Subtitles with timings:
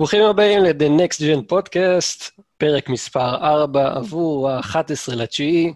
[0.00, 5.72] ברוכים הבאים ל-The Next Gen Podcast, פרק מספר 4 עבור ה-11 לתשיעי.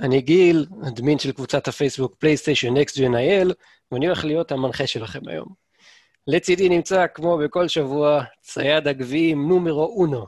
[0.00, 3.52] אני גיל, אדמין של קבוצת הפייסבוק פלייסטיישן Next Gen IL,
[3.92, 5.48] ואני הולך להיות המנחה שלכם היום.
[6.26, 10.26] לצידי נמצא, כמו בכל שבוע, צייד הגביעים נומרו אונו,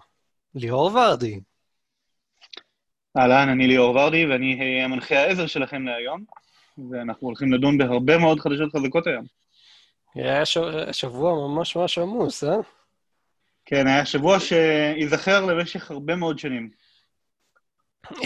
[0.54, 1.40] ליאור ורדי.
[3.18, 6.24] אהלן, אני ליאור ורדי, ואני המנחה העזר שלכם להיום,
[6.90, 9.24] ואנחנו הולכים לדון בהרבה מאוד חדשות חזקות היום.
[10.14, 10.42] היה
[10.92, 12.77] שבוע ממש ממש עמוס, אה?
[13.70, 16.70] כן, היה שבוע שייזכר למשך הרבה מאוד שנים.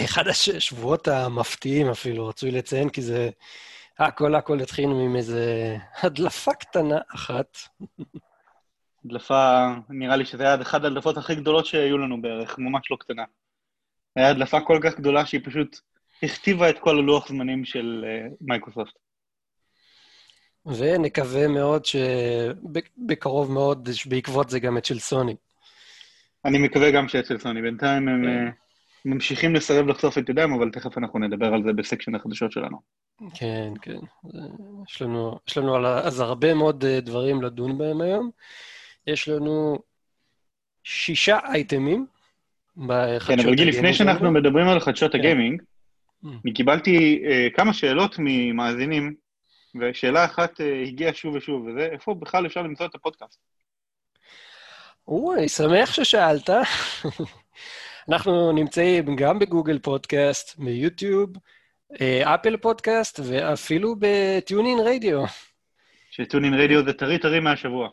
[0.05, 3.29] אחד השבועות המפתיעים אפילו, רצוי לציין, כי זה...
[3.99, 7.57] הכל הכל התחיל עם איזה הדלפה קטנה אחת.
[9.05, 13.23] הדלפה, נראה לי שזה היה אחת ההדלפות הכי גדולות שהיו לנו בערך, ממש לא קטנה.
[14.15, 15.79] הייתה הדלפה כל כך גדולה שהיא פשוט
[16.23, 19.02] הכתיבה את כל הלוח זמנים של uh, מייקרוסופט.
[20.65, 25.35] ונקווה מאוד שבקרוב מאוד, בעקבות זה גם את של סוני.
[26.45, 27.61] אני מקווה גם שאת של סוני.
[27.61, 28.49] בינתיים הם כן.
[29.05, 32.77] ממשיכים לסרב לחשוף את ידם, אבל תכף אנחנו נדבר על זה בסקשן החדשות שלנו.
[33.33, 33.99] כן, כן.
[34.89, 38.29] יש לנו, יש לנו על, אז הרבה מאוד אה, דברים לדון בהם היום.
[39.07, 39.79] יש לנו
[40.83, 42.05] שישה אייטמים
[42.77, 43.41] בחדשות הגיימינג.
[43.41, 45.17] כן, אבל גיל, לפני שאנחנו מדברים על חדשות כן.
[45.19, 46.27] הגיימינג, mm.
[46.45, 49.15] אני קיבלתי uh, כמה שאלות ממאזינים
[49.75, 53.39] ושאלה אחת אה, הגיעה שוב ושוב, וזה איפה בכלל אפשר למצוא את הפודקאסט?
[55.07, 56.49] או, אני שמח ששאלת.
[58.09, 61.29] אנחנו נמצאים גם בגוגל פודקאסט, ביוטיוב,
[62.01, 65.23] אה, אפל פודקאסט, ואפילו ב TuneIn Radio.
[66.09, 67.89] ש TuneIn Radio זה טרי טרי מהשבוע.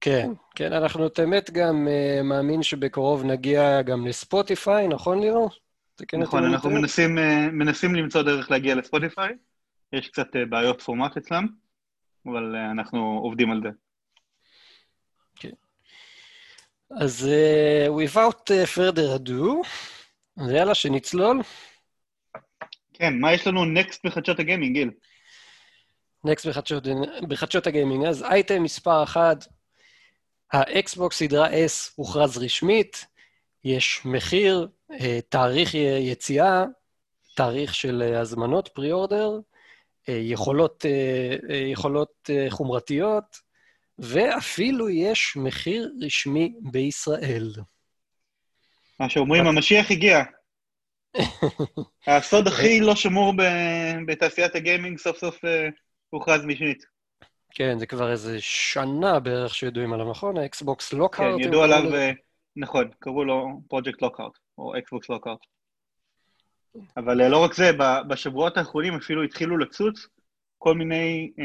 [0.00, 5.50] כן, כן, אנחנו באמת גם אה, מאמין שבקרוב נגיע גם לספוטיפיי, נכון ליאור?
[6.18, 7.20] נכון, אנחנו מנסים, uh,
[7.52, 9.34] מנסים למצוא דרך להגיע לספוטיפיי.
[9.92, 11.46] יש קצת אה, בעיות פורמט אצלם,
[12.26, 13.68] אבל אה, אנחנו עובדים על זה.
[15.36, 15.50] כן.
[17.00, 19.66] אז uh, without further ado,
[20.36, 21.40] אז יאללה, שנצלול.
[22.92, 24.90] כן, מה יש לנו next בחדשות הגיימינג, גיל?
[26.24, 26.84] next בחדשות,
[27.28, 28.04] בחדשות הגיימינג.
[28.04, 29.46] אז אייטם מספר 1,
[30.52, 33.06] האקסבוקס סדרה S הוכרז רשמית,
[33.64, 34.68] יש מחיר,
[35.28, 36.64] תאריך יציאה,
[37.34, 39.40] תאריך של הזמנות, pre-order,
[40.08, 43.36] יכולות, אה, אה, יכולות חומרתיות,
[43.98, 47.52] ואפילו יש מחיר רשמי בישראל.
[49.00, 50.22] מה שאומרים, המשיח הגיע.
[52.06, 53.34] הסוד הכי לא שמור
[54.06, 55.38] בתעשיית הגיימינג סוף סוף
[56.10, 56.84] הוכרז רשמית.
[57.50, 60.36] כן, זה כבר איזה שנה בערך שידועים עליו, נכון?
[60.36, 61.40] האקסבוקס לוקהארט.
[61.40, 61.82] כן, ידעו עליו,
[62.56, 65.40] נכון, קראו לו פרויקט לוקהארט, או אקסבוקס לוקהארט.
[66.96, 67.70] אבל אה, לא רק זה,
[68.08, 70.06] בשבועות האחרונים אפילו התחילו לצוץ
[70.58, 71.44] כל מיני אה,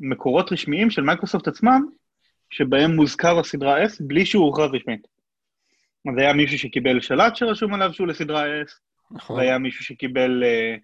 [0.00, 1.82] מקורות רשמיים של מייקרוסופט עצמם,
[2.50, 5.06] שבהם מוזכר הסדרה S בלי שהוא הוכרז רשמית.
[6.08, 8.70] אז היה מישהו שקיבל שלט שרשום עליו שהוא לסדרה S,
[9.10, 9.36] נכון.
[9.36, 10.76] והיה מישהו שקיבל אה,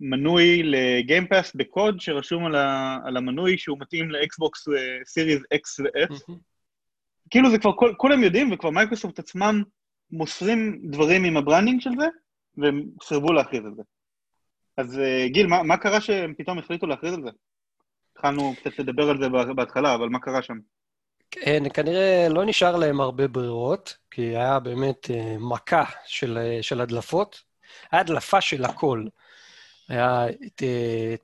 [0.00, 4.68] מנוי לגיימפאס בקוד שרשום על, ה, על המנוי שהוא מתאים לאקסבוקס
[5.06, 6.32] Series X ו-S.
[7.30, 9.62] כאילו זה כבר, כל, כולם יודעים, וכבר מייקרוסופט עצמם
[10.10, 12.06] מוסרים דברים עם ה branding של זה,
[12.56, 13.82] והם סירבו להכריז על זה.
[14.76, 17.30] אז אה, גיל, מה, מה קרה שהם פתאום החליטו להכריז על זה?
[18.12, 20.58] התחלנו קצת לדבר על זה בהתחלה, אבל מה קרה שם?
[21.30, 26.80] כן, כנראה לא נשאר להם הרבה ברירות, כי היה באמת uh, מכה של, uh, של
[26.80, 27.42] הדלפות.
[27.92, 29.04] היה הדלפה של הכל.
[29.88, 30.62] היה את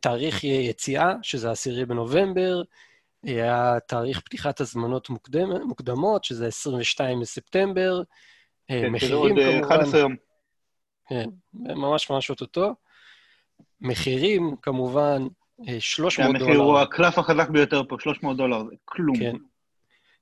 [0.00, 2.62] תאריך יציאה, שזה העשירי בנובמבר,
[3.22, 8.02] היה תאריך פתיחת הזמנות מוקדם, מוקדמות, שזה 22 בספטמבר.
[8.68, 9.54] כן, מחירים כמובן...
[9.54, 10.16] עוד 11 יום.
[11.12, 12.74] כן, ממש ממש אוטוטו.
[13.80, 15.22] מחירים, כמובן,
[15.78, 16.44] 300 דולר.
[16.44, 19.18] המחיר הוא הקלף החזק ביותר פה, 300 דולר, זה כלום.
[19.18, 19.36] כן,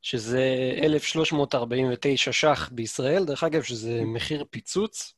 [0.03, 5.15] שזה 1,349 ש"ח בישראל, דרך אגב, שזה מחיר פיצוץ.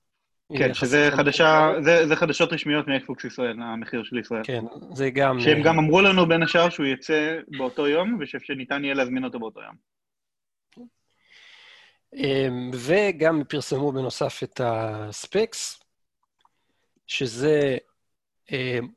[0.58, 4.42] כן, שזה חדשה, זה, זה חדשות רשמיות מאקסבוקס ישראל, המחיר של ישראל.
[4.44, 5.40] כן, זה גם...
[5.40, 5.64] שהם uh...
[5.64, 9.74] גם אמרו לנו בין השאר שהוא יצא באותו יום, ושניתן יהיה להזמין אותו באותו יום.
[12.17, 15.82] אמ, וגם פרסמו בנוסף את ה specs,
[17.06, 17.76] שזה
[18.53, 18.88] אמ,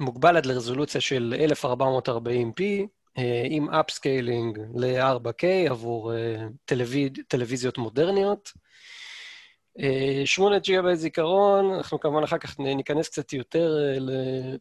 [0.00, 2.62] מוגבל עד לרזולוציה של 1440p,
[3.18, 7.10] אה, עם upscaling ל-4K עבור אה, טלוויז...
[7.28, 8.52] טלוויזיות מודרניות.
[10.24, 13.98] 8 ג'יגה בית זיכרון, אנחנו כמובן אחר כך ניכנס קצת יותר אה,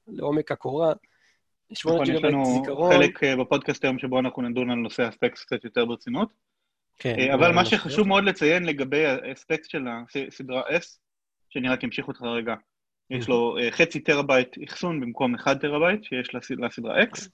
[0.08, 0.94] לעומק הקורה.
[1.74, 2.94] 8 נכון, ג'יגה בית זיכרון.
[2.94, 6.30] חלק בפודקאסט היום שבו אנחנו נדון על נושא ה specs קצת יותר ברצינות.
[7.00, 7.16] כן.
[7.20, 9.88] אה, אבל מה שחשוב מאוד לציין לגבי האספקט של
[10.28, 10.98] הסדרה S,
[11.50, 12.54] שאני רק אמשיך אותך רגע,
[13.10, 17.30] יש לו אה, חצי טראבייט אחסון במקום 1 טראבייט שיש לסדרה X,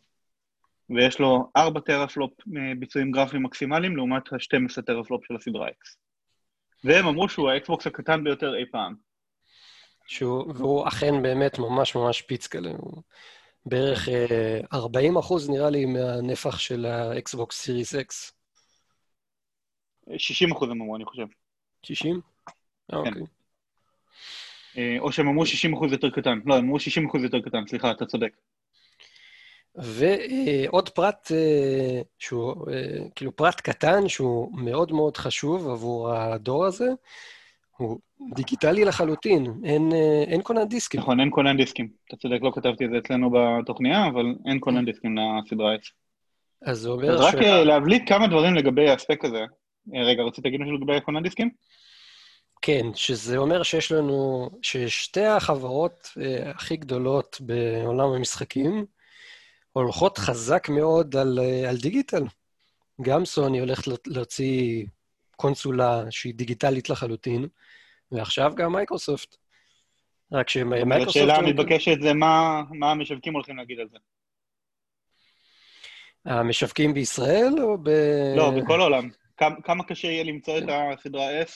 [0.89, 2.31] ויש לו 4 טראפלופ
[2.79, 5.97] ביצועים גרפיים מקסימליים לעומת ה-12 טראפלופ של הסדרה X.
[6.83, 8.95] והם אמרו שהוא האקסבוקס הקטן ביותר אי פעם.
[10.07, 12.69] שהוא, והוא אכן באמת ממש ממש פיצקלה.
[12.69, 13.01] הוא
[13.65, 14.09] בערך
[14.73, 18.38] 40 אחוז, נראה לי, מהנפח של האקסבוקס Series X.
[20.17, 21.25] 60 אחוז הם אמרו, אני חושב.
[21.83, 22.21] 60?
[22.47, 22.53] אה,
[22.89, 22.97] כן.
[22.97, 23.23] אוקיי.
[24.77, 26.39] אה, או שהם אמרו 60 אחוז יותר קטן.
[26.45, 28.31] לא, הם אמרו 60 אחוז יותר קטן, סליחה, אתה צודק.
[29.75, 36.89] ועוד פרט אה, שהוא, אה, כאילו פרט קטן שהוא מאוד מאוד חשוב עבור הדור הזה,
[37.77, 38.00] הוא
[38.35, 39.91] דיגיטלי לחלוטין, אין,
[40.27, 41.00] אין כונן דיסקים.
[41.00, 41.89] נכון, אין כונן דיסקים.
[42.07, 45.91] אתה צודק, לא כתבתי את זה אצלנו בתוכניה, אבל אין כונן דיסקים לסדרה S.
[46.61, 49.45] אז זה אומר רק אה, להבליט כמה דברים לגבי האספקט הזה.
[49.95, 51.50] אה, רגע, רצית להגיד משהו לגבי הכונן דיסקים?
[52.62, 58.86] כן, שזה אומר שיש לנו, ששתי החברות אה, הכי גדולות בעולם המשחקים
[59.71, 62.24] הולכות חזק מאוד על, אה, על דיגיטל.
[63.01, 64.86] גם סוני הולכת לה- להוציא
[65.36, 67.47] קונסולה שהיא דיגיטלית לחלוטין,
[68.12, 69.35] ועכשיו גם מייקרוסופט.
[70.31, 71.09] רק שמייקרוסופט...
[71.09, 73.97] השאלה המתבקשת זה מה מה המשווקים הולכים להגיד על זה.
[76.25, 77.89] המשווקים בישראל או ב...
[78.38, 79.09] לא, בכל העולם.
[79.39, 81.51] כמה, כמה קשה יהיה למצוא את הסדרה S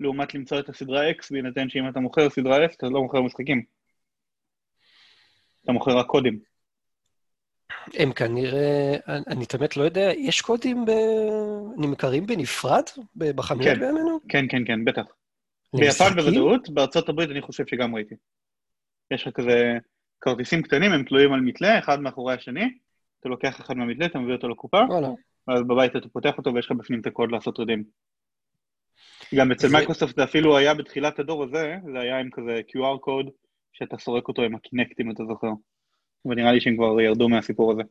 [0.00, 3.62] לעומת למצוא את הסדרה X, בהינתן שאם אתה מוכר סדרה S, אתה לא מוכר משחקים.
[5.64, 6.40] אתה מוכר רק קודים.
[7.94, 10.90] הם כנראה, אני, אני באמת לא יודע, יש קודים ב...
[11.76, 12.82] נמכרים בנפרד
[13.16, 13.80] בחנויות כן.
[13.80, 14.18] בימינו?
[14.28, 15.04] כן, כן, כן, בטח.
[15.76, 16.14] ביפן?
[16.16, 18.14] בוודאות, בארצות הברית אני חושב שגם ראיתי.
[19.10, 19.78] יש לך כזה
[20.20, 22.78] כרטיסים קטנים, הם תלויים על מתלה, אחד מאחורי השני,
[23.20, 25.08] אתה לוקח אחד מהמתלה, אתה מביא אותו לקופה, וואלה.
[25.48, 27.84] ואז בבית אתה פותח אותו ויש לך בפנים את הקוד לעשות רדים.
[29.34, 32.98] גם אצל זה- מייקרוסופט זה אפילו היה בתחילת הדור הזה, זה היה עם כזה QR
[32.98, 33.26] קוד,
[33.72, 35.48] שאתה סורק אותו עם הקינקט, אם אתה זוכר.
[36.24, 37.82] ונראה לי שהם כבר ירדו מהסיפור הזה.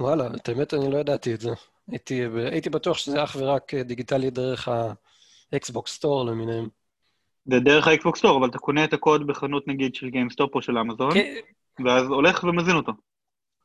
[0.00, 1.50] וואלה, את האמת אני לא ידעתי את זה.
[1.90, 2.22] הייתי,
[2.52, 4.68] הייתי בטוח שזה אך ורק דיגיטלי דרך
[5.52, 6.68] האקסבוקס store למיניהם.
[7.46, 10.78] זה דרך האקסבוקס store, אבל אתה קונה את הקוד בחנות נגיד של גיימסטופ או של
[10.78, 11.34] אמזון, כן,
[11.84, 12.92] ואז הולך ומזין אותו.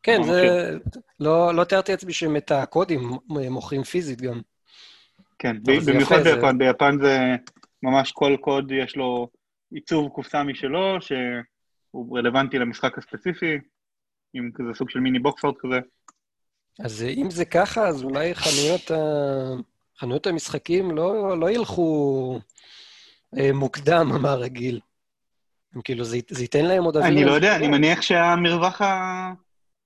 [0.06, 0.78] כן, זה...
[1.20, 4.42] לא, לא תיארתי לעצמי שהם את הקודים מוכרים פיזית גם.
[5.40, 7.20] כן, במיוחד יפה, זה- ביפן, ביפן זה
[7.84, 9.30] ממש כל קוד יש לו
[9.72, 13.58] עיצוב קופסה משלו, שהוא רלוונטי למשחק הספציפי,
[14.34, 15.80] עם כזה סוג של מיני box art כזה.
[16.80, 18.96] אז אם זה ככה, אז אולי חנויות, ה...
[20.00, 22.40] חנויות המשחקים לא, לא ילכו
[23.38, 24.80] אה, מוקדם מהרגיל.
[25.76, 27.12] הם כאילו, זה, זה ייתן להם עוד אוויר.
[27.12, 27.56] אני לא יודע.
[27.56, 29.34] אני מניח שהמרווח ה...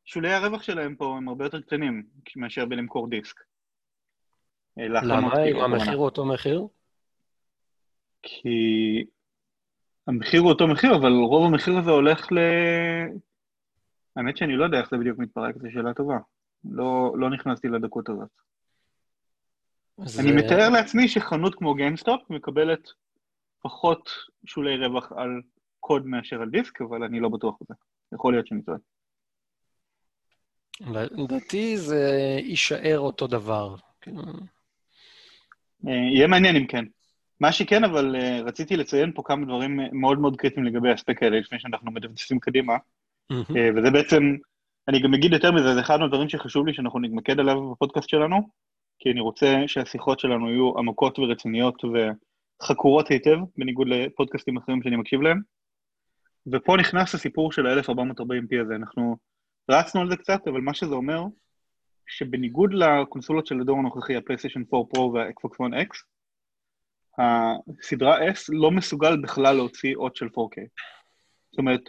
[0.10, 2.04] שולי הרווח שלהם פה הם הרבה יותר קטנים
[2.36, 3.40] מאשר בלמכור דיסק.
[4.80, 5.44] אה, למה?
[5.44, 5.56] אם.
[5.56, 6.68] המחיר הוא אותו מחיר?
[8.22, 8.50] כי
[10.08, 12.38] המחיר הוא אותו מחיר, אבל רוב המחיר הזה הולך ל...
[14.16, 16.18] האמת שאני לא יודע איך זה בדיוק מתפרק, זו שאלה טובה.
[16.72, 18.30] לא, לא נכנסתי לדקות הזאת.
[19.98, 22.90] אז, אני מתאר לעצמי שחנות כמו גיימסטופ מקבלת
[23.62, 24.10] פחות
[24.46, 25.42] שולי רווח על
[25.80, 27.74] קוד מאשר על דיסק, אבל אני לא בטוח בזה.
[28.14, 28.78] יכול להיות שאני טועה.
[31.12, 33.76] לדעתי זה יישאר אותו דבר.
[34.02, 34.22] כאילו,
[35.88, 36.86] אה, יהיה מעניין אם כן.
[37.40, 41.40] מה שכן, אבל אה, רציתי לציין פה כמה דברים מאוד מאוד קריטיים לגבי האספקט האלה,
[41.40, 42.74] לפני שאנחנו מדפדפים קדימה.
[43.32, 44.36] אה, וזה בעצם,
[44.88, 48.50] אני גם אגיד יותר מזה, זה אחד מהדברים שחשוב לי שאנחנו נתמקד עליו בפודקאסט שלנו,
[49.00, 51.84] כי אני רוצה שהשיחות שלנו יהיו עמוקות ורציניות
[52.62, 55.42] וחקורות היטב, בניגוד לפודקאסטים אחרים שאני מקשיב להם.
[56.52, 59.18] ופה נכנס הסיפור של ה-1440p הזה, אנחנו
[59.70, 61.24] רצנו על זה קצת, אבל מה שזה אומר,
[62.08, 65.88] שבניגוד לקונסולות של הדור הנוכחי, הפלייסטיישן 4 פרו והאקסבוקס 1X,
[67.18, 70.62] הסדרה S לא מסוגל בכלל להוציא אות של 4K.
[71.52, 71.82] זאת אומרת,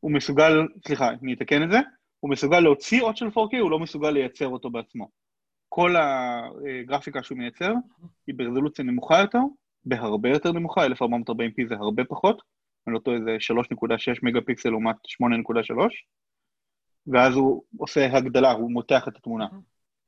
[0.00, 0.52] הוא מסוגל,
[0.86, 1.78] סליחה, אני אתקן את זה,
[2.20, 5.08] הוא מסוגל להוציא אות של 4K, הוא לא מסוגל לייצר אותו בעצמו.
[5.68, 7.72] כל הגרפיקה שהוא מייצר
[8.26, 9.40] היא ברזולוציה נמוכה יותר,
[9.84, 12.42] בהרבה יותר נמוכה, 1440p זה הרבה פחות,
[12.86, 13.36] אני לא טועה, זה
[13.72, 15.88] 3.6 מגה פיקסל לעומת 8.3,
[17.06, 19.46] ואז הוא עושה הגדלה, הוא מותח את התמונה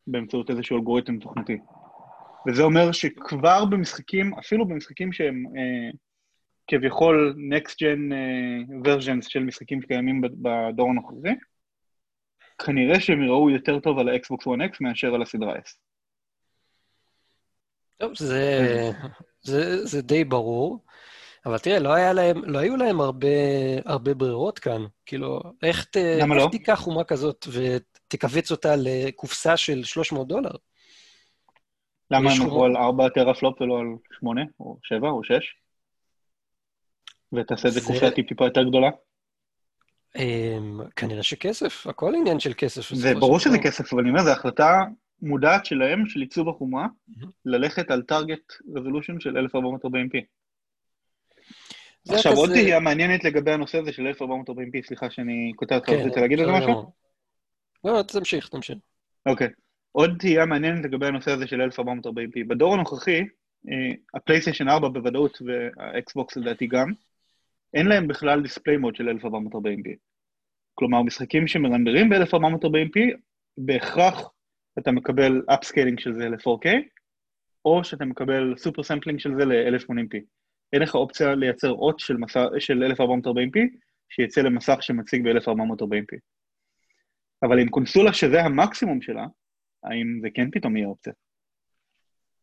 [0.06, 1.58] באמצעות איזשהו אלגוריתם תוכנתי.
[2.46, 5.90] וזה אומר שכבר במשחקים, אפילו במשחקים שהם אה,
[6.66, 11.34] כביכול Next Gen אה, versions של משחקים שקיימים בד- בדור הנוכחי,
[12.66, 15.76] כנראה שהם יראו יותר טוב על ה-Xbox One X מאשר על הסדרה S.
[17.98, 18.90] טוב, זה,
[19.42, 20.84] זה, זה די ברור.
[21.46, 23.28] אבל תראה, לא, להם, לא היו להם הרבה,
[23.84, 24.84] הרבה ברירות כאן.
[25.06, 26.48] כאילו, איך, ת, איך לא?
[26.50, 30.50] תיקח חיה כזאת ותכווץ אותה לקופסה של 300 דולר?
[32.10, 33.86] למה הם עבדו על 4 טראפלופ ולא על
[34.18, 35.32] 8 או 7 או 6?
[37.32, 38.88] ותעשה את זה קופסה טיפ-טיפה יותר גדולה?
[40.16, 42.94] אמ, כנראה שכסף, הכל עניין של כסף.
[42.94, 44.84] זה ברור שזה כסף, אבל אני אומר, זו החלטה
[45.22, 46.86] מודעת שלהם, של עיצוב החומרה,
[47.44, 50.35] ללכת על טארגט רזולושן של 1440p.
[52.10, 56.16] עכשיו, עוד תהייה מעניינת לגבי הנושא הזה של 1440p, סליחה שאני כותב אותך, כן, רצית
[56.16, 56.92] להגיד על זה משהו?
[57.84, 58.78] לא, תמשיך, תמשיך.
[59.26, 59.48] אוקיי.
[59.92, 62.44] עוד תהייה מעניינת לגבי הנושא הזה של 1440p.
[62.48, 66.92] בדור הנוכחי, אה, הפלייסטיישן 4 בוודאות והאקסבוקס לדעתי גם,
[67.74, 69.90] אין להם בכלל דיספליי מוד של 1440p.
[70.74, 73.16] כלומר, משחקים שמרנדרים ב-1440p,
[73.58, 74.30] בהכרח
[74.78, 76.68] אתה מקבל upscaling של זה ל-4K,
[77.64, 80.20] או שאתה מקבל super sampling של זה ל-1080p.
[80.72, 83.58] אין לך אופציה לייצר אות של, מסע, של 1440p,
[84.08, 86.18] שיצא למסך שמציג ב-1440p.
[87.42, 89.26] אבל עם קונסולה שזה המקסימום שלה,
[89.84, 91.12] האם זה כן פתאום יהיה אופציה?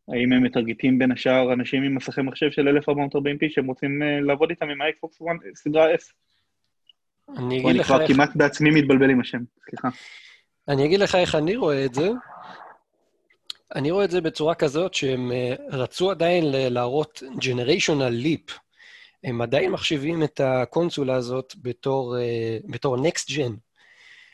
[0.08, 4.50] האם הם מטרגטים בין השאר אנשים עם מסכי מחשב של 1440p שהם רוצים uh, לעבוד
[4.50, 5.22] איתם עם האקסבוקס
[5.56, 6.14] סדרה S?
[7.38, 7.92] אני אגיד לך איך...
[7.92, 9.88] אני כבר כמעט בעצמי מתבלבל עם השם, סליחה.
[10.68, 12.10] אני אגיד לך איך אני רואה את זה.
[13.76, 18.54] אני רואה את זה בצורה כזאת שהם uh, רצו עדיין להראות generational leap.
[19.24, 23.52] הם עדיין מחשיבים את הקונסולה הזאת בתור, uh, בתור next gen.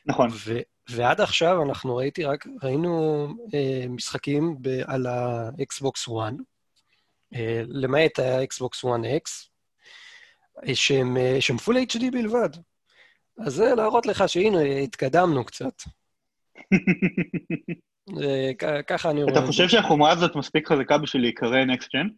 [0.05, 0.29] נכון.
[0.45, 6.41] ו- ועד עכשיו אנחנו ראיתי רק, ראינו אה, משחקים ב, על ה-Xbox One,
[7.35, 9.49] אה, למעט ה-Xbox One X,
[10.67, 12.49] אה, שהם, אה, שהם Full HD בלבד.
[13.45, 15.81] אז זה להראות לך שהנה, התקדמנו קצת.
[18.23, 19.33] אה, ככה אני רואה.
[19.33, 22.09] אתה חושב שהחומרה הזאת מספיק חזקה בשביל להיקרא Next Gen?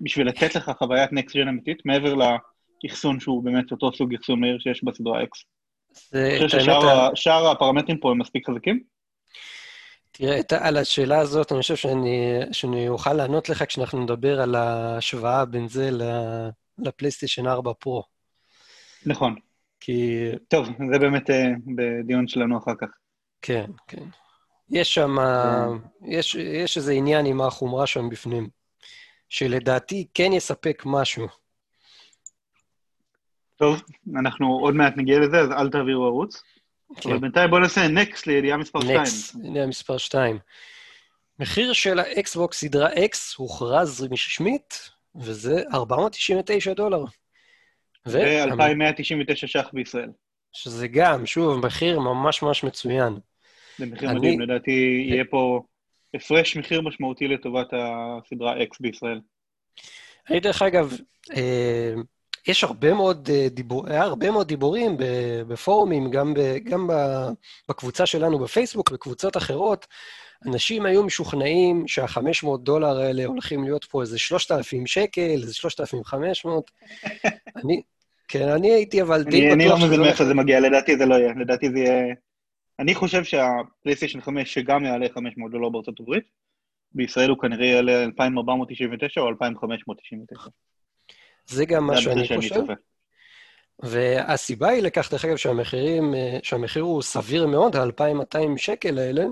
[0.00, 4.58] בשביל לתת לך חוויית Next Gen אמיתית, מעבר לאחסון שהוא באמת אותו סוג אחסון מהיר
[4.58, 5.26] שיש בסדרה X?
[6.14, 6.58] אני חושב
[7.14, 8.80] ששאר הפרמטרים פה הם מספיק חזקים?
[10.12, 15.44] תראה, על השאלה הזאת, אני חושב שאני, שאני אוכל לענות לך כשאנחנו נדבר על ההשוואה
[15.44, 15.90] בין זה
[16.78, 18.02] לפלייסטיישן 4 פרו.
[19.06, 19.34] נכון.
[19.80, 20.26] כי...
[20.48, 21.32] טוב, זה באמת uh,
[21.76, 22.88] בדיון שלנו אחר כך.
[23.46, 24.04] כן, כן.
[24.70, 26.08] יש שם, כן.
[26.08, 28.48] יש, יש איזה עניין עם החומרה שם בפנים,
[29.28, 31.26] שלדעתי כן יספק משהו.
[33.56, 33.82] טוב,
[34.20, 36.42] אנחנו עוד מעט נגיע לזה, אז אל תעבירו ערוץ.
[36.96, 37.10] כן.
[37.10, 39.00] אבל בינתיים בואו נעשה next לידיעה מספר 2.
[39.00, 40.38] next, ידיעה מספר 2.
[41.38, 47.04] מחיר של האקסבוקס סדרה X הוכרז רשמית, וזה 499 דולר.
[48.06, 50.10] ו-2,199 ש"ח בישראל.
[50.52, 53.18] שזה גם, שוב, מחיר ממש ממש מצוין.
[53.78, 54.18] זה מחיר אני...
[54.18, 55.62] מדהים, לדעתי יהיה פה
[56.14, 59.20] הפרש מחיר משמעותי לטובת הסדרה X בישראל.
[60.30, 60.96] אני דרך אגב,
[61.36, 61.94] אה,
[62.48, 64.96] יש הרבה מאוד, אה, דיבור, היה הרבה מאוד דיבורים
[65.48, 66.88] בפורומים, גם, ב, גם
[67.68, 69.86] בקבוצה שלנו בפייסבוק, בקבוצות אחרות.
[70.46, 76.70] אנשים היו משוכנעים שה-500 דולר האלה הולכים להיות פה איזה 3,000 שקל, איזה 3,500.
[77.64, 77.82] אני,
[78.28, 79.52] כן, אני הייתי אבל די בטוח...
[79.52, 81.32] אני לא מבין מאיפה זה מגיע, לדעתי זה לא יהיה.
[81.40, 82.14] לדעתי זה יהיה...
[82.78, 86.24] אני חושב שהפלייסטיישן 5, שגם יעלה 500 דולר בארצות הברית,
[86.92, 90.50] בישראל הוא כנראה יעלה 2,499 או 2,599.
[91.46, 92.62] זה גם מה שאני חושב.
[93.82, 99.24] והסיבה היא לכך, דרך אגב, שהמחירים, אה, שהמחיר הוא סביר מאוד, ה-2,200 שקל האלה,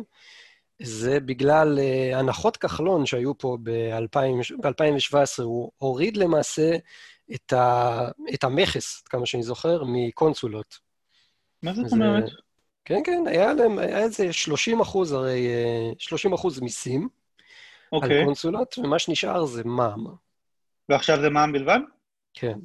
[0.82, 5.42] זה בגלל uh, הנחות כחלון שהיו פה ב-2017.
[5.42, 6.76] הוא הוריד למעשה
[7.34, 8.00] את, ה,
[8.34, 10.78] את המכס, כמה שאני זוכר, מקונסולות.
[11.62, 12.24] מה זאת אומרת?
[12.84, 15.46] כן, כן, היה להם, היה איזה 30 אחוז, הרי
[15.98, 17.96] 30 אה, אחוז מיסים okay.
[17.96, 18.24] על אוקיי.
[18.24, 20.06] קונסולות, ומה שנשאר זה מע"מ.
[20.88, 21.78] ועכשיו זה מע"מ בלבד?
[22.34, 22.58] כן.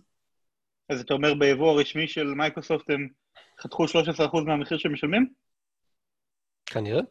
[0.90, 3.08] אז אתה אומר ביבוא הרשמי של מייקרוסופט הם
[3.62, 3.88] חתכו 13%
[4.46, 5.28] מהמחיר שהם משלמים?
[6.66, 7.02] כנראה.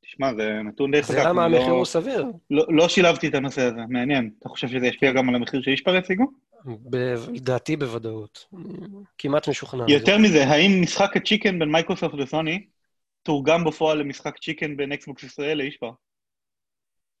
[0.00, 1.14] תשמע, זה נתון די חזק.
[1.14, 2.26] זה למה המחיר לא, הוא סביר.
[2.50, 4.30] לא, לא שילבתי את הנושא הזה, מעניין.
[4.38, 6.24] אתה חושב שזה ישפיע גם על המחיר שישפאר הציגו?
[7.32, 8.46] לדעתי בוודאות.
[9.18, 9.84] כמעט משוכנע.
[9.88, 12.66] יותר מזה, האם משחק ה chicken בין מייקרוסופט וסוני
[13.22, 15.90] תורגם בפועל למשחק chicken בין אקסבוקס ישראל לישפאר?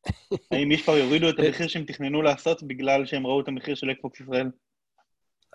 [0.52, 4.20] האם ישפאר יורידו את המחיר שהם תכננו לעשות בגלל שהם ראו את המחיר של אקסבוקס
[4.20, 4.50] ישראל?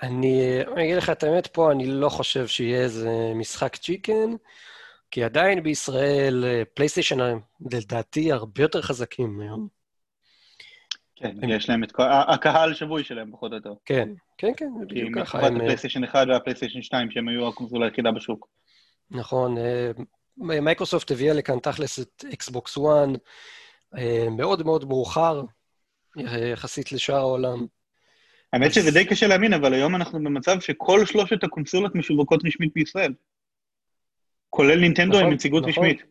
[0.02, 4.36] אני אגיד לך את האמת, פה אני לא חושב שיהיה איזה משחק chicken,
[5.12, 7.18] כי עדיין בישראל פלייסטיישן,
[7.72, 9.75] לדעתי, הרבה יותר חזקים היום.
[11.16, 12.04] כן, יש להם את כל...
[12.28, 13.74] הקהל שבוי שלהם, פחות או יותר.
[13.86, 15.40] כן, כן, כן, בדיוק ככה.
[15.40, 18.48] כי הפלייסטיישן 1 והפלייסטיישן 2, שהם היו הקונסולה היחידה בשוק.
[19.12, 19.58] נכון.
[19.58, 19.92] אה,
[20.38, 22.84] מייקרוסופט הביאה לכאן תכלס את אקסבוקס 1,
[23.98, 25.44] אה, מאוד מאוד מאוחר,
[26.52, 27.66] יחסית לשאר העולם.
[28.54, 33.14] האמת שזה די קשה להאמין, אבל היום אנחנו במצב שכל שלושת הקונסולות משווקות רשמית בישראל.
[34.50, 35.84] כולל נינטנדו נכון, עם נציגות נכון.
[35.84, 36.04] רשמית.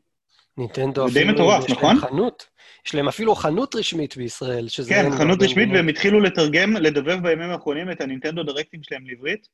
[0.59, 1.97] נינטנדו אפילו, יש להם נכון?
[1.97, 2.47] חנות.
[2.87, 4.91] יש להם אפילו חנות רשמית בישראל, שזה...
[4.91, 5.69] כן, אין חנות הרבה רשמית.
[5.73, 9.49] והם התחילו לתרגם, לדבב בימים האחרונים את הנינטנדו דירקטים שלהם לעברית,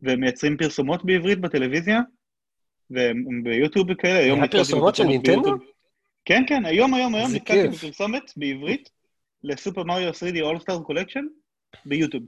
[0.00, 2.00] והם מייצרים פרסומות בעברית בטלוויזיה,
[2.90, 5.54] והם הם ביוטיוב וכאלה, היום היה נתקלתי פרסומות של נינטנדו?
[6.24, 7.68] כן, כן, היום, היום, היום נתקלתי.
[7.68, 8.90] בפרסומת בעברית
[9.44, 11.24] לסופר מריו 3D All Star Collection
[11.86, 12.22] ביוטיוב.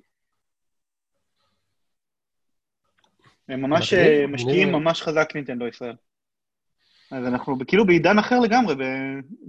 [3.49, 4.73] הם ממש אה, משקיעים.
[4.73, 5.95] ממש חזק נינטנדו ישראל.
[7.11, 8.83] אז אנחנו כאילו בעידן אחר לגמרי, ב-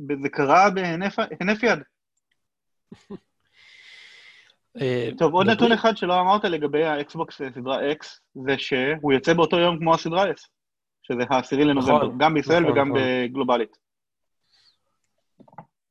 [0.07, 1.79] ב- זה קרה בהינף יד.
[4.81, 8.05] אה, טוב, עוד נתון אחד שלא אמרת לגבי האקסבוקס אה, סדרה X,
[8.45, 10.47] זה שהוא יוצא באותו יום כמו הסדרה S,
[11.03, 13.01] שזה העשירי לנובמבר, נכון, גם בישראל נכון, וגם נכון.
[13.01, 13.77] בגלובלית.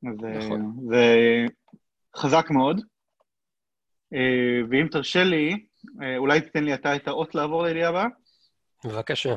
[0.09, 0.57] אז אה.
[0.89, 1.05] זה
[2.15, 2.81] חזק מאוד.
[4.69, 5.65] ואם תרשה לי,
[6.17, 8.05] אולי תיתן לי אתה את האות לעבור לידיעה הבאה?
[8.85, 9.35] בבקשה.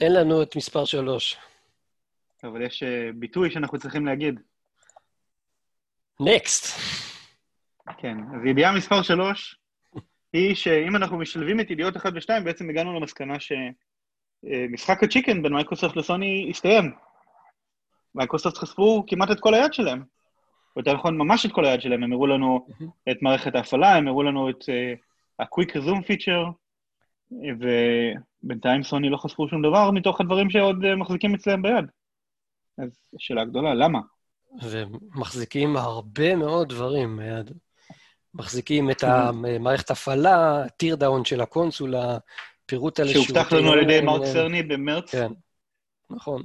[0.00, 1.36] תן לנו את מספר שלוש.
[2.44, 4.40] אבל יש אה, ביטוי שאנחנו צריכים להגיד.
[6.20, 6.80] next.
[7.98, 9.58] כן, אז ידיעה מספר שלוש
[10.32, 15.52] היא שאם אנחנו משלבים את ידיעות 1 ו-2, בעצם הגענו למסקנה שמשחק ה chicken בין
[15.52, 16.92] מייקרוסופט לסוני הסתיים.
[18.14, 20.02] מייקרוסופט חשפו כמעט את כל היד שלהם.
[20.76, 22.02] או יותר נכון, ממש את כל היד שלהם.
[22.02, 22.66] הם הראו לנו
[23.10, 24.98] את מערכת ההפעלה, הם הראו לנו את אה,
[25.38, 26.52] ה-Quick Resume Feature,
[28.44, 31.84] ובינתיים סוני לא חשפו שום דבר מתוך הדברים שעוד אה, מחזיקים אצלם ביד.
[32.78, 34.00] אז שאלה גדולה, למה?
[34.62, 37.50] ומחזיקים הרבה מאוד דברים ביד.
[38.34, 42.18] מחזיקים את המערכת הפעלה, teardown של הקונסולה,
[42.66, 45.10] פירוט על שהובטח לנו על ידי מרק סרני במרץ.
[45.10, 45.32] כן,
[46.10, 46.42] נכון.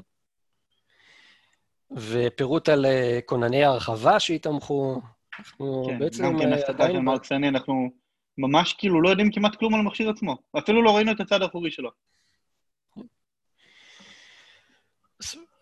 [1.92, 5.02] ופירוט על אה, כונני הרחבה שיתמכו.
[5.40, 7.00] אנחנו כן, בעצם גם כן אה, הפתקה של.
[7.00, 7.90] מרק סרני, אנחנו
[8.38, 10.38] ממש כאילו לא יודעים כמעט כלום על המכשיר עצמו.
[10.58, 11.90] אפילו לא ראינו את הצד האחורי שלו.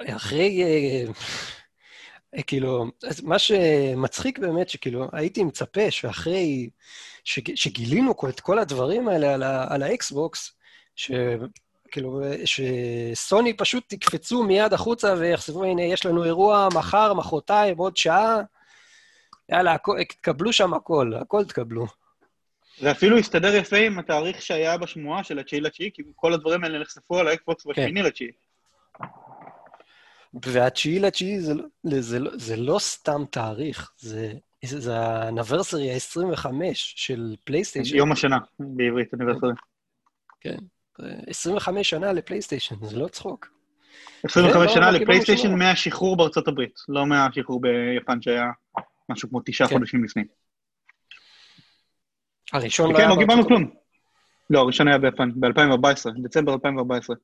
[0.07, 1.11] אחרי, אה,
[2.35, 2.85] אה, כאילו,
[3.23, 6.69] מה שמצחיק באמת, שכאילו, הייתי מצפה שאחרי
[7.23, 10.55] שג- שגילינו את כל הדברים האלה על, על האקסבוקס,
[10.95, 18.41] שכאילו, שסוני פשוט יקפצו מיד החוצה ויחשבו, הנה, יש לנו אירוע מחר, מחרתיים, עוד שעה,
[19.49, 19.75] יאללה,
[20.09, 22.02] תקבלו שם הכל, הכל תקבלו.
[22.79, 26.79] זה אפילו הסתדר יפה עם התאריך שהיה בשמועה של התשיעי לתשיעי, כי כל הדברים האלה
[26.79, 28.31] נחשפו על האקסבוקס בשמיני לתשיעי.
[30.43, 31.65] והתשיעי לתשיעי זה, לא-
[31.99, 34.33] זה, לא- זה לא סתם תאריך, זה,
[34.65, 37.95] זה, זה האנברסרי ה-25 של פלייסטיישן.
[37.97, 39.47] יום השנה בעברית, אוניברסיטה.
[40.41, 40.57] כן.
[40.97, 43.47] זה 25 שנה לפלייסטיישן, זה לא צחוק.
[44.23, 48.45] 25 לא- שנה לא לפלייסטיישן מהשחרור בארצות הברית, לא מהשחרור ביפן שהיה
[49.09, 49.75] משהו כמו תשעה כן.
[49.75, 50.23] חודשים לפני.
[52.53, 53.69] הראשון לא כן, היה לא קיבלנו כלום.
[54.49, 57.15] לא, הראשון היה ביפן, ב-2014, דצמבר 2014.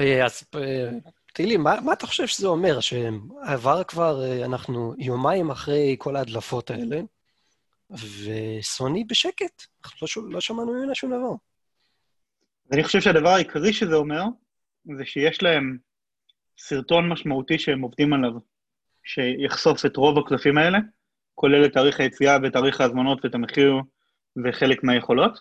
[0.00, 0.90] אה, אז אה,
[1.34, 2.80] תגיד לי, מה, מה אתה חושב שזה אומר?
[2.80, 7.00] שעבר כבר, אה, אנחנו יומיים אחרי כל ההדלפות האלה,
[7.90, 9.66] וסוני בשקט.
[9.84, 11.34] אנחנו לא, לא שמענו ממנה שום דבר.
[12.72, 14.22] אני חושב שהדבר העיקרי שזה אומר,
[14.96, 15.78] זה שיש להם
[16.58, 18.32] סרטון משמעותי שהם עובדים עליו,
[19.04, 20.78] שיחשוף את רוב הקלפים האלה,
[21.40, 23.74] כולל את תאריך היציאה ותאריך ההזמנות ואת המחיר
[24.44, 25.38] וחלק מהיכולות,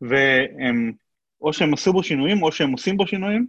[0.00, 0.92] והם,
[1.40, 3.46] או שהם עשו בו שינויים, או שהם עושים בו שינויים,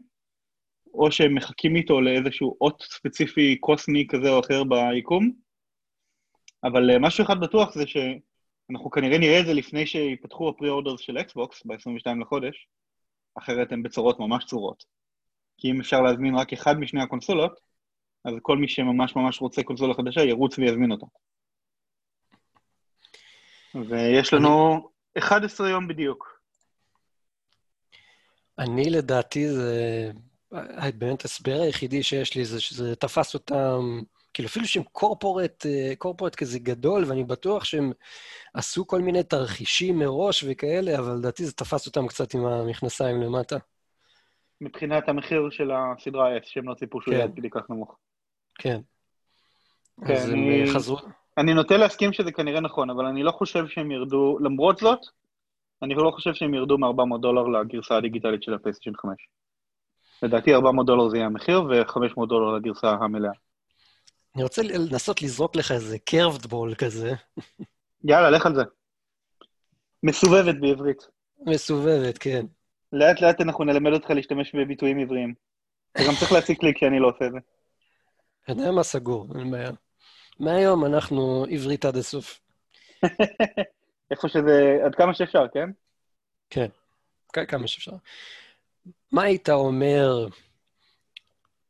[0.93, 5.31] או שהם מחכים איתו לאיזשהו אות ספציפי קוסמי כזה או אחר ביקום,
[6.63, 10.99] אבל אה, משהו אחד בטוח זה שאנחנו כנראה נראה את זה לפני שיפתחו ה pre-orders
[10.99, 12.67] של אקסבוקס ב-22 לחודש,
[13.37, 14.83] אחרת הם בצרות ממש צרות.
[15.57, 17.59] כי אם אפשר להזמין רק אחד משני הקונסולות,
[18.25, 21.05] אז כל מי שממש ממש רוצה קונסולה חדשה ירוץ ויזמין אותה.
[23.89, 26.39] ויש לנו 11 יום בדיוק.
[28.59, 30.11] אני, לדעתי, זה...
[30.53, 34.01] אה, באמת ההסבר היחידי שיש לי זה שזה תפס אותם,
[34.33, 37.91] כאילו אפילו שהם קורפורט, אה, קורפורט כזה גדול, ואני בטוח שהם
[38.53, 43.57] עשו כל מיני תרחישים מראש וכאלה, אבל לדעתי זה תפס אותם קצת עם המכנסיים למטה.
[44.61, 47.17] מבחינת המחיר של הסדרה S, שהם לא ציפו שהוא כן.
[47.17, 47.95] יהיה עד כדי כך נמוך.
[48.59, 48.79] כן.
[50.07, 50.97] כן, אז הם אני- אה, חזרו...
[51.37, 54.99] אני נוטה להסכים שזה כנראה נכון, אבל אני לא חושב שהם ירדו, למרות זאת,
[55.83, 59.13] אני לא חושב שהם ירדו מ-400 דולר לגרסה הדיגיטלית של הפלייסטיישן 5.
[60.23, 63.31] לדעתי 400 דולר זה יהיה המחיר, ו-500 דולר לגרסה המלאה.
[64.35, 67.13] אני רוצה לנסות לזרוק לך איזה קרבד בול כזה,
[68.03, 68.63] יאללה, לך על זה.
[70.03, 71.07] מסובבת בעברית.
[71.45, 72.45] מסובבת, כן.
[72.93, 75.33] לאט לאט אנחנו נלמד אותך להשתמש בביטויים עבריים.
[75.91, 77.37] אתה גם צריך להציק לי כשאני לא עושה את זה.
[78.43, 79.71] אתה יודע מה סגור, אין בעיה.
[80.39, 82.39] מהיום אנחנו עברית עד הסוף.
[84.11, 85.69] איפה שזה, עד כמה שאפשר, כן?
[86.49, 86.67] כן,
[87.47, 87.91] כמה שאפשר.
[89.11, 90.27] מה היית אומר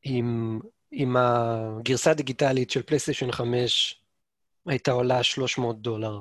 [0.06, 0.60] אם,
[0.94, 4.02] אם הגרסה הדיגיטלית של פלייסטיישן 5
[4.66, 6.20] הייתה עולה 300 דולר?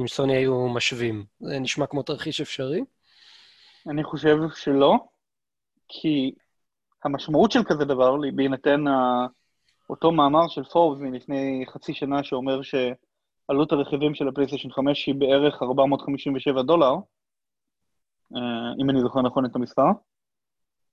[0.00, 1.24] אם סוני היו משווים.
[1.40, 2.80] זה נשמע כמו תרחיש אפשרי?
[3.90, 4.94] אני חושב שלא,
[5.88, 6.34] כי
[7.04, 8.84] המשמעות של כזה דבר, בהינתן
[9.90, 15.62] אותו מאמר של פורבס מלפני חצי שנה שאומר שעלות הרכיבים של הפלייסטיישן 5 היא בערך
[15.62, 16.94] 457 דולר,
[18.36, 19.86] אה, אם אני זוכר נכון את המספר,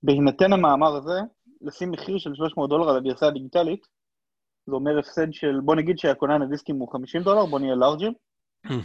[0.02, 1.20] בהינתן המאמר הזה,
[1.60, 3.86] לשים מחיר של 300 דולר על הגרסה הדיגיטלית,
[4.66, 8.12] זה אומר הפסד של, בוא נגיד שהכונן הדיסקים הוא 50 דולר, בוא נהיה לארג'ים,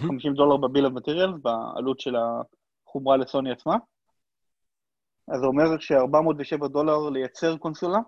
[0.08, 3.76] 50 דולר בביל אב מטריאל, בעלות של החומרה לסוני עצמה.
[5.28, 8.00] אז זה אומר ש-407 דולר לייצר קונסולה,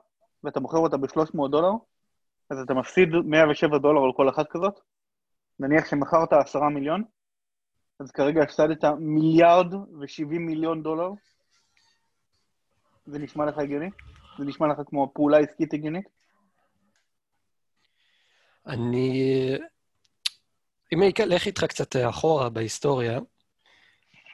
[0.43, 1.71] ואתה מוכר אותה ב-300 דולר,
[2.49, 4.79] אז אתה מפסיד 107 דולר על כל אחת כזאת.
[5.59, 7.03] נניח שמכרת 10 מיליון,
[7.99, 11.09] אז כרגע הפסדת מיליארד ו-70 מיליון דולר.
[13.05, 13.89] זה נשמע לך הגיוני?
[14.37, 16.05] זה נשמע לך כמו פעולה עסקית הגיונית?
[18.67, 19.57] אני...
[20.93, 23.19] אם אני אלך איתך קצת אחורה בהיסטוריה,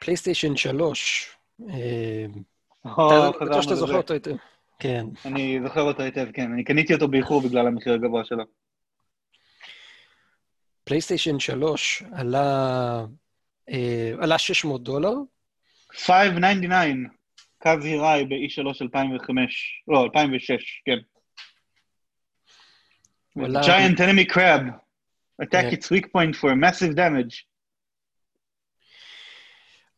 [0.00, 1.36] פלייסטיישן 3,
[2.84, 4.36] בטוח שאתה זוכר אותו היטב.
[4.78, 5.06] כן.
[5.24, 6.52] אני זוכר אותו היטב, כן.
[6.52, 8.44] אני קניתי אותו באיחור בגלל המחיר הגבוה שלו.
[10.84, 13.04] פלייסטיישן 3 עלה,
[13.70, 15.12] אה, עלה 600 דולר.
[15.92, 17.08] 599,
[17.62, 20.98] קו היראי ב-E3 2005, לא, 2006, כן.
[23.38, 24.62] Giant enemy crab.
[25.42, 27.44] Attack its weak point for massive damage.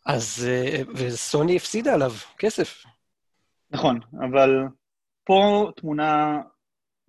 [0.06, 2.84] אז, אה, וסוני הפסידה עליו כסף.
[3.70, 4.50] נכון, אבל
[5.24, 6.40] פה תמונה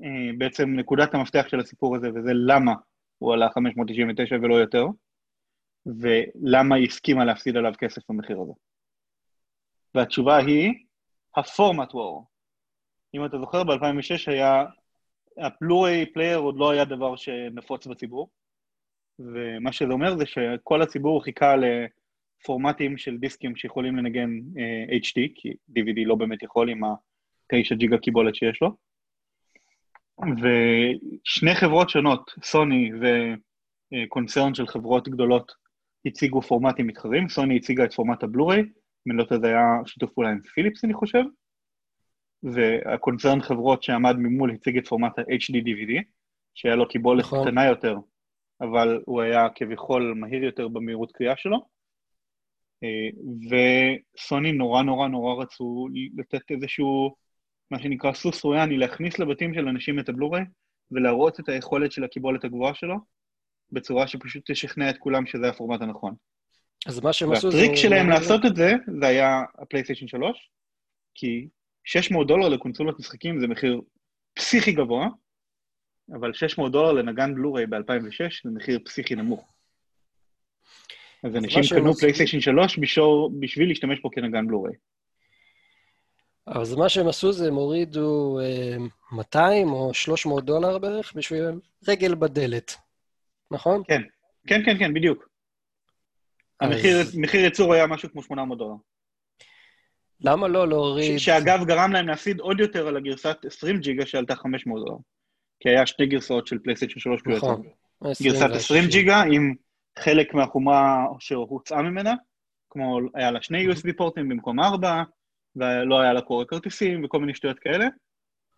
[0.04, 2.74] אה, בעצם נקודת המפתח של הסיפור הזה, וזה למה
[3.17, 4.86] הוא עלה 599 ולא יותר,
[5.86, 8.54] ולמה היא הסכימה להפסיד עליו כסף במחיר הזה.
[9.95, 10.74] והתשובה היא,
[11.38, 12.28] ה format war.
[13.13, 14.65] אם אתה זוכר, ב-2006 היה,
[15.38, 18.30] ה Blu-ray player עוד לא היה דבר שנפוץ בציבור,
[19.19, 21.63] ומה שזה אומר זה שכל הציבור חיכה ל...
[22.43, 27.75] פורמטים של דיסקים שיכולים לנגן אה, אה, HD, כי DVD לא באמת יכול עם ה-9
[27.75, 28.75] ג'יגה קיבולת שיש לו.
[30.21, 32.91] ושני חברות שונות, סוני
[33.91, 35.52] וקונצרן של חברות גדולות,
[36.06, 37.30] הציגו פורמטים מתחרים.
[37.30, 38.63] סוני הציגה את פורמט הבלו-ריי,
[39.08, 41.23] אם לא יודע, זה היה שיתוף פעולה עם פיליפס, אני חושב,
[42.43, 46.04] והקונצרן חברות שעמד ממול הציג את פורמט ה-HD DVD,
[46.56, 47.47] שהיה לו קיבולת נכון.
[47.47, 47.97] קטנה יותר,
[48.62, 51.79] אבל הוא היה כביכול מהיר יותר במהירות קריאה שלו.
[52.84, 53.10] אה,
[53.50, 55.88] וסוני נורא נורא נורא רצו
[56.18, 57.15] לתת איזשהו,
[57.72, 60.44] מה שנקרא סוס רויאני, להכניס לבתים של אנשים את הבלוריי
[60.92, 62.96] ולהראות את היכולת של הקיבולת הגבוהה שלו,
[63.72, 66.15] בצורה שפשוט תשכנע את כולם שזה הפורמט הנכון.
[66.88, 67.58] אז מה שהם עשו זה...
[67.58, 70.52] והטריק שלהם לעשות את זה, זה היה הפלייסטיישן 3,
[71.15, 71.48] כי
[71.84, 73.82] 600 דולר לקונסולות משחקים זה מחיר
[74.34, 75.08] פסיכי גבוה,
[76.20, 79.54] אבל 600 דולר לנגן בלוריי ב-2006 זה מחיר פסיכי נמוך.
[81.23, 84.73] אז אנשים קנו פלייסטיישן 3 בשור, בשביל להשתמש פה כנגן בלוריי.
[86.47, 88.77] אז מה שהם עשו זה הם הורידו אה,
[89.12, 91.43] 200 או 300 דולר בערך בשביל
[91.88, 92.75] רגל בדלת,
[93.51, 93.84] נכון?
[93.88, 94.01] כן,
[94.47, 95.29] כן, כן, כן, בדיוק.
[96.60, 98.75] המחיר ייצור היה משהו כמו 800 דולר.
[100.21, 101.17] למה לא להוריד...
[101.17, 104.97] ש- שאגב גרם להם להפסיד עוד יותר על הגרסת 20 ג'יגה שעלתה 500 דולר.
[105.60, 107.63] כי היה שתי גרסאות של פלייסטיישן 3 נכון.
[108.23, 109.53] גרסת 20 ג'יגה עם
[109.99, 112.13] חלק מהחומה שהוצאה ממנה,
[112.69, 115.04] כמו היה לה שני USB פורטים במקום ארבע,
[115.56, 117.88] ולא היה לה קורא כרטיסים וכל מיני שטויות כאלה,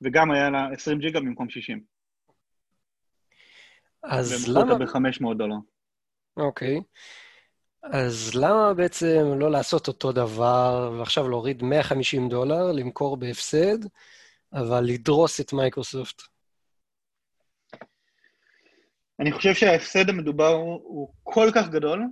[0.02, 1.84] וגם היה לה 20 ג'יגה במקום 60.
[4.04, 4.76] אז למה...
[4.76, 5.56] ב-500 דולר.
[6.38, 6.82] אוקיי.
[7.84, 13.78] אז למה בעצם לא לעשות אותו דבר, ועכשיו להוריד 150 דולר, למכור בהפסד,
[14.54, 16.22] אבל לדרוס את מייקרוסופט?
[19.22, 22.04] אני חושב שההפסד המדובר הוא כל כך גדול,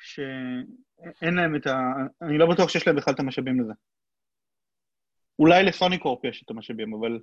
[0.00, 1.76] שאין להם את ה...
[2.22, 3.72] אני לא בטוח שיש להם בכלל את המשאבים לזה.
[5.38, 7.20] אולי ל Sony Corp יש את המשאבים, אבל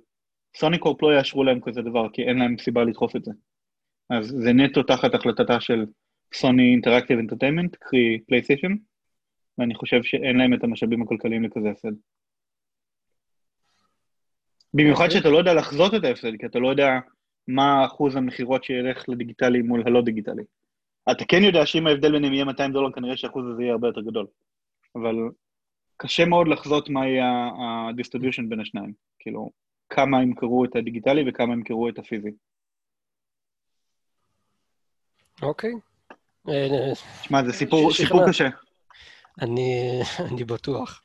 [0.56, 3.30] Sony Corp לא יאשרו להם כזה דבר, כי אין להם סיבה לדחוף את זה.
[4.10, 5.86] אז זה נטו תחת החלטתה של
[6.34, 8.72] Sony Interactive Entertainment, קרי פלייסטיישן,
[9.58, 11.92] ואני חושב שאין להם את המשאבים הכלכליים לכזה הפסד.
[14.74, 15.18] במיוחד אוקיי.
[15.18, 16.88] שאתה לא יודע לחזות את ההפסד, כי אתה לא יודע
[17.48, 20.42] מה אחוז המכירות שילך לדיגיטלי מול הלא דיגיטלי.
[21.10, 24.00] אתה כן יודע שאם ההבדל ביניהם יהיה 200 דולר, כנראה שהאחוז הזה יהיה הרבה יותר
[24.00, 24.26] גדול.
[24.96, 25.14] אבל
[25.96, 27.50] קשה מאוד לחזות מה יהיה
[27.90, 28.92] ה distribution בין השניים.
[29.18, 29.50] כאילו,
[29.88, 32.30] כמה ימכרו את הדיגיטלי וכמה ימכרו את הפיזי.
[35.42, 35.72] אוקיי.
[37.22, 38.48] שמע, זה סיפור, סיפור קשה.
[39.40, 41.02] אני, אני בטוח.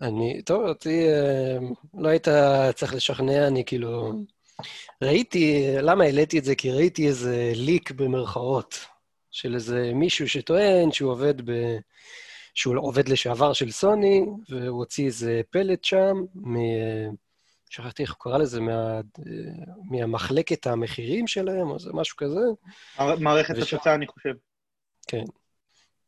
[0.00, 1.58] אני, טוב, אותי אה,
[1.94, 2.28] לא היית
[2.74, 4.12] צריך לשכנע, אני כאילו...
[5.02, 6.54] ראיתי, למה העליתי את זה?
[6.54, 8.86] כי ראיתי איזה leak במרכאות
[9.30, 11.76] של איזה מישהו שטוען שהוא עובד ב...
[12.54, 16.56] שהוא עובד לשעבר של סוני, והוא הוציא איזה פלט שם, מ...
[17.70, 19.00] שכחתי איך הוא קרא לזה, מה...
[19.90, 22.40] מהמחלקת המחירים שלהם, או זה משהו כזה.
[23.20, 23.74] מערכת וש...
[23.74, 24.34] הפצה, אני חושב.
[25.06, 25.24] כן.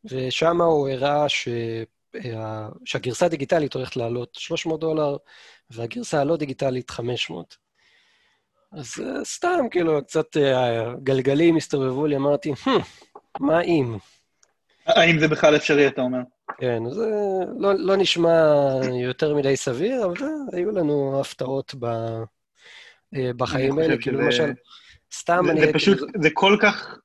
[0.04, 1.48] ושם הוא הראה ש...
[2.84, 5.16] שהגרסה הדיגיטלית הולכת לעלות 300 דולר,
[5.70, 7.65] והגרסה הלא דיגיטלית 500.
[8.72, 10.40] אז uh, סתם, כאילו, קצת uh,
[11.02, 12.52] גלגלים הסתובבו לי, אמרתי,
[13.40, 13.96] מה אם?
[14.86, 16.18] האם זה בכלל אפשרי, אתה אומר?
[16.58, 17.10] כן, זה
[17.58, 18.42] לא, לא נשמע
[19.02, 20.16] יותר מדי סביר, אבל
[20.52, 21.86] היו לנו הפתעות ב,
[23.36, 24.20] בחיים האלה, כאילו.
[24.20, 24.52] למשל,
[25.14, 25.60] סתם זה, אני...
[25.60, 26.22] זה פשוט, כאילו...
[26.22, 26.98] זה כל כך,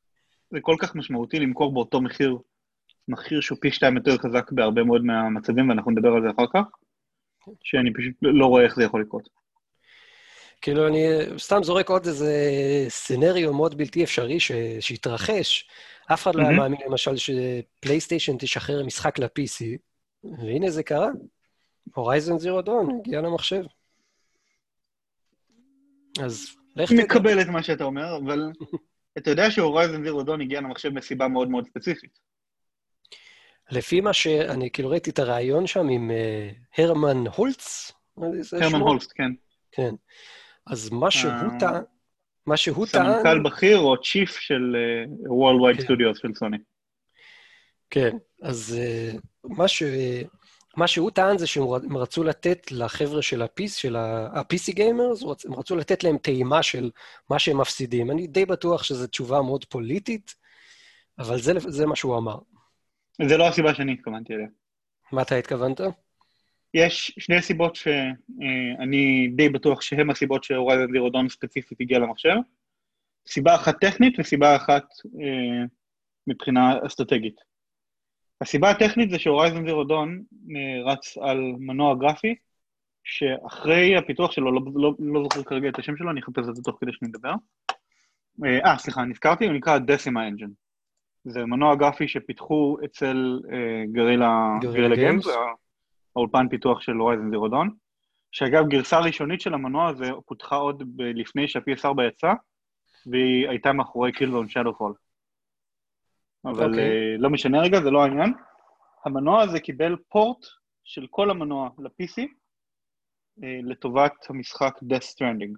[0.52, 2.38] זה כל כך משמעותי למכור באותו מחיר
[3.08, 6.62] מחיר שהוא פי שתיים יותר חזק בהרבה מאוד מהמצבים, ואנחנו נדבר על זה אחר כך,
[7.64, 9.30] שאני פשוט לא רואה איך זה יכול לקרות.
[10.62, 12.34] כאילו, אני סתם זורק עוד איזה
[12.90, 14.52] סצנריו מאוד בלתי אפשרי ש...
[14.80, 15.70] שהתרחש.
[16.14, 19.78] אף אחד לא היה מאמין, למשל, שפלייסטיישן תשחרר משחק ל-PC,
[20.24, 21.10] והנה זה קרה.
[21.96, 23.64] הורייזן זירו דון הגיע למחשב.
[26.22, 27.04] אז לך תדע.
[27.04, 28.52] מקבל את מה שאתה אומר, אבל
[29.18, 32.20] אתה יודע שהורייזן זירו דון הגיע למחשב מסיבה מאוד מאוד ספציפית.
[33.72, 37.92] לפי מה שאני כאילו ראיתי את הריאיון שם עם uh, הרמן הולץ,
[38.62, 39.32] הרמן הולץ, כן.
[39.72, 39.96] כן.
[40.72, 41.84] אז מה שהוא uh, טען,
[42.46, 43.06] מה שהוא טען...
[43.06, 45.94] סמנכ"ל בכיר או צ'יף של uh, Worldwide כן.
[45.94, 46.58] Studios של סוני.
[47.90, 48.78] כן, אז
[49.14, 49.84] uh, מה, ש...
[50.78, 55.76] מה שהוא טען זה שהם רצו לתת לחבר'ה של ה-PC, של ה-PC גיימרס, הם רצו
[55.76, 56.92] לתת להם טעימה של
[57.30, 58.12] מה שהם מפסידים.
[58.12, 60.36] אני די בטוח שזו תשובה מאוד פוליטית,
[61.20, 62.38] אבל זה, זה מה שהוא אמר.
[63.28, 64.48] זה לא הסיבה שאני התכוונתי אליה.
[65.12, 65.82] מה אתה התכוונת?
[66.74, 72.36] יש שני סיבות שאני די בטוח שהן הסיבות שהורייזן זירו דון ספציפית הגיע למחשב.
[73.28, 74.84] סיבה אחת טכנית וסיבה אחת
[75.22, 75.66] אה,
[76.28, 77.36] מבחינה אסטרטגית.
[78.42, 80.24] הסיבה הטכנית זה שהורייזן זירו דון
[80.56, 82.36] אה, רץ על מנוע גרפי,
[83.04, 86.62] שאחרי הפיתוח שלו, לא, לא, לא זוכר כרגע את השם שלו, אני אחפש את זה
[86.62, 87.34] תוך כדי שאני מדבר.
[88.46, 90.50] אה, אה סליחה, נזכרתי, הוא נקרא Decima Engine.
[91.24, 95.28] זה מנוע גרפי שפיתחו אצל אה, Guerrilla, Guerrilla Games,
[96.16, 97.70] האולפן פיתוח של Horizon Zero Dawn,
[98.32, 102.34] שאגב, גרסה ראשונית של המנוע הזה פותחה עוד ב- לפני שה-PS4 יצא,
[103.06, 104.94] והיא הייתה מאחורי Killzone Shadow Fall.
[106.46, 106.68] אבל okay.
[106.68, 106.80] אוקיי.
[106.80, 108.34] אה, לא משנה רגע, זה לא העניין.
[109.06, 110.46] המנוע הזה קיבל פורט
[110.84, 112.22] של כל המנוע ל-PC
[113.44, 115.54] אה, לטובת המשחק Death Stranding.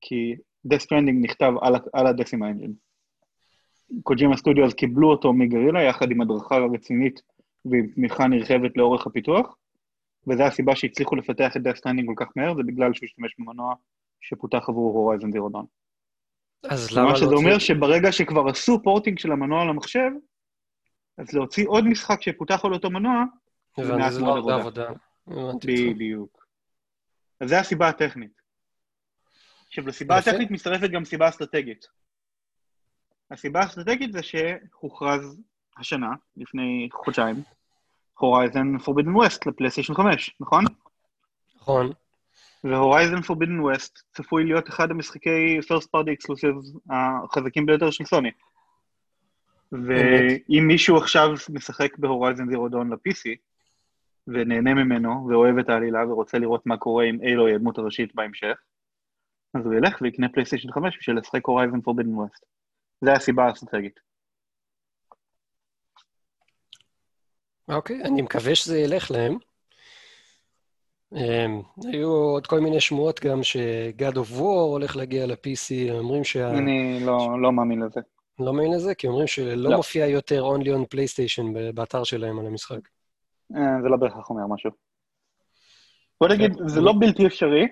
[0.00, 0.34] כי
[0.68, 2.74] Death Stranding נכתב על, על ה-Decima Engine.
[4.02, 7.20] קוג'ימה סטודיוז קיבלו אותו מגרילה יחד עם הדרכה רצינית
[7.64, 9.56] ועם תמיכה נרחבת לאורך הפיתוח,
[10.26, 13.74] וזו הסיבה שהצליחו לפתח את Death Stranding כל כך מהר, זה בגלל שהוא השתמש במנוע
[14.20, 15.50] שפותח עבור הורייזן זירו.
[16.70, 17.10] אז למה לא...
[17.10, 20.10] מה שזה אומר שברגע שכבר עשו porting של המנוע למחשב,
[21.18, 23.24] אז להוציא עוד משחק שפותח על אותו מנוע,
[23.80, 24.90] זה מעט מאוד לא עבודה.
[25.66, 26.46] בדיוק.
[27.40, 28.40] אז זו הסיבה הטכנית.
[29.66, 31.86] עכשיו, לסיבה הטכנית מצטרפת גם סיבה אסטרטגית.
[33.30, 35.40] הסיבה האסטרטגית זה שהוכרז
[35.78, 37.36] השנה, לפני חודשיים,
[38.18, 40.64] הורייזן פורבידן ווסט לפלייסטיישן 5, נכון?
[41.56, 41.92] נכון.
[42.64, 48.30] והורייזן פורבידן ווסט צפוי להיות אחד המשחקי first party exclusives החזקים ביותר של סוני.
[49.72, 53.36] ואם מישהו עכשיו משחק בהורייזן זירו דאון ל-PC,
[54.26, 58.58] ונהנה ממנו, ואוהב את העלילה, ורוצה לראות מה קורה עם אילו היא הדמות הראשית בהמשך,
[59.54, 62.46] אז הוא ילך ויקנה פלייסטיישן 5 בשביל לשחק הורייזן פורבידן ווסט.
[63.00, 64.00] זה הסיבה האסטרטגית.
[67.68, 69.38] אוקיי, אני מקווה שזה ילך להם.
[71.14, 76.50] Um, היו עוד כל מיני שמועות גם ש-God of War הולך להגיע ל-PC, אומרים שה...
[76.50, 78.00] אני לא, לא מאמין לזה.
[78.38, 78.94] לא מאמין לזה?
[78.94, 79.76] כי אומרים שלא לא.
[79.76, 82.88] מופיע יותר Only on PlayStation באתר שלהם על המשחק.
[83.52, 84.70] Uh, זה לא בהכרח אומר משהו.
[86.20, 86.68] בוא נגיד, כן.
[86.68, 87.66] זה לא בלתי אפשרי,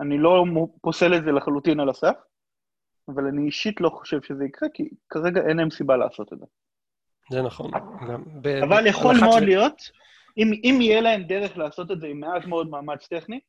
[0.00, 0.44] אני לא
[0.80, 2.14] פוסל את זה לחלוטין על הסף,
[3.08, 6.44] אבל אני אישית לא חושב שזה יקרה, כי כרגע אין להם סיבה לעשות את זה.
[7.30, 7.70] זה נכון.
[8.62, 9.42] אבל יכול מאוד.
[9.42, 9.90] להיות,
[10.38, 13.40] אם, אם יהיה להם דרך לעשות את זה עם מעט מאוד מאמץ טכני,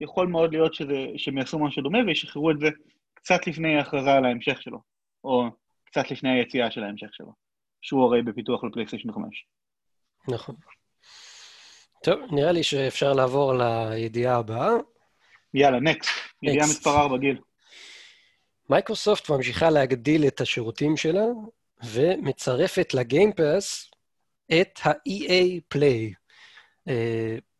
[0.00, 2.68] יכול מאוד להיות שזה, שהם יעשו משהו דומה וישחררו את זה
[3.14, 4.78] קצת לפני ההכרזה על ההמשך שלו,
[5.24, 5.44] או
[5.84, 7.32] קצת לפני היציאה של ההמשך שלו,
[7.82, 9.46] שהוא הרי בפיתוח לפלייסטיישן 5.
[10.28, 10.54] נכון.
[12.02, 14.70] טוב, נראה לי שאפשר לעבור לידיעה הבאה.
[15.54, 16.10] יאללה, next.
[16.42, 17.40] ידיעה מספר 4, גיל.
[18.70, 21.24] מייקרוסופט ממשיכה להגדיל את השירותים שלה,
[21.82, 23.90] ומצרפת לגיימפאס
[24.60, 26.14] את ה-EA Play.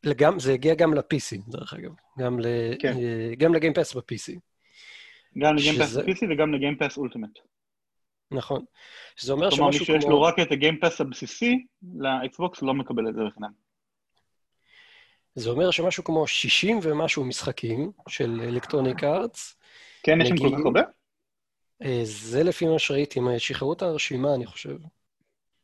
[0.05, 1.91] לא, גם זה הגיע גם ל-PC, דרך אגב.
[2.19, 2.47] גם, ל,
[2.81, 2.93] כן.
[2.99, 4.33] אה, גם לגיימפס ב-PC.
[5.39, 7.39] גם לגיימפס שזה- PC וגם לגיימפס אולטימט.
[8.31, 8.65] נכון.
[9.17, 10.11] שזה אומר כלומר, מי שמשהו שיש כמו...
[10.13, 11.67] לו רק את הגיימפס הבסיסי,
[11.99, 13.51] לאקסבוקס לא מקבל את זה בחינם.
[15.35, 19.57] זה אומר שמשהו כמו 60 ומשהו משחקים של אלקטרוניק ארטס,
[20.03, 20.81] כן, יש שם כל כך הרבה?
[21.85, 24.77] אה, זה לפי מה שראיתי, הם שחררו את הרשימה, אני חושב.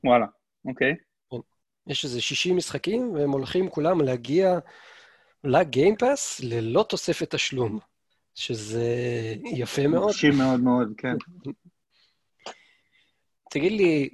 [0.04, 0.26] וואלה,
[0.64, 0.94] אוקיי.
[1.86, 4.58] יש איזה 60 משחקים, והם הולכים כולם להגיע
[5.44, 7.78] לגיימפאס ללא תוספת תשלום,
[8.34, 8.84] שזה
[9.44, 10.04] יפה מאוד.
[10.04, 11.14] מרשים מאוד מאוד, כן.
[13.50, 14.10] תגיד לי,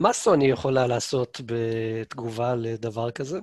[0.00, 3.38] מה סוני יכולה לעשות בתגובה לדבר כזה?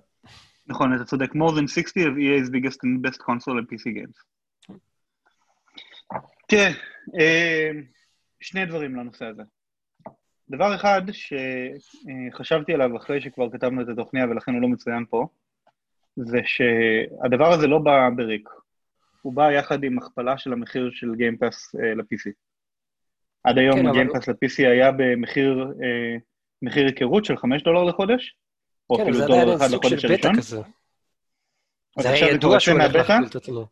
[0.68, 1.30] נכון, אתה צודק.
[1.32, 4.35] More than 60 of EA's biggest and best console and PC games.
[6.48, 6.70] תראה,
[7.20, 7.70] אה,
[8.40, 9.44] שני דברים לנושא הזה.
[10.50, 15.28] דבר אחד שחשבתי עליו אחרי שכבר כתבנו את התוכניה ולכן הוא לא מצוין פה,
[16.16, 18.50] זה שהדבר הזה לא בא בריק.
[19.22, 22.32] הוא בא יחד עם הכפלה של המחיר של גיימפאס ל-PC.
[23.44, 26.18] עד היום כן, אבל- הגיימפאס ל-PC היה במחיר אה,
[26.62, 28.36] מחיר היכרות של 5 דולר לחודש,
[28.90, 30.36] או כן, אבל אפילו דולר אחד לחודש הראשון.
[30.38, 30.62] כזה.
[32.00, 33.68] זה היה ידוע שהוא הולך להכפיל את עצמו.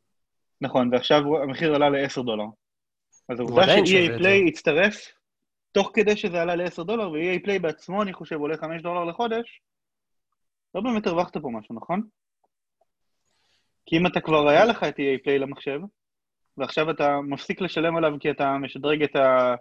[0.62, 2.46] נכון, ועכשיו המחיר עלה ל-10 דולר.
[3.30, 5.12] אז העובדה ש-EA Play הצטרף,
[5.72, 9.62] תוך כדי שזה עלה ל-10 דולר, ו-EA Play בעצמו, אני חושב, עולה 5 דולר לחודש,
[10.76, 12.02] לא באמת הרווחת פה משהו, נכון?
[13.86, 15.80] כי אם אתה כבר היה לך את EA Play למחשב,
[16.58, 19.56] ועכשיו אתה מפסיק לשלם עליו כי אתה משדרג את ה...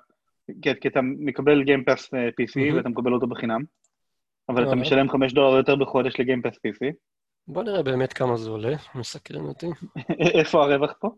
[0.63, 2.77] כי, כי אתה מקבל גיימפאס PC מהמם.
[2.77, 3.61] ואתה מקבל אותו בחינם,
[4.49, 4.75] אבל אתה.
[4.75, 6.93] משלם 5 דולר יותר בחודש לגיימפאס PC,
[7.49, 9.67] בוא נראה באמת כמה זה עולה, מסקרן אותי.
[10.41, 11.09] איפה הרווח פה?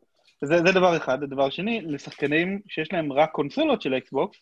[0.45, 1.25] זה, זה דבר אחד.
[1.25, 4.39] דבר שני, לשחקנים שיש להם רק קונסולות של אקסבוקס,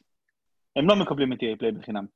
[0.77, 2.07] הם לא מקבלים את EA Play בחינם.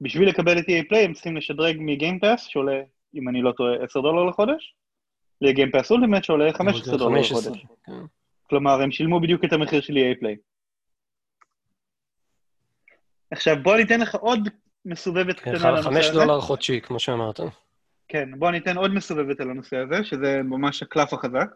[0.00, 2.80] בשביל לקבל את EA Play הם צריכים לשדרג מגיימפאס, שעולה,
[3.14, 4.74] אם אני לא טועה, 10 דולר לחודש,
[5.40, 7.66] לגיימפאס אולטימט שעולה 15 דולר 15, לחודש.
[7.84, 7.92] כן.
[8.42, 10.36] כלומר, הם שילמו בדיוק את המחיר של EA Play.
[13.30, 14.48] עכשיו, בוא ניתן לך עוד
[14.84, 16.00] מסובבת כן, קטנה לנושא הזה.
[16.00, 17.40] 5 דולר חודשי, כמו שאמרת.
[18.08, 21.48] כן, בואו ניתן עוד מסובבת על הנושא הזה, שזה ממש הקלף החזק.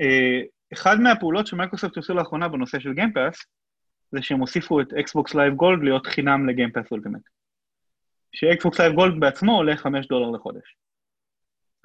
[0.00, 0.40] אה,
[0.72, 3.44] אחד מהפעולות שמייקרוסופט עשו לאחרונה בנושא של גיימפאס,
[4.12, 7.22] זה שהם הוסיפו את Xbox Live Gold להיות חינם לגיימפאס אולטימט.
[8.32, 10.76] ש-Xbox Live Gold בעצמו עולה 5 דולר לחודש.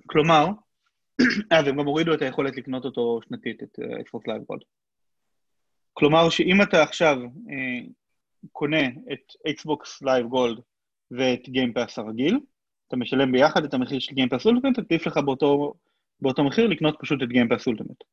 [0.07, 0.47] כלומר,
[1.51, 4.63] אה, והם גם הורידו את היכולת לקנות אותו שנתית, את אה, Xbox Live Gold.
[5.93, 7.87] כלומר, שאם אתה עכשיו אה,
[8.51, 10.61] קונה את Xbox Live Gold
[11.11, 12.39] ואת גיימפאס הרגיל,
[12.87, 15.73] אתה משלם ביחד את המחיר של גיימפאס אולטימט, עדיף לך באותו,
[16.21, 18.03] באותו מחיר לקנות פשוט את גיימפאס אולטימט.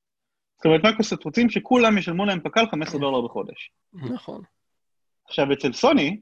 [0.57, 3.71] זאת אומרת, מייקרוסופט רוצים שכולם ישלמו להם פק"ל 15 דולר בחודש.
[3.93, 4.43] נכון.
[5.25, 6.21] עכשיו, אצל סוני,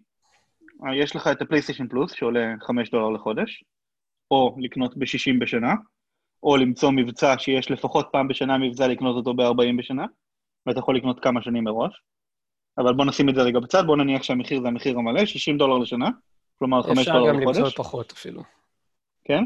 [0.86, 3.64] אה, יש לך את הפלייסטיישן פלוס, שעולה 5 דולר לחודש,
[4.30, 5.74] או לקנות ב-60 בשנה,
[6.42, 10.06] או למצוא מבצע שיש לפחות פעם בשנה מבצע לקנות אותו ב-40 בשנה,
[10.66, 12.02] ואתה יכול לקנות כמה שנים מראש.
[12.78, 15.78] אבל בוא נשים את זה רגע בצד, בוא נניח שהמחיר זה המחיר המלא, 60 דולר
[15.78, 16.08] לשנה,
[16.58, 17.58] כלומר 5 אפשר דולר גם לחודש.
[17.58, 18.42] למצוא פחות אפילו.
[19.24, 19.44] כן?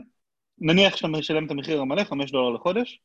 [0.61, 3.01] נניח שאתה משלם את המחיר המלא, 5 דולר לחודש.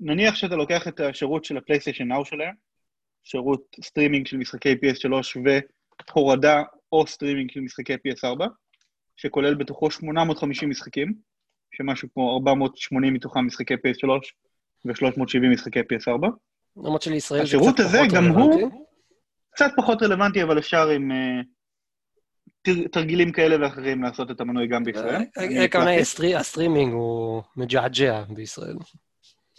[0.00, 2.54] ונניח שאתה לוקח את השירות של הפלייסטיישן נאו שלהם,
[3.24, 5.12] שירות סטרימינג של משחקי PS3
[6.14, 8.44] והורדה או סטרימינג של משחקי PS4,
[9.16, 11.14] שכולל בתוכו 850 משחקים,
[11.76, 14.08] שמשהו כמו 480 מתוכם משחקי PS3
[14.84, 16.26] ו-370 משחקי PS4.
[16.76, 18.76] למרות שלישראל זה השירות קצת הזה, פחות גם הוא- רלוונטי.
[19.50, 21.48] קצת פחות רלוונטי, אבל אפשר עם תר-
[22.92, 25.22] תרגילים כאלה ואחרים לעשות את המנוי גם בישראל.
[25.38, 26.00] אה, הכוונה היא הצלחתי.
[26.00, 28.76] הסטרי- הסטרימינג הוא מג'עג'ע בישראל.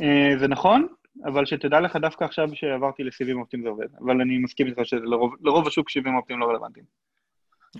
[0.02, 0.88] אה, זה נכון,
[1.26, 3.88] אבל שתדע לך דווקא עכשיו שעברתי לסיבים אופטיים זה עובד.
[4.06, 6.86] אבל אני מסכים איתך שלרוב השוק סיבים אופטיים לא רלוונטיים.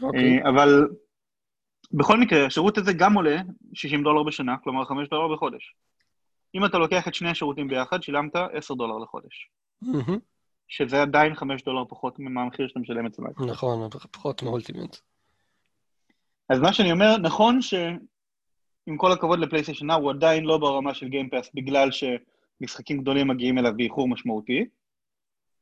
[0.02, 0.40] אוקיי.
[0.44, 0.88] אה, אבל
[1.92, 3.38] בכל מקרה, השירות הזה גם עולה
[3.74, 5.76] 60 דולר בשנה, כלומר 5 דולר בחודש.
[6.56, 9.50] אם אתה לוקח את שני השירותים ביחד, שילמת 10 דולר לחודש.
[10.68, 13.52] שזה עדיין 5 דולר פחות מהמחיר שאתה משלם אצל מייקרוסופט.
[13.52, 14.98] נכון, פחות מאולטימט.
[16.50, 21.50] אז מה שאני אומר, נכון שעם כל הכבוד לפלייסטיישן הוא עדיין לא ברמה של גיימפאס,
[21.54, 24.66] בגלל שמשחקים גדולים מגיעים אליו באיחור משמעותי,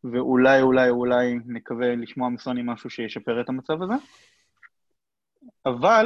[0.03, 3.93] ואולי, אולי, אולי נקווה לשמוע מסוני משהו שישפר את המצב הזה.
[5.65, 6.05] אבל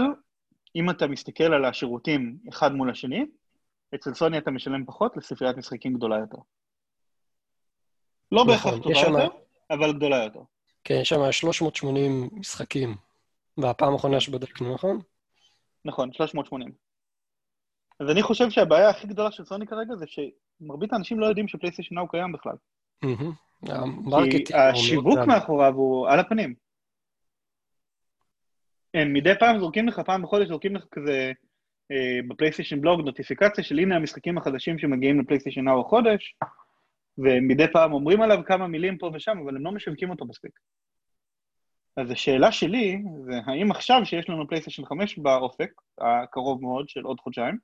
[0.75, 3.25] אם אתה מסתכל על השירותים אחד מול השני,
[3.95, 6.37] אצל סוני אתה משלם פחות לספריית משחקים גדולה יותר.
[8.31, 9.27] לא נכון, בהכרח טובה יש שם- יותר,
[9.69, 10.39] אבל גדולה יותר.
[10.83, 12.95] כן, יש שם 380 משחקים.
[13.57, 14.99] והפעם האחרונה שבדקנו, נכון?
[15.85, 16.71] נכון, 380.
[17.99, 21.95] אז אני חושב שהבעיה הכי גדולה של סוני כרגע זה שמרבית האנשים לא יודעים שפלייסטיישן
[21.95, 22.55] נאו קיים בכלל.
[24.31, 25.19] כי השיווק.
[25.27, 26.55] מאחוריו הוא על הפנים.
[28.93, 31.31] הם מדי פעם זורקים לך, פעם בחודש זורקים לך כזה
[31.91, 36.35] אה, בפלייסטיישן בלוג נוטיפיקציה של הנה המשחקים החדשים שמגיעים לפלייסטיישן נאו החודש,
[37.17, 40.51] ומדי פעם אומרים עליו כמה מילים פה ושם, אבל הם לא משווקים אותו מספיק.
[41.97, 47.19] אז השאלה שלי, זה האם עכשיו שיש לנו פלייסטיישן 5 באופק, הקרוב מאוד של עוד
[47.19, 47.57] חודשיים,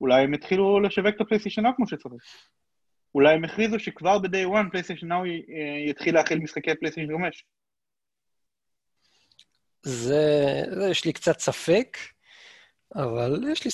[0.00, 2.22] אולי הם התחילו לשווק את הפלייסטיישן נאו כמו שצריך.
[3.14, 5.26] אולי הם הכריזו שכבר ב-day one פלייסטיישן נאו
[5.88, 7.44] יתחיל להכיל משחקי פלייסטיישן 5.
[9.82, 11.96] זה, זה, יש לי קצת ספק,
[12.94, 13.70] אבל יש לי...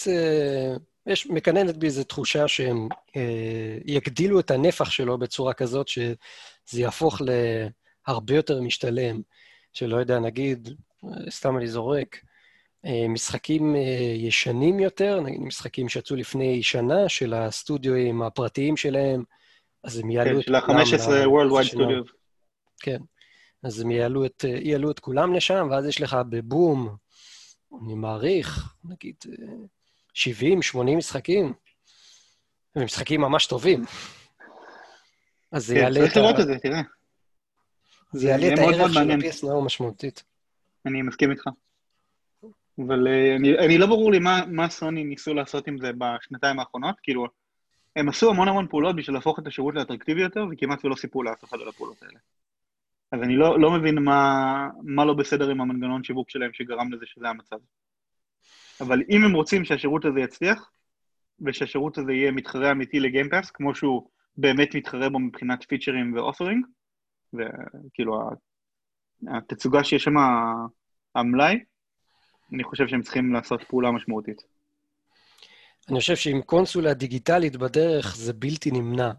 [1.06, 7.22] יש, מקננת בי איזו תחושה שהם אה, יגדילו את הנפח שלו בצורה כזאת שזה יהפוך
[8.08, 9.20] להרבה יותר משתלם.
[9.72, 10.68] שלא יודע, נגיד,
[11.30, 12.20] סתם אני זורק,
[12.86, 19.24] אה, משחקים אה, ישנים יותר, נגיד משחקים שיצאו לפני שנה, של הסטודיואים הפרטיים שלהם,
[19.84, 20.84] אז הם יעלו כן, את כולם...
[20.84, 22.12] כן, של ה-15 Worldwide Studios.
[22.80, 22.98] כן,
[23.62, 26.96] אז הם יעלו את, יעלו את כולם לשם, ואז יש לך בבום,
[27.82, 29.14] אני מעריך, נגיד,
[30.14, 31.52] 70, 80 משחקים,
[32.76, 33.84] ומשחקים ממש טובים.
[35.52, 36.08] אז זה כן, יעלה את ה...
[36.08, 36.80] צריך לראות את זה, תראה.
[38.12, 40.24] זה יעלה את הערך של ה-PS Now משמעותית.
[40.86, 41.48] אני מסכים איתך.
[42.78, 46.60] אבל uh, אני, אני לא ברור לי מה, מה סוני ניסו לעשות עם זה בשנתיים
[46.60, 47.26] האחרונות, כאילו,
[47.96, 51.44] הם עשו המון המון פעולות בשביל להפוך את השירות לאטרקטיבי יותר, וכמעט ולא סיפרו לאף
[51.44, 52.18] אחד על הפעולות האלה.
[53.12, 57.06] אז אני לא, לא מבין מה, מה לא בסדר עם המנגנון שיווק שלהם שגרם לזה
[57.06, 57.56] שזה המצב.
[58.80, 60.70] אבל אם הם רוצים שהשירות הזה יצליח,
[61.40, 66.66] ושהשירות הזה יהיה מתחרה אמיתי לגיימפאס, כמו שהוא באמת מתחרה בו מבחינת פיצ'רים ו-offering,
[67.34, 68.30] וכאילו
[69.28, 70.14] התצוגה שיש שם,
[71.14, 71.58] המלאי,
[72.52, 74.42] אני חושב שהם צריכים לעשות פעולה משמעותית.
[75.90, 79.10] אני חושב שעם קונסולה דיגיטלית בדרך זה בלתי נמנע.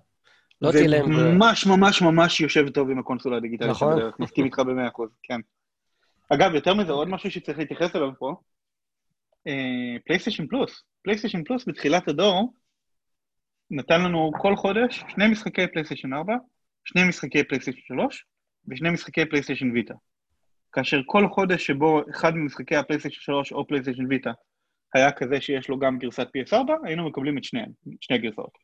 [0.62, 1.16] לא תהיה להם...
[1.16, 3.96] זה ממש ממש ממש יושב טוב עם הקונסולה הדיגיטלית נכון.
[3.96, 5.40] בדרך, מסכים איתך במאה אחוז, כן.
[6.30, 8.36] אגב, יותר מזה, עוד משהו שצריך להתייחס אליו פה,
[10.06, 10.84] פלייסטיישן פלוס.
[11.04, 12.54] פלייסטיישן פלוס בתחילת הדור
[13.72, 16.34] נתן לנו כל חודש שני משחקי פלייסטיישן 4,
[16.86, 18.26] שני משחקי פלייסטיישן 3
[18.68, 19.94] ושני משחקי פלייסטיישן ויטה.
[20.72, 24.32] כאשר כל חודש שבו אחד ממשחקי הפלייסטיישן 3 או פלייסטיישן ויטה
[24.94, 27.72] היה כזה שיש לו גם גרסת PS4, היינו מקבלים את שניהם,
[28.02, 28.58] שני הגרסאות.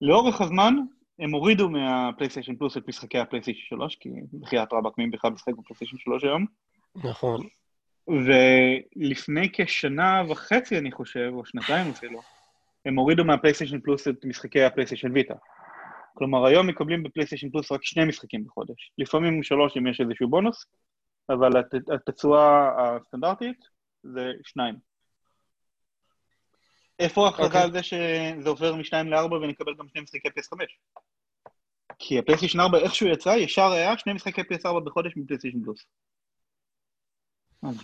[0.00, 0.74] לאורך הזמן,
[1.18, 4.08] הם הורידו מהפלייסטיישן פלוס את משחקי הפלייסטיישן 3, כי
[4.40, 6.46] בחייאת רבאק מי בכלל משחק בפלייסטיישן 3 היום.
[7.04, 7.40] נכון.
[8.08, 12.20] ולפני כשנה וחצי, אני חושב, או שנתיים אפילו,
[12.86, 15.34] הם הורידו מהפלייסטיישן פלוס את משחקי הפלייסטיישן ויטה.
[16.14, 18.90] כלומר, היום מקבלים בפלייסטיישן פלוס רק שני משחקים בחודש.
[18.98, 20.66] לפעמים שלוש אם יש איזשהו בונוס,
[21.30, 21.62] אבל
[21.94, 23.64] ההצעה הסטנדרטית
[24.02, 24.74] זה שניים.
[26.98, 27.46] איפה ההכרזה okay.
[27.46, 27.62] אוקיי.
[27.62, 30.58] על זה שזה עובר משניים לארבע ונקבל גם שני משחקי PS5?
[31.98, 35.86] כי הפלייסטיישן 4 איכשהו יצא, ישר היה שני משחקי PS4 בחודש מפלייסטיישן פלוס.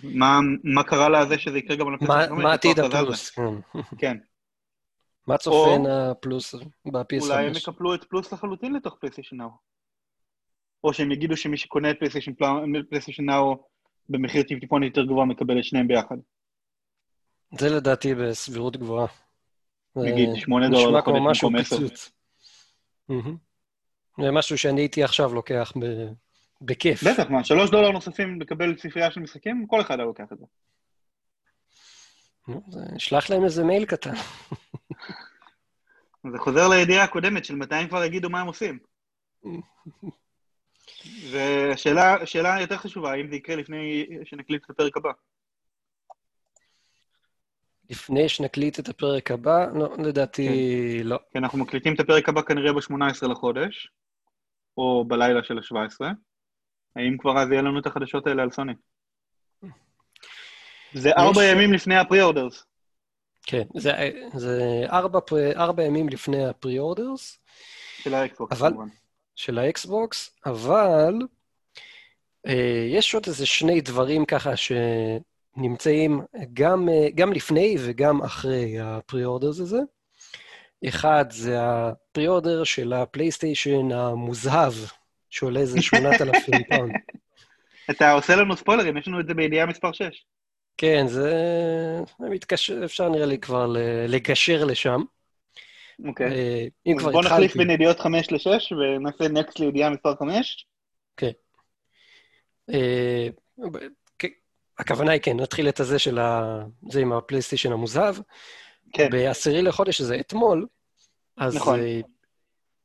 [0.03, 2.45] מה, מה קרה לזה שזה יקרה גם על הפלייסטיישן 5?
[2.45, 3.39] מה עתיד הפלוס?
[3.99, 4.17] כן.
[5.29, 6.55] מה צופן הפלוס
[6.93, 7.23] ב-PS5?
[7.23, 9.51] אולי הם יקפלו את פלוס לחלוטין לתוך פלייסטיישן נאו.
[10.85, 11.97] או שהם יגידו שמי שקונה את
[12.89, 13.65] פלייסטיישן נאו
[14.09, 16.17] במחיר טיפונת יותר גבוה מקבל את שניהם ביחד.
[17.59, 19.07] זה לדעתי בסבירות גבוהה.
[19.97, 21.77] נגיד, שמונה דולר לחודש במקום עשר.
[24.23, 25.85] זה משהו שאני הייתי עכשיו לוקח ב...
[26.61, 27.05] בכיף.
[27.05, 30.45] בטח, מה, שלוש דולר נוספים לקבל ספרייה של משחקים, כל אחד היה לוקח את זה.
[32.95, 34.15] נשלח להם איזה מייל קטן.
[36.33, 38.79] זה חוזר לידיעה הקודמת של מתי הם כבר יגידו מה הם עושים.
[41.31, 45.11] ושאלה יותר חשובה, האם זה יקרה לפני שנקליט את הפרק הבא?
[47.91, 49.67] לפני שנקליט את הפרק הבא?
[49.75, 50.49] לא, לדעתי
[51.01, 51.09] כן.
[51.09, 51.19] לא.
[51.33, 53.93] כי אנחנו מקליטים את הפרק הבא כנראה ב-18 לחודש,
[54.77, 56.07] או בלילה של ה-17.
[56.97, 58.73] האם כבר אז יהיה לנו את החדשות האלה על סוני?
[60.95, 62.67] זה ארבע ימים לפני הפרי-אורדרס.
[63.43, 63.93] כן, זה,
[64.35, 65.19] זה ארבע,
[65.57, 67.39] ארבע ימים לפני הפרי-אורדרס.
[68.03, 68.89] של האקסבוקס, כמובן.
[69.37, 71.15] של האקסבוקס, אבל
[72.47, 76.21] אה, יש עוד איזה שני דברים ככה שנמצאים
[76.53, 79.81] גם, אה, גם לפני וגם אחרי ה pre-orders הזה.
[80.89, 84.73] אחד זה ה pre-order של הפלייסטיישן המוזהב,
[85.31, 86.93] שעולה איזה 8,000 פאונד.
[87.91, 90.25] אתה עושה לנו ספוילרים, יש לנו את זה בידיעה מספר 6.
[90.77, 91.35] כן, זה...
[92.21, 93.75] מתקשר, אפשר נראה לי כבר
[94.09, 95.01] לגשר לשם.
[96.05, 96.33] אוקיי.
[96.33, 97.29] אה, אם כבר התחלתי...
[97.29, 100.67] בוא נחליף בין ידיעות 5 ל-6 ונעשה נקסט לידיעה מספר 5.
[101.17, 101.31] כן.
[102.73, 103.29] אה,
[104.79, 106.59] הכוונה היא כן, נתחיל את הזה של ה...
[106.91, 108.17] זה עם הפלייסטיישן המוזהב.
[108.93, 109.11] כן.
[109.11, 110.67] בעשירי לחודש, שזה אתמול,
[111.37, 111.81] אז נכון.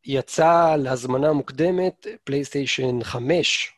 [0.08, 3.74] אה, יצא להזמנה מוקדמת פלייסטיישן 5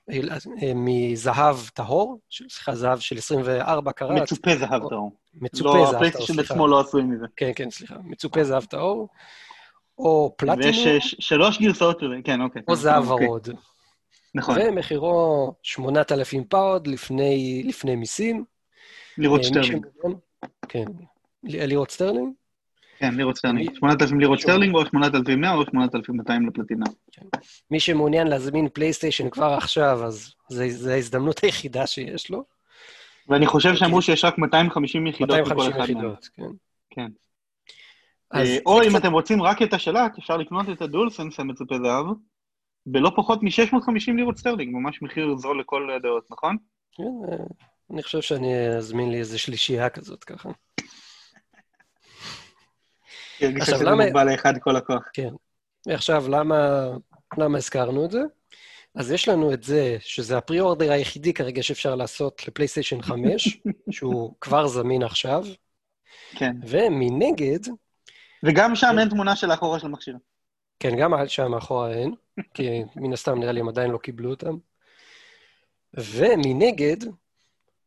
[0.76, 2.20] מזהב טהור,
[2.50, 4.22] סליחה, זהב של 24 קראט.
[4.22, 5.12] מצופה זהב טהור.
[5.34, 6.54] מצופה לא, זהב הפלייסטיישן טהור, סליחה.
[6.54, 7.26] עצמו לא עשוי מזה.
[7.36, 7.96] כן, כן, סליחה.
[8.04, 9.08] מצופה זהב טהור,
[9.98, 12.62] או פלטינום, ויש אה, שלוש גרסאות של זה, כן, אוקיי.
[12.68, 13.50] או זהב אוקיי, ורוד.
[14.36, 18.44] נכון, ומחירו 8,000 פאונד לפני, לפני מיסים.
[19.18, 19.86] לירות אה, מי שטרלינג.
[20.02, 20.20] שמעוניין-
[20.70, 20.86] כן,
[21.44, 22.34] ל- לירות סטרלינג.
[23.00, 23.70] כן, לירות סטרלינג.
[23.70, 26.86] מי- 8,000 לירות סטרלינג או 8,100 או 8,200 לפלטינה.
[27.72, 32.44] מי שמעוניין להזמין פלייסטיישן כבר עכשיו, אז זו ההזדמנות היחידה שיש לו.
[33.30, 35.90] ואני חושב שאמרו שיש רק 250 יחידות בכל 250 אחד מהם.
[35.98, 36.44] יחידות, כן.
[36.90, 37.08] כן.
[38.34, 42.06] אה, או אם אתם רוצים רק את השלט, אפשר לקנות את ה DualSense המצופה זהב
[42.86, 46.58] בלא פחות מ-650 לירות סטרלינג, ממש מחיר זול לכל הדעות, נכון?
[46.98, 47.38] כן, אה,
[47.94, 50.50] אני חושב שאני אזמין לי איזה שלישייה כזאת ככה.
[53.38, 55.04] כי הרגישה עכשיו, שזה למה- מוגבל לאחד כל הכוח.
[55.88, 56.88] ועכשיו, למה,
[57.38, 58.22] למה הזכרנו את זה?
[58.96, 63.58] אז יש לנו את זה, שזה הפרי-אורדר היחידי כרגע שאפשר לעשות לפלייסטיישן 5,
[63.92, 65.44] שהוא כבר זמין עכשיו,
[66.36, 66.52] כן.
[66.68, 67.60] ומנגד,
[68.44, 69.00] וגם שם כן.
[69.00, 70.18] אין תמונה של האחורה של המכשיר.
[70.80, 72.14] כן, גם שם מאחורה אין,
[72.54, 74.56] כי מן הסתם נראה לי הם עדיין לא קיבלו אותם.
[75.94, 76.98] ומנגד,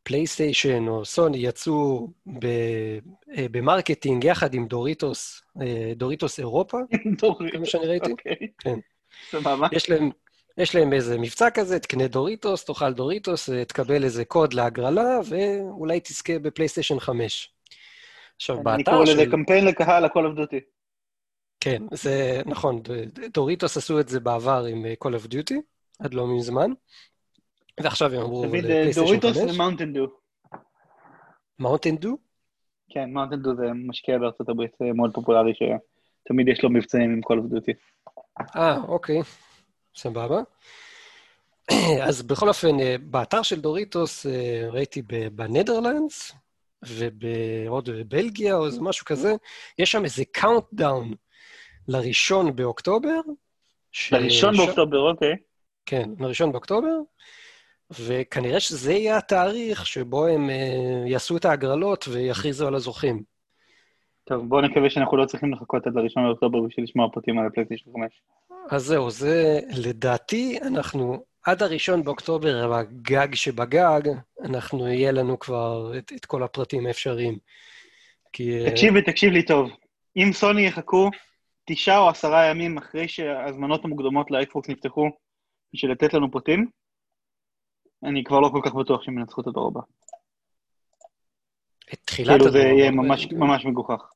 [0.02, 2.46] פלייסטיישן או סוני יצאו ב,
[3.36, 6.78] אה, ב marketing יחד עם דוריטוס, אה, דוריטוס אירופה.
[7.52, 8.10] כמה שאני ראיתי.
[8.10, 8.36] אוקיי.
[8.58, 8.78] כן.
[9.30, 9.68] סבבה.
[9.72, 10.10] יש להם,
[10.58, 16.00] יש להם איזה מבצע כזה, תקנה דוריטוס, תאכל דוריטוס, אה, תקבל איזה קוד להגרלה, ואולי
[16.00, 17.52] תזכה בפלייסטיישן 5.
[18.36, 19.12] עכשיו, אני באתר קורא של...
[19.12, 20.60] לזה קמפיין ל Call of Duty.
[21.60, 22.82] כן, זה נכון,
[23.34, 25.54] דוריטוס עשו את זה בעבר עם Call of Duty,
[25.98, 26.70] עד לא מזמן,
[27.80, 29.54] ועכשיו הם אמרו לפלייסטיישן דוריטוס 5.
[29.54, 30.06] ו Mountain Dew.
[31.58, 32.16] Mountain Dew?
[32.90, 37.20] כן, Mountain Dew זה משקה בארצות הברית אה, מאוד פופולרי שתמיד יש לו מבצעים עם
[37.38, 37.72] of duty.
[38.56, 39.20] אה, אוקיי,
[39.96, 40.40] סבבה.
[42.08, 45.02] אז בכל אופן, אה, באתר של דוריטוס אה, ראיתי
[45.32, 46.32] ב Netherlands,
[46.82, 49.34] ועוד בבלגיה או איזה משהו כזה,
[49.78, 51.14] יש שם איזה countdown
[51.88, 53.20] לראשון באוקטובר.
[53.92, 55.36] ש- לראשון ש- באוקטובר, אוקיי.
[55.86, 56.96] כן, לראשון באוקטובר,
[57.98, 63.22] וכנראה שזה יהיה התאריך שבו הם אה, יעשו את ההגרלות ויכריזו על הזוכים.
[64.24, 67.90] טוב, בואו נקווה שאנחנו לא צריכים לחכות עד לראשון באוקטובר בשביל לשמוע פרטים על הפלייסטיישן
[67.92, 68.22] 5.
[68.70, 74.00] אז זהו, זה לדעתי, אנחנו עד הראשון באוקטובר, הגג שבגג,
[74.44, 77.38] אנחנו, יהיה לנו כבר את, את כל הפרטים האפשריים.
[78.32, 78.64] כי...
[78.64, 79.70] אה, תקשיב ותקשיב לי טוב.
[80.16, 81.10] אם סוני יחכו
[81.64, 85.10] תשעה או עשרה ימים אחרי שההזמנות המוקדמות לאקסבוקס נפתחו
[85.74, 86.66] בשביל לתת לנו פרטים,
[88.04, 89.80] אני כבר לא כל כך בטוח שהם ינצחו את הדור הבא.
[91.94, 94.12] את תחילת כאילו זה הדור יהיה הבא, ממש, אני ממש מגוחך.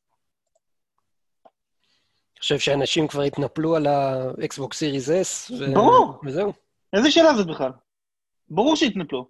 [2.39, 5.74] חושב שאנשים כבר התנפלו על ה-Xbox Series S, ו...
[5.74, 6.20] ברור.
[6.24, 6.53] וזהו.
[6.93, 7.72] איזה שאלה זאת בכלל?
[8.49, 9.28] ברור שהתנפלו.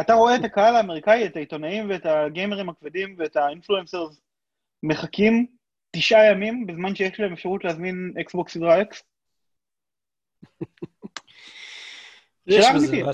[0.00, 4.20] אתה רואה את הקהל האמריקאי, את העיתונאים ואת הגיימרים הכבדים ואת האינפלואנסרס
[4.82, 5.46] מחכים
[5.90, 9.02] תשעה ימים בזמן שיש להם אפשרות להזמין אקסבוקס סדרה אקס?
[12.50, 13.04] שאלה אמיתית.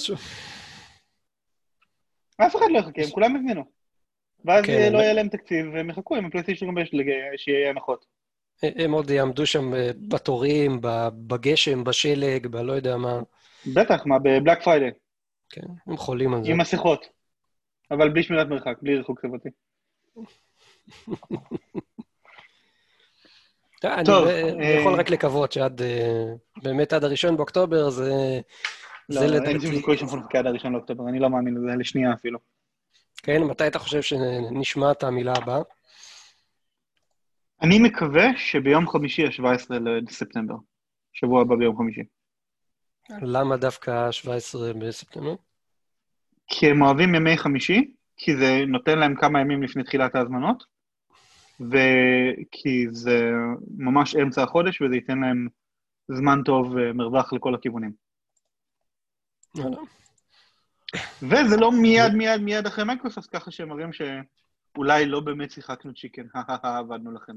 [2.37, 3.65] אף אחד לא יחכה, הם כולם הזמינו.
[4.45, 8.05] ואז כן, לא יהיה להם תקציב, והם יחכו עם הפלייסטיישן 5 לג- שיהיה הנחות.
[8.63, 10.79] הם עוד יעמדו שם אה, בתורים,
[11.27, 13.21] בגשם, בשלג, בלא יודע מה.
[13.75, 14.91] בטח, מה, בבלק פריידי,
[15.51, 16.51] כן, הם חולים על זה.
[16.51, 17.07] עם מסכות.
[17.91, 19.49] אבל בלי שמירת מרחק, בלי ריחוק חברתי.
[23.85, 26.25] אני טוב, ב- אה, יכול רק לקוות שעד, אה,
[26.63, 28.41] באמת עד הראשון באוקטובר, זה
[29.09, 29.75] לא, אין שום.
[29.75, 32.39] סיכוי נחכה עד הראשון לאוקטובר, אני לא מאמין לזה לשנייה אפילו.
[33.17, 35.63] כן, מתי אתה חושב שנשמע את המילה הבאה?
[37.63, 39.75] אני מקווה שביום חמישי, ה-17
[40.09, 40.55] לספטמבר.
[41.13, 42.03] שבוע הבא ביום חמישי.
[43.23, 45.35] למה דווקא 17 בספטמבר?
[46.47, 50.65] כי הם אוהבים ימי חמישי, כי זה נותן להם כמה ימים לפני תחילת ההזמנות,
[51.61, 53.31] וכי זה
[53.77, 55.49] ממש אמצע החודש, וזה ייתן להם
[56.09, 58.04] זמן טוב ומרווח לכל הכיוונים.
[59.55, 59.71] לא.
[61.23, 66.27] וזה לא מיד מיד מיד אחרי מייקרוסופט, ככה שהם מראים שאולי לא באמת שיחקנו צ'יקן,
[66.63, 67.33] עבדנו לכם.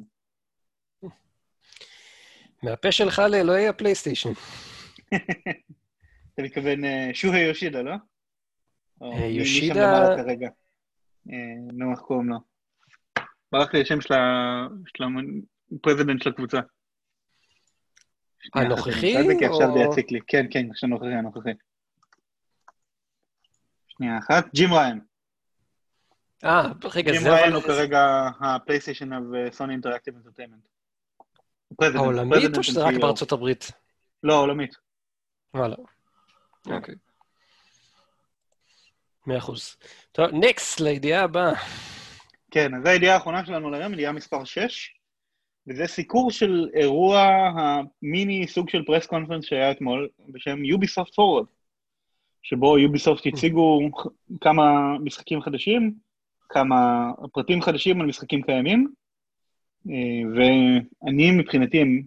[2.63, 4.29] מהפה שלך לאלוהי הפלייסטיישן.
[6.33, 7.93] אתה מתכוון אה, שוהי יושידה, לא?
[9.03, 10.09] אה, יושידה-.
[11.31, 12.37] אה, נו, איך קוראים לו?
[13.51, 14.13] ברח לי השם של
[15.73, 16.59] ה president של הקבוצה.
[18.55, 20.19] הנוכחי, זה, כי עכשיו זה יציק לי.
[20.27, 21.49] כן, כן, הנוכחי, הנוכחי.
[23.97, 24.99] שנייה אחת, ג'ים ראיין.
[26.45, 26.61] אה,
[26.95, 27.53] רגע, ג'ים זה ראיין אבל...
[27.53, 30.67] הוא כרגע הפלייסטיישן ו Sony Interactive Entertainment.
[31.81, 33.71] העולמית או שזה רק בארצות הברית?
[34.23, 34.75] לא, עולמית.
[35.53, 35.75] וואלה.
[36.63, 36.73] כן.
[36.73, 36.95] אוקיי.
[39.27, 39.75] מאה אחוז.
[40.11, 41.53] טוב, next, לידיעה הבאה.
[42.51, 44.93] כן, אז זו הידיעה האחרונה שלנו להיום, ידיעה מספר 6,
[45.67, 51.56] וזה סיקור של אירוע המיני סוג של press conference שהיה אתמול, בשם Ubisoft Forward,
[52.49, 53.79] שבו יוביסופט הציגו
[54.41, 55.93] כמה משחקים חדשים,
[56.49, 58.93] כמה פרטים חדשים על משחקים קיימים,
[59.89, 62.03] אה, ואני מבחינתי,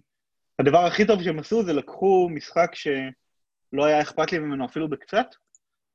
[0.59, 5.27] הדבר הכי טוב שהם עשו זה לקחו משחק שלא היה אכפת לי ממנו אפילו בקצת,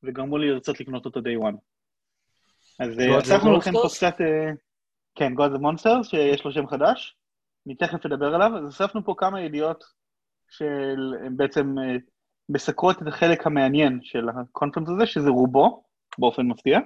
[0.02, 1.56] וגרמו לי לרצות לקנות אותו day one.
[2.80, 4.20] אז אה, אספנו לכם פה קצת...
[4.20, 4.50] אה,
[5.14, 7.16] כן, God of Monsters, שיש לו שם חדש,
[7.66, 9.84] אני תכף אדבר עליו, אז אספנו פה כמה ידיעות
[10.50, 11.74] של בעצם
[12.48, 15.82] מסקרות את החלק המעניין של ה conference הזה, שזה רובו,
[16.18, 16.78] באופן מפתיע.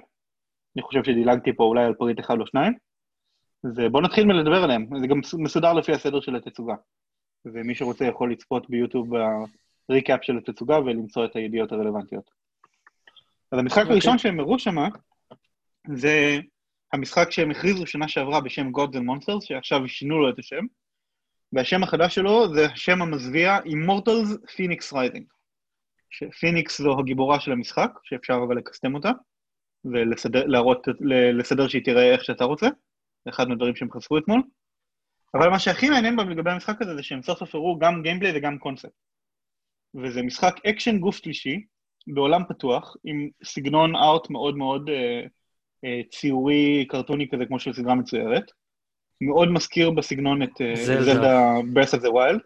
[0.75, 2.73] אני חושב שדילגתי פה אולי על פריט אחד או שניים.
[3.63, 6.75] ובואו נתחיל מלדבר עליהם, זה גם מסודר לפי הסדר של התצוגה.
[7.45, 9.09] ומי שרוצה יכול לצפות ביוטיוב
[9.89, 12.31] ב recap של התצוגה ולמצוא את הידיעות הרלוונטיות.
[13.51, 13.81] אז המשחק okay.
[13.81, 13.93] אוקיי.
[13.93, 14.75] הראשון שהם הראו שם,
[15.95, 16.39] זה
[16.93, 20.65] המשחק שהם הכריזו שנה שעברה בשם Gods and Monsters, שעכשיו שינו לו את השם,
[21.53, 25.40] והשם החדש שלו זה השם המזוויע Immortals Fenyx Rising.
[26.11, 29.11] שפיניקס זו הגיבורה של המשחק, שאפשר אבל לקסטם אותה,
[29.85, 32.67] ולסדר שהיא תראה איך שאתה רוצה,
[33.25, 34.41] זה אחד מהדברים שהם חשפו אתמול.
[35.33, 38.31] אבל מה שהכי מעניין בהם לגבי המשחק הזה זה שהם סוף סוף הראו גם gameplay
[38.35, 38.91] וגם קונספט.
[39.95, 41.65] וזה משחק אקשן גוף שלישי,
[42.07, 45.21] בעולם פתוח, עם סגנון art מאוד מאוד אה,
[45.85, 48.51] אה, ציורי, קרטוני כזה, כמו של סדרה מצוירת.
[49.21, 52.39] מאוד מזכיר בסגנון את אה, Zelda Breath of the Wild.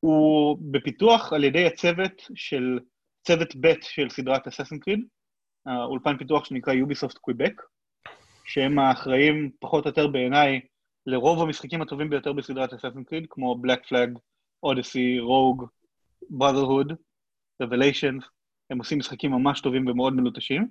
[0.00, 2.78] הוא בפיתוח על ידי הצוות של,
[3.26, 5.00] צוות ב' של סדרת Assassin's Creed,
[5.66, 7.62] האולפן פיתוח שנקרא Ubisoft Quebec,
[8.44, 10.60] שהם האחראים, פחות או יותר בעיניי,
[11.06, 14.18] לרוב המשחקים הטובים ביותר בסדרת Assassin's Creed, כמו Black Flag,
[14.62, 15.66] Odyssey, Rogue,
[16.30, 16.92] Brotherhood,
[17.62, 18.18] Revelation,
[18.70, 20.68] הם עושים משחקים ממש טובים ומאוד מלוטשים.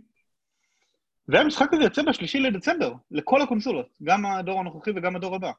[1.27, 5.51] והמשחק הזה יוצא בשלישי לדצמבר, לכל הקונסולות, גם הדור הנוכחי וגם הדור הבא.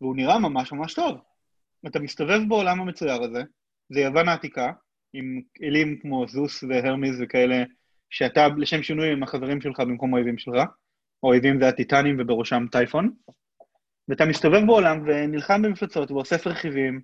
[0.00, 1.31] והוא נראה ממש ממש טוב.
[1.86, 3.42] אתה מסתובב בעולם המצויר הזה,
[3.90, 4.72] זה יוון העתיקה,
[5.12, 7.64] עם אלים כמו Zeus ו Hermes וכאלה,
[8.10, 10.62] שאתה לשם שינוי עם החברים שלך במקום האויבים שלך,
[11.22, 13.10] האויבים זה הטיטנים ובראשם Typhon,
[14.08, 17.00] ואתה מסתובב בעולם ונלחם במפלצות ואוסף רכיבים,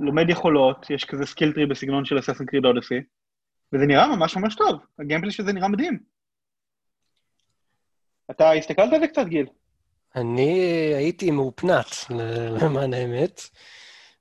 [0.00, 3.00] לומד יכולות, יש כזה skill tree בסגנון של Assassin's Creed Odyssey,
[3.72, 5.98] וזה נראה ממש ממש טוב, הגיימפלי שזה נראה מדהים.
[8.30, 9.46] אתה הסתכלת על זה קצת, גיל?
[10.16, 10.60] אני
[10.96, 11.86] הייתי מאופנת,
[12.60, 13.40] למען האמת.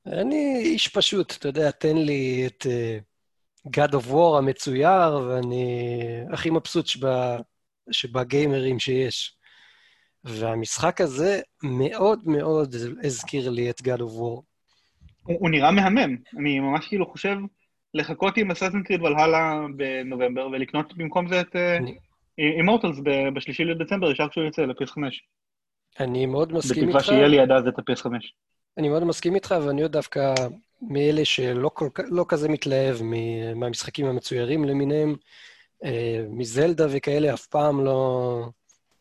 [0.07, 5.99] אני איש פשוט, אתה יודע, תן לי את uh, God of War המצויר, ואני
[6.33, 7.37] הכי מבסוט שבה,
[7.91, 9.37] שבגיימרים שיש.
[10.23, 14.41] והמשחק הזה מאוד מאוד הזכיר לי את God of War.
[15.23, 16.17] הוא, הוא נראה מהמם.
[16.37, 17.35] אני ממש כאילו חושב
[17.93, 21.55] לחכות עם אססן קריד ולהלה בנובמבר, ולקנות במקום זה את
[22.37, 23.01] אימורטלס uh,
[23.35, 25.23] בשלישי לדצמבר, ישר כשהוא יוצא לפייס 5.
[25.99, 26.95] אני מאוד מסכים איתך.
[26.95, 28.33] בתקווה שיהיה לי עד אז את הפייס 5.
[28.77, 30.33] אני מאוד מסכים איתך, ואני עוד דווקא
[30.81, 32.97] מאלה שלא כל, לא כזה מתלהב
[33.55, 35.15] מהמשחקים המצוירים למיניהם,
[35.83, 38.49] אה, מזלדה וכאלה, אף פעם לא,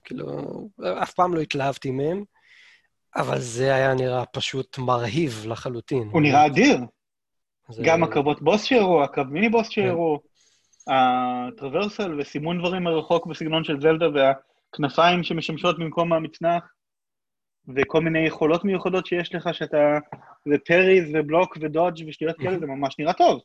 [0.04, 0.26] כאילו,
[1.02, 2.24] אף פעם לא התלהבתי מהם,
[3.16, 6.08] אבל זה היה נראה פשוט מרהיב לחלוטין.
[6.12, 6.78] הוא נראה אדיר.
[7.68, 7.82] זה...
[7.84, 10.92] גם הקרבות בוס שהראו, הקרב מיני בוס שהראו, כן.
[10.94, 16.62] הטרוורסל וסימון דברים מרחוק בסגנון של זלדה והכנפיים שמשמשות במקום המצנח.
[17.76, 19.98] וכל מיני יכולות מיוחדות שיש לך, שאתה...
[20.48, 23.40] זה פריז ובלוק ודודג' ושטויות כאלה, זה ממש נראה טוב.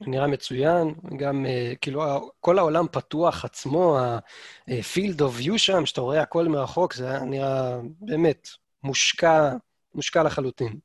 [0.00, 2.02] נראה מצוין, גם uh, כאילו
[2.40, 8.48] כל העולם פתוח עצמו, ה-field of view שם, שאתה רואה הכל מרחוק, זה נראה באמת
[8.82, 9.52] מושקע,
[9.94, 10.78] מושקע לחלוטין.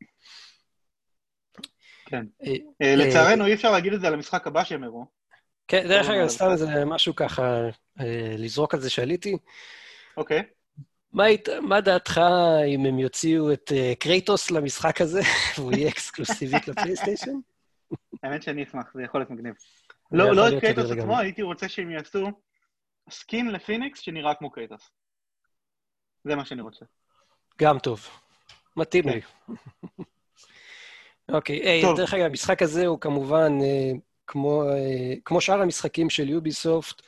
[2.05, 2.25] כן.
[2.43, 2.47] אה,
[2.81, 5.05] לצערנו, אי אפשר להגיד את זה על המשחק הבא שהם הראו.
[5.67, 7.61] כן, דרך אגב, סתם זה משהו ככה,
[8.37, 9.37] לזרוק על זה שעליתי.
[10.17, 10.43] אוקיי.
[11.13, 11.23] מה,
[11.61, 12.21] מה דעתך
[12.67, 15.21] אם הם יוציאו את אה, Kratos למשחק הזה,
[15.57, 17.31] והוא יהיה אקסקלוסיבית לפלייסטיישן?
[18.23, 19.53] האמת שאני אשמח, זה יכול להיות מגניב.
[20.11, 22.27] לא, לא את Kratos עצמו, הייתי רוצה שהם יעשו
[23.09, 24.89] skin ל Fenyx שנראה כמו Kratos.
[26.23, 26.85] זה מה שאני רוצה.
[27.61, 28.07] גם טוב.
[28.77, 29.21] מתאים לי.
[31.35, 33.51] אוקיי, דרך אגב, המשחק הזה הוא כמובן,
[34.27, 37.01] כמו, אה, כמו שאר המשחקים של Ubisoft,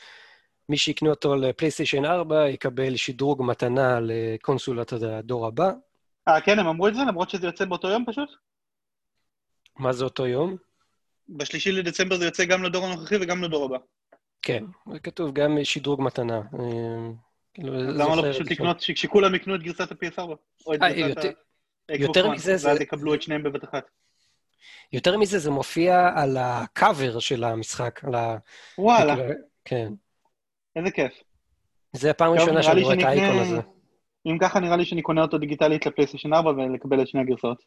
[0.72, 5.72] מי שיקנה אותו לפלייסטיישן 4 יקבל שדרוג מתנה לקונסולת הדור הבא.
[6.28, 8.30] אה, כן, הם אמרו את זה, למרות שזה יוצא באותו יום פשוט?
[9.80, 10.56] מה זה אותו יום?
[11.30, 13.78] בשלישי לדצמבר זה יוצא גם לדור הנוכחי וגם לדור הבא.
[14.42, 14.64] כן,
[14.94, 16.38] זה כתוב גם שדרוג מתנה.
[16.38, 17.10] אה,
[17.54, 20.22] כאילו, למה לא פשוט לקנות, שכולם יקנו את גרסת ה-PS4?
[20.66, 21.26] או את אה, גרסת
[21.90, 21.94] ה...
[21.96, 22.68] יותר מזה זה...
[22.68, 23.84] ואז יקבלו את שניהם בבת אחת.
[24.94, 28.38] יותר מזה, זה מופיע על הקאבר של המשחק, על ה...
[28.78, 29.16] וואלה,
[29.66, 29.94] כן.
[30.76, 31.14] איזה כיף.
[31.94, 33.62] זה הפעם הראשונה שאני רואה את האייקון הזה.
[34.26, 37.64] אם ככה, נראה לי שאני קונה אותו דיגיטלית לפלייסטיישן 4 ולקבל את שני הגרסאות.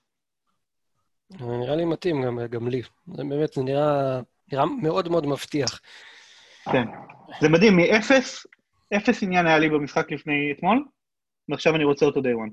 [1.31, 2.83] נראה לי מתאים גם, גם לי.
[3.07, 4.21] זה באמת, זה נראה,
[4.53, 5.81] נראה מאוד מאוד מבטיח.
[6.73, 6.85] כן.
[7.41, 8.47] זה מדהים, מאפס,
[8.97, 10.85] אפס עניין היה לי במשחק לפני אתמול,
[11.49, 12.53] ועכשיו אני רוצה אותו day one.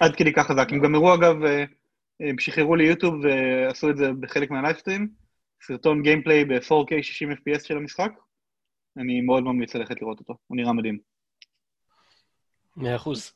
[0.00, 0.66] עד כדי כך חזק.
[0.70, 1.64] הם גם הראו, אגב, אה,
[2.20, 5.08] הם שחררו ליוטיוב ועשו את זה בחלק מה livestream,
[5.62, 8.10] סרטון gameplay ב-4K 60 FPS של המשחק.
[8.98, 10.98] אני מאוד ממליץ ללכת לראות אותו, הוא נראה מדהים.
[12.76, 13.32] מאה אחוז.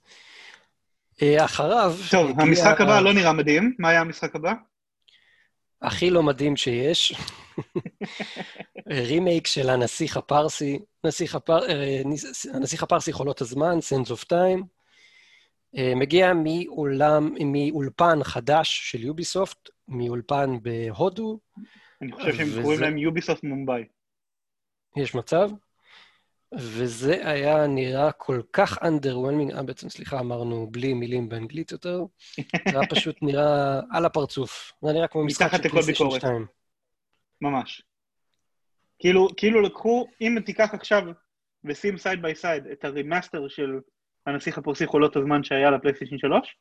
[1.22, 1.94] אה, אחריו...
[2.10, 4.52] טוב, הגיע המשחק הבא לא נראה מדהים, מה היה המשחק הבא?
[5.82, 7.14] הכי לא מדהים שיש.
[8.88, 11.68] רימייק של הנסיך הפרסי, נסיך הפר...
[11.70, 12.02] אה,
[12.54, 14.62] הנסיך הפרסי חולות הזמן, Sands of Time.
[15.76, 21.38] אה, מגיע מאולם, מאולפן חדש של יוביסופט, מאולפן בהודו,
[22.02, 23.84] אני חושב שהם וזה- קוראים להם יוביסופט מומבאי.
[24.96, 25.50] יש מצב,
[26.54, 32.04] וזה היה נראה כל כך underwhelming, אה, בעצם, סליחה, אמרנו בלי מילים באנגלית יותר,
[32.70, 34.72] זה היה פשוט נראה על הפרצוף.
[34.82, 36.20] זה נראה כמו משחק של פלייסטיישן ביקורת.
[36.20, 36.46] 2.
[37.40, 37.82] ממש.
[38.98, 41.02] כאילו, כאילו לקחו, אם תיקח עכשיו
[41.64, 43.78] ושים side by side את ה remaster של
[44.26, 46.56] הנסיך הפרסי חולות הזמן שהיה לפלייסטיישן 3,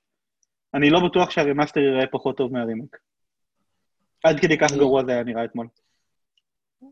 [0.73, 2.97] אני לא בטוח שה remaster ייראה פחות טוב מהרימק.
[4.23, 5.67] עד כדי כך אני- גרוע זה היה נראה אתמול.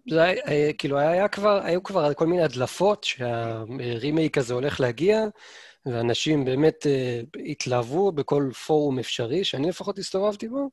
[0.09, 5.19] זה היה, היה- כאילו, היה כבר, היו כבר כל מיני הדלפות שהרימייק הזה הולך להגיע,
[5.85, 7.21] ואנשים באמת אה,
[7.51, 10.69] התלהבו בכל פורום אפשרי, שאני לפחות הסתובבתי בו,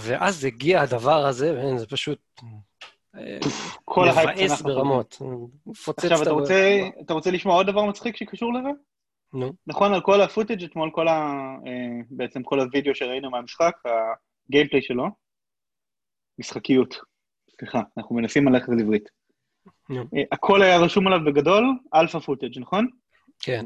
[0.00, 2.18] ואז הגיע הדבר הזה, וזה פשוט
[3.16, 3.38] אה,
[3.84, 4.62] כל מבאס.
[4.62, 5.18] ברמות.
[5.66, 8.68] מפוצץ עכשיו, את אתה ה- רוצה, אתה רוצה לשמוע עוד דבר מצחיק שקשור לזה?
[9.34, 11.12] נו, נכון, על כל הפוטאג' אתמול, כל ה...
[11.66, 13.72] אה, בעצם כל הוידאו שראינו מהמשחק,
[14.48, 15.04] ה gameplay שלו,
[16.38, 17.11] משחקיות.
[17.58, 19.08] סליחה, אנחנו מנסים ללכת על עברית.
[19.90, 22.86] אה, הכל היה רשום עליו בגדול, alpha footage, נכון?
[23.40, 23.64] כן.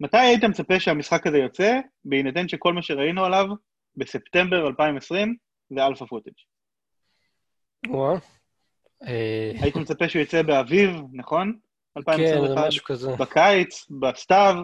[0.00, 3.46] מתי היית מצפה שהמשחק הזה יוצא, בהינתן שכל מה שראינו עליו
[3.96, 5.36] בספטמבר 2020
[5.70, 6.34] זה alpha footage?
[7.88, 8.18] וואה.
[9.06, 11.58] אה, היית מצפה שהוא יצא באביב, נכון?
[11.94, 13.16] כן, זה 2021, משהו כזה.
[13.16, 14.54] בקיץ, בסתיו?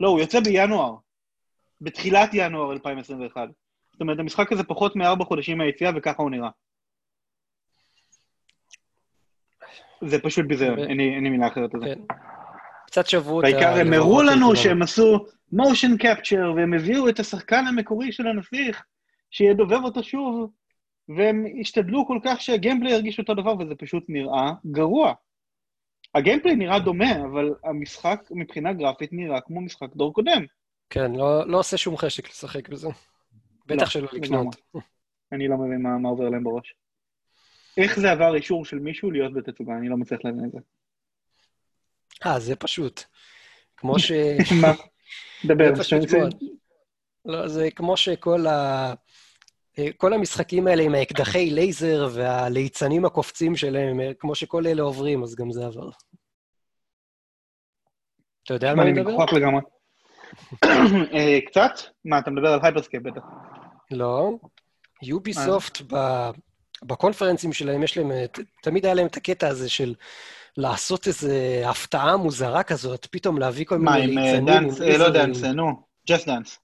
[0.00, 0.94] לא, הוא יוצא בינואר.
[1.80, 3.48] בתחילת ינואר 2021.
[3.92, 6.48] זאת אומרת, המשחק הזה פחות מארבע חודשים מהיציאה, וככה הוא נראה.
[10.06, 11.86] זה פשוט ביזיון, אין לי מילה אחרת לזה.
[11.86, 12.14] כן.
[12.86, 17.66] קצת שברו את בעיקר הם הראו לנו שהם עשו מושן קפצ'ר, והם הביאו את השחקן
[17.66, 18.84] המקורי של הנסיך,
[19.30, 20.50] שידובב אותו שוב,
[21.08, 25.12] והם השתדלו כל כך שהגיימפליי ירגיש אותו דבר, וזה פשוט נראה גרוע.
[26.14, 30.44] הגיימפליי נראה דומה, אבל המשחק מבחינה גרפית נראה כמו משחק דור קודם.
[30.90, 32.88] כן, לא, לא עושה שום חשק לשחק בזה.
[33.66, 34.20] בטח שלא לגמרי.
[34.20, 34.56] לקנות.
[35.32, 36.74] אני לא מבין מה, מה עובר להם בראש.
[37.76, 39.72] איך זה עבר אישור של מישהו להיות בתצוגה?
[39.78, 40.58] אני לא מצליח להבין את זה.
[42.26, 43.02] אה, זה פשוט.
[43.76, 44.12] כמו ש...
[44.62, 44.72] מה?
[45.44, 45.72] דבר.
[46.18, 46.34] מאוד.
[47.24, 48.94] לא, זה כמו שכל ה...
[49.78, 55.22] אה, כל המשחקים האלה עם האקדחי לייזר והליצנים הקופצים שלהם, אה, כמו שכל אלה עוברים,
[55.22, 55.90] אז גם זה עבר.
[58.44, 59.12] אתה יודע על מה אני אני מדבר?
[59.12, 59.60] מגוחך לגמרי.
[61.14, 61.70] אה, קצת?
[62.04, 63.22] מה, אתה מדבר על Hyper Scape בטח.
[63.90, 64.30] לא.
[65.02, 66.30] Ubisoft, ב-
[66.82, 68.10] בקונפרנסים שלהם, יש להם,
[68.62, 69.94] תמיד היה להם את הקטע הזה של
[70.56, 71.28] לעשות איזו
[71.66, 74.46] הפתעה מוזרה כזאת, פתאום להביא כל מה, מיני אה, ליצנים.
[74.46, 75.08] Dance, עם אה, לא.
[75.08, 76.58] Dance, נו, Just Dance.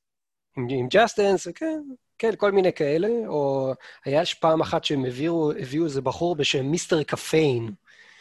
[0.56, 1.80] עם, Just Dance, כן,
[2.18, 3.72] כן, כל מיני כאלה, או
[4.04, 7.02] היה פעם אחת שהם הביאו, הביאו איזה בחור בשם Mr.
[7.02, 7.70] Caffeine.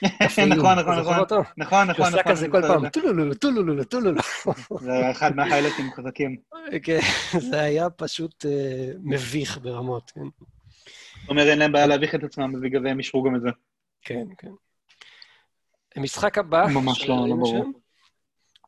[0.25, 0.99] נכון, נכון, נכון.
[0.99, 2.31] נכון, נכון, שעושה נכון.
[2.31, 4.21] כזה אני כל פעם, טולולולו, טולולולו, טולולולו.
[4.79, 4.93] זה.
[4.93, 6.37] היה אחד מההיילטים החזקים.
[6.83, 6.99] כן,
[7.39, 10.45] זה היה פשוט אה, מביך ברמות, כן.
[11.27, 13.49] זאת אומרת, אין להם בעיה להביך את עצמם, ובגלל זה הם אישרו גם את זה.
[14.01, 14.51] כן, כן.
[15.95, 17.65] המשחק הבא, ממש לא- לא ברור.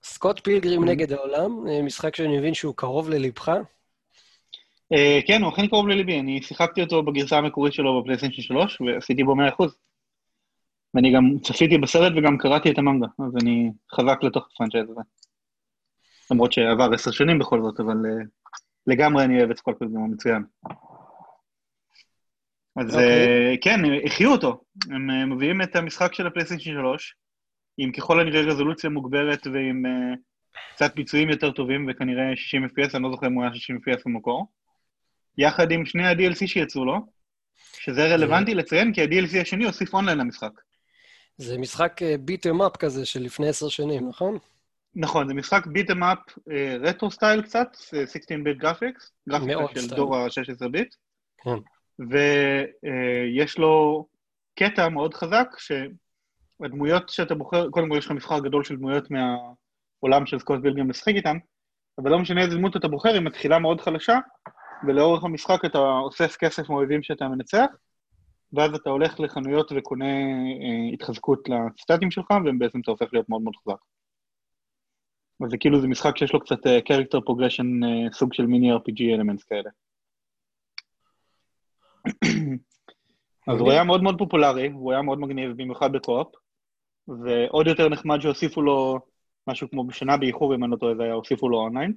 [0.04, 0.88] סקוט פילגרים Mhm.
[0.88, 3.50] נגד העולם, אה, משחק שאני מבין שהוא קרוב ללבך.
[4.94, 9.24] אה, כן, הוא אכן קרוב לליבי, אני שיחקתי אותו בגרסה המקורית שלו בפלייסטיישן 3, ועשיתי
[9.24, 9.76] בו 100%.
[10.94, 15.02] ואני גם צפיתי בסרט וגם קראתי את המנגה, אז אני חזק לתוך הפרנצ'ייז הזה.
[16.32, 18.24] למרות שעבר עשר שנים בכל זאת, אבל אה,
[18.88, 20.44] לגמרי אני אוהב את סקוט פילגרים, הוא מצוין.
[22.78, 23.28] אז אוקיי.
[23.28, 24.62] אה, כן, החיו אותו.
[24.90, 27.16] הם אה, מביאים את המשחק של הפלייסטיישן 3,
[27.78, 30.16] עם ככל הנראה רזולוציה מוגברת ועם אה,
[30.74, 34.02] קצת ביצועים יותר טובים, וכנראה 60 FPS, אני לא זוכר אם הוא היה 60 FPS
[34.06, 34.48] במקור.
[35.38, 37.00] יחד עם שני ה-DLC שיצאו לו,
[37.56, 40.52] שזה רלוונטי לציין, כי ה-DLC השני הוסיף אונליין למשחק.
[41.38, 44.38] זה משחק beat 'em up כזה של לפני עשר שנים, נכון?
[44.96, 46.18] נכון, זה משחק beat 'em up
[46.82, 49.96] retro style קצת, 16 bit graphics, גרפיקה של style.
[49.96, 50.96] דור ה-16 ביט.
[51.44, 51.60] כן.
[52.00, 54.06] ויש לו
[54.60, 60.26] קטע מאוד חזק, שהדמויות שאתה בוחר, קודם כל יש לך מבחר גדול של דמויות מהעולם
[60.26, 61.38] של Scott Pilgrim לשחק איתן,
[61.98, 64.20] אבל לא משנה איזה דמות אתה בוחר, היא מתחילה מאוד חלשה,
[64.88, 67.66] ולאורך המשחק אתה אוסף כסף מאויבים שאתה מנצח,
[68.54, 73.56] ואז אתה הולך לחנויות וקונה אה, התחזקות לסטטים שלך, ובעצם אתה הופך להיות מאוד מאוד
[73.56, 73.80] חזק.
[75.44, 78.74] אז זה כאילו, זה משחק שיש לו קצת uh, character progression, uh, סוג של מיני
[78.74, 79.70] RPG אלמנטס כאלה.
[83.48, 86.36] אז הוא היה מאוד מאוד פופולרי, הוא היה מאוד מגניב, במיוחד בקו-אופ,
[87.08, 89.00] ועוד יותר נחמד שהוסיפו לו
[89.48, 91.94] משהו כמו בשנה באיחור, אם אני לא טועה, זה היה, הוסיפו לו אונליין.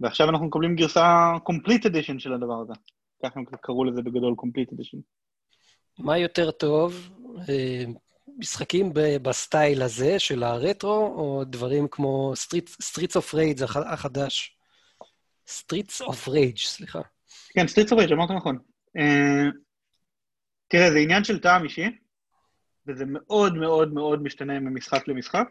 [0.00, 2.72] ועכשיו אנחנו מקבלים גרסה complete edition של הדבר הזה.
[3.24, 4.98] ככה הם קראו לזה בגדול complete edition.
[5.98, 7.10] מה יותר טוב,
[7.48, 7.84] אה,
[8.38, 8.92] משחקים
[9.22, 12.32] בסטייל הזה של הרטרו, או דברים כמו
[12.82, 14.56] Streets of Rage החדש?
[15.48, 17.00] Streets of Rage, סליחה.
[17.48, 18.58] כן, Streets of Rage, אמרת נכון.
[18.96, 19.52] Uh,
[20.68, 21.98] תראה, זה עניין של טעם אישי,
[22.86, 25.48] וזה מאוד מאוד מאוד משתנה ממשחק למשחק.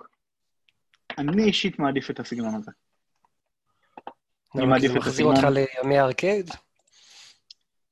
[1.18, 2.72] אני אישית מעדיף את הסגנון הזה.
[4.56, 5.02] אני מעדיף את הסגנון.
[5.02, 5.44] זה מחזיר אותך
[5.84, 6.50] לימי ארקייד?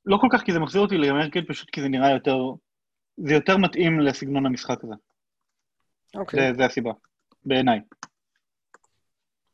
[0.06, 2.36] לא כל כך כי זה מחזיר אותי לימי ארקייד, פשוט כי זה נראה יותר...
[3.16, 4.94] זה יותר מתאים לסגנון המשחק הזה.
[6.14, 6.40] אוקיי.
[6.40, 6.92] זה, זה הסיבה,
[7.44, 7.80] בעיניי.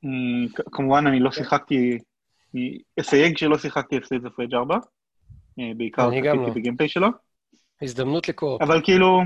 [0.04, 1.98] Mm, כמובן, אני לא שיחקתי,
[3.00, 4.78] אסייג שלא שיחקתי את Streets of Rage 4,
[5.76, 6.54] בעיקר צפיתי לא.
[6.54, 7.08] ב gameplay שלו.
[7.82, 8.58] הזדמנות לקרוא.
[8.62, 9.20] אבל כאילו,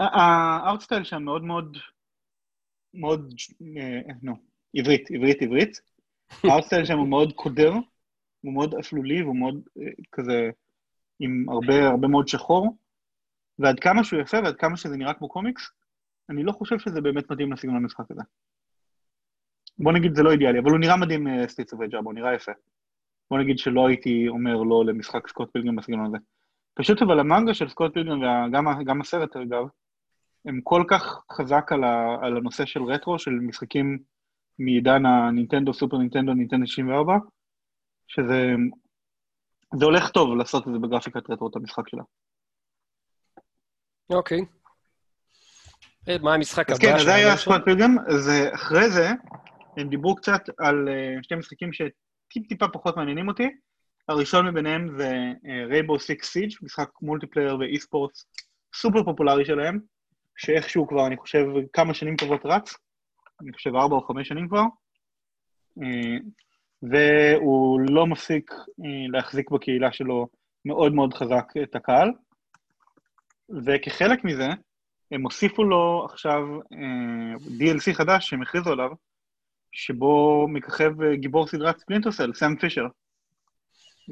[0.00, 1.78] ה art style שם מאוד מאוד,
[2.94, 3.34] מאוד,
[3.78, 4.36] אה, נו,
[4.76, 5.80] עברית, עברית, עברית.
[6.50, 7.72] ה art style שם הוא מאוד קודר,
[8.40, 10.50] הוא מאוד אפלולי והוא מאוד אה, כזה,
[11.20, 12.76] עם הרבה, הרבה מאוד שחור,
[13.58, 15.70] ועד כמה שהוא יפה ועד כמה שזה נראה כמו קומיקס,
[16.30, 18.22] אני לא חושב שזה באמת מדהים לסגנון המשחק הזה.
[19.78, 22.52] בוא נגיד זה לא אידיאלי, אבל הוא נראה מדהים Streets of Rage, הוא נראה יפה.
[23.32, 26.16] בוא נגיד שלא הייתי אומר לא למשחק Scott Pilgrim בסגנון הזה.
[26.74, 28.20] פשוט אבל המנגה של סקוט פילגרם
[28.80, 29.64] וגם הסרט אגב,
[30.44, 33.98] הם כל כך חזק על, ה, על הנושא של רטרו, של משחקים
[34.58, 37.12] מעידן הנינטנדו, סופר נינטנדו, נינטנדו 64,
[38.08, 38.54] שזה
[39.78, 42.02] זה הולך טוב לעשות את זה בגרפיקת רטרו, את המשחק שלה.
[44.10, 44.44] אוקיי.
[46.08, 46.72] אה, מה המשחק הבא?
[46.72, 49.08] אז כן, אז זה היה סקוט פילגרם, אז אחרי זה
[49.76, 51.72] הם דיברו קצת על אה, שתי משחקים
[52.32, 53.50] שטיפ-טיפה פחות מעניינים אותי.
[54.08, 55.12] הראשון מביניהם זה
[55.68, 58.26] Rainbow Six Siege, משחק multiplayer ו esports
[58.74, 59.78] סופר פופולרי שלהם,
[60.36, 62.74] שאיכשהו כבר, אני חושב, כמה שנים טובות רץ,
[63.40, 64.62] אני חושב ארבע או חמש שנים כבר,
[65.82, 66.16] אה,
[66.82, 70.28] והוא לא מפסיק אה, להחזיק בקהילה שלו
[70.64, 72.10] מאוד מאוד חזק את הקהל,
[73.66, 74.48] וכחלק מזה,
[75.10, 78.90] הם הוסיפו לו עכשיו אה, DLC חדש שהם הכריזו עליו,
[79.72, 82.86] שבו מככב גיבור סדרת ספלינטוסל, סאם פישר.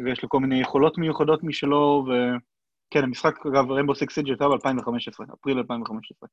[0.04, 5.34] ויש לו כל מיני יכולות מיוחדות משלו, וכן, המשחק, אגב, רמבו סיקס סיג' הייתה ב-2015,
[5.34, 6.28] אפריל 2015.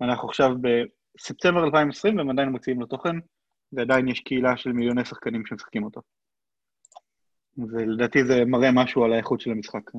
[0.00, 3.16] אנחנו עכשיו בספטמבר 2020, והם עדיין מוציאים לו תוכן,
[3.72, 6.00] ועדיין יש קהילה של מיליוני שחקנים שמשחקים אותו.
[7.58, 9.90] ולדעתי זה מראה משהו על האיכות של המשחק.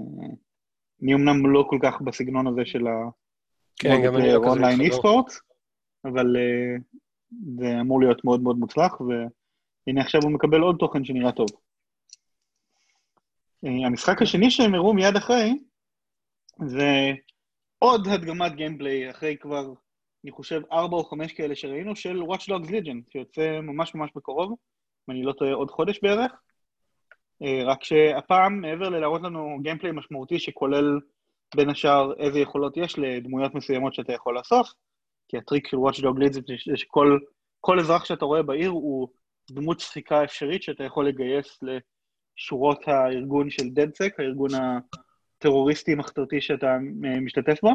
[1.04, 3.10] אני אמנם לא כל כך בסגנון הזה של ה...
[3.76, 5.32] כן, גם אני לא כזה online e-sport,
[6.06, 6.82] אבל uh,
[7.32, 11.48] זה אמור להיות מאוד מאוד מוצלח, והנה עכשיו הוא מקבל עוד תוכן שנראה טוב.
[13.66, 15.60] אה, המשחק השני שהם הראו מיד אחרי,
[16.66, 17.12] זה
[17.80, 19.74] עוד הדגמת gameplay, אחרי כבר,
[20.24, 24.52] אני חושב, ארבע או חמש כאלה שראינו, של Watch Dogs Legion, שיוצא ממש ממש בקרוב,
[24.52, 26.32] אם אני לא טועה, עוד חודש בערך.
[27.44, 31.00] אה, רק שהפעם, מעבר ללהראות לנו gameplay משמעותי שכולל
[31.56, 34.74] בין השאר איזה יכולות יש לדמויות מסוימות שאתה יכול לאסוף,
[35.30, 39.08] כי הטריק של Watch Dogs Legion זה שכל אזרח שאתה רואה בעיר הוא
[39.52, 41.78] דמות שחקה אפשרית שאתה יכול לגייס ל...
[42.40, 44.50] שורות הארגון של DedSec, הארגון
[45.38, 46.68] הטרוריסטי-מחתרתי שאתה
[47.06, 47.70] אה, משתתף בו,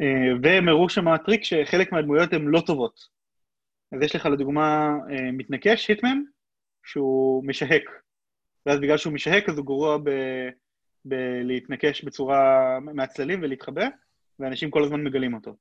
[0.00, 3.00] אה, והם הראו שם טריק שחלק מהדמויות הן לא טובות.
[3.92, 6.18] אז יש לך לדוגמה אה, מתנקש, hitman,
[6.84, 7.82] שהוא משהק,
[8.66, 10.10] ואז בגלל שהוא משהק אז הוא גרוע ב...
[11.04, 13.88] בלהתנקש בצורה מהצללים ולהתחבא,
[14.38, 15.54] ואנשים כל הזמן מגלים אותו.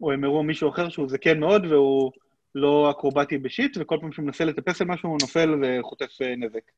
[0.00, 2.12] או הם הראו מישהו אחר שהוא זקן מאוד והוא
[2.54, 6.70] לא אקרובטי בשיט, וכל פעם שהוא מנסה לטפס על משהו הוא נופל וחוטף אה, נזק.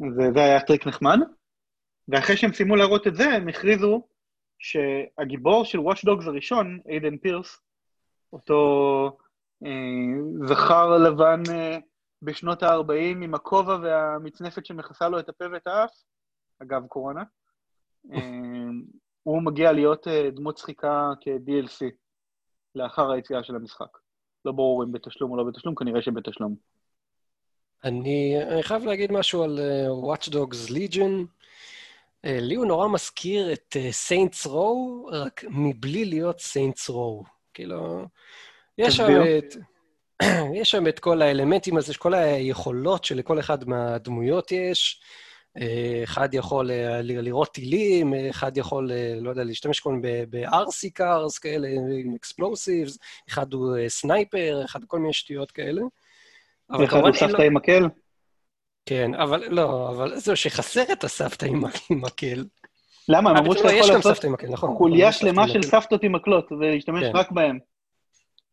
[0.00, 1.18] וזה היה טריק נחמד.
[2.08, 4.06] ואחרי שהם סיימו להראות את זה, הם הכריזו
[4.58, 7.60] שהגיבור של Watch Dogs הראשון, Aiden Pearce,
[8.32, 9.18] אותו
[9.64, 11.78] אה, זכר לבן אה,
[12.22, 15.90] בשנות ה-40 עם הכובע והמצנפת שמכסה לו את הפה ואת האף,
[16.62, 17.22] אגב קורונה,
[18.12, 18.18] אה,
[19.24, 21.90] הוא מגיע להיות אה, דמות שחיקה כ-DLC.
[22.74, 23.98] לאחר היציאה של המשחק.
[24.44, 26.54] לא ברור אם בתשלום או לא בתשלום, כנראה שבתשלום.
[27.84, 31.24] אני, אני חייב להגיד משהו על uh, Watch Dogs Legion.
[32.26, 37.28] Uh, לי הוא נורא מזכיר את uh, Saints Row, רק מבלי להיות Saints Row.
[37.54, 38.04] כאילו,
[38.78, 39.06] יש שם
[39.38, 39.54] את...
[40.60, 45.02] יש שם את כל האלמנטים הזה, כל היכולות שלכל אחד מהדמויות יש.
[46.04, 46.70] אחד יכול
[47.02, 48.90] לראות טילים, אחד יכול,
[49.20, 51.68] לא יודע, להשתמש כל מיני ב-RC cars כאלה,
[52.04, 52.96] עם explosives,
[53.28, 55.82] אחד הוא סנייפר, אחד כל מיני שטויות כאלה.
[56.70, 57.28] אבל כמובן אין לו...
[57.30, 57.88] סבתא עם מקל?
[58.86, 62.44] כן, אבל לא, אבל זהו, שחסר את הסבתא עם מקל.
[63.08, 63.30] למה?
[63.30, 67.10] הם אמרו שאתה יכול לעשות נכון, חוליה שלמה של סבתות עם מקלות, ולהשתמש כן.
[67.14, 67.58] רק בהם.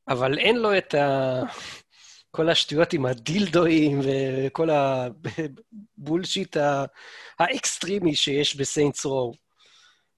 [0.07, 1.41] אבל אין לו את ה...
[2.31, 4.69] כל השטויות עם הדילדואים וכל
[5.97, 6.57] ה bullshit
[7.39, 9.33] האקסטרימי שיש ב Saints Row.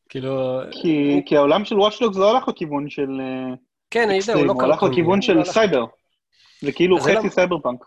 [0.09, 0.59] כאילו...
[0.71, 3.21] כי, כי העולם של וואשלוג זה לא הלך לכיוון של...
[3.21, 3.55] אה,
[3.91, 4.53] כן, אני יודע, הוא לא.
[4.53, 5.85] הוא הלך לכיוון של סייבר.
[6.61, 7.29] זה כאילו חצי לא...
[7.29, 7.85] סייבר פאנק.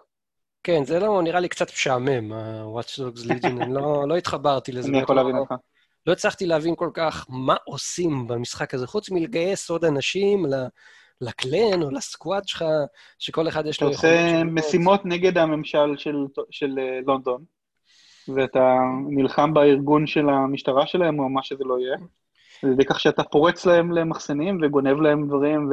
[0.63, 4.89] כן, זה לא, נראה לי קצת משעמם, ה-Watch Dogs Legion, אני לא, לא התחברתי לזה.
[4.89, 5.55] אני יכול להבין אותך.
[6.07, 10.47] לא הצלחתי להבין כל כך מה עושים במשחק הזה, חוץ מלגייס עוד אנשים
[11.21, 12.65] לקלן או לסקוואד שלך,
[13.19, 14.15] שכל אחד יש לו יכולות.
[14.15, 16.17] אתה עושה משימות נגד הממשל של,
[16.51, 17.45] של אה, לונדון,
[18.35, 18.77] ואתה
[19.09, 21.97] נלחם בארגון של המשטרה שלהם, או מה שזה לא יהיה,
[22.63, 25.71] על ידי כך שאתה פורץ להם למחסנים וגונב להם דברים,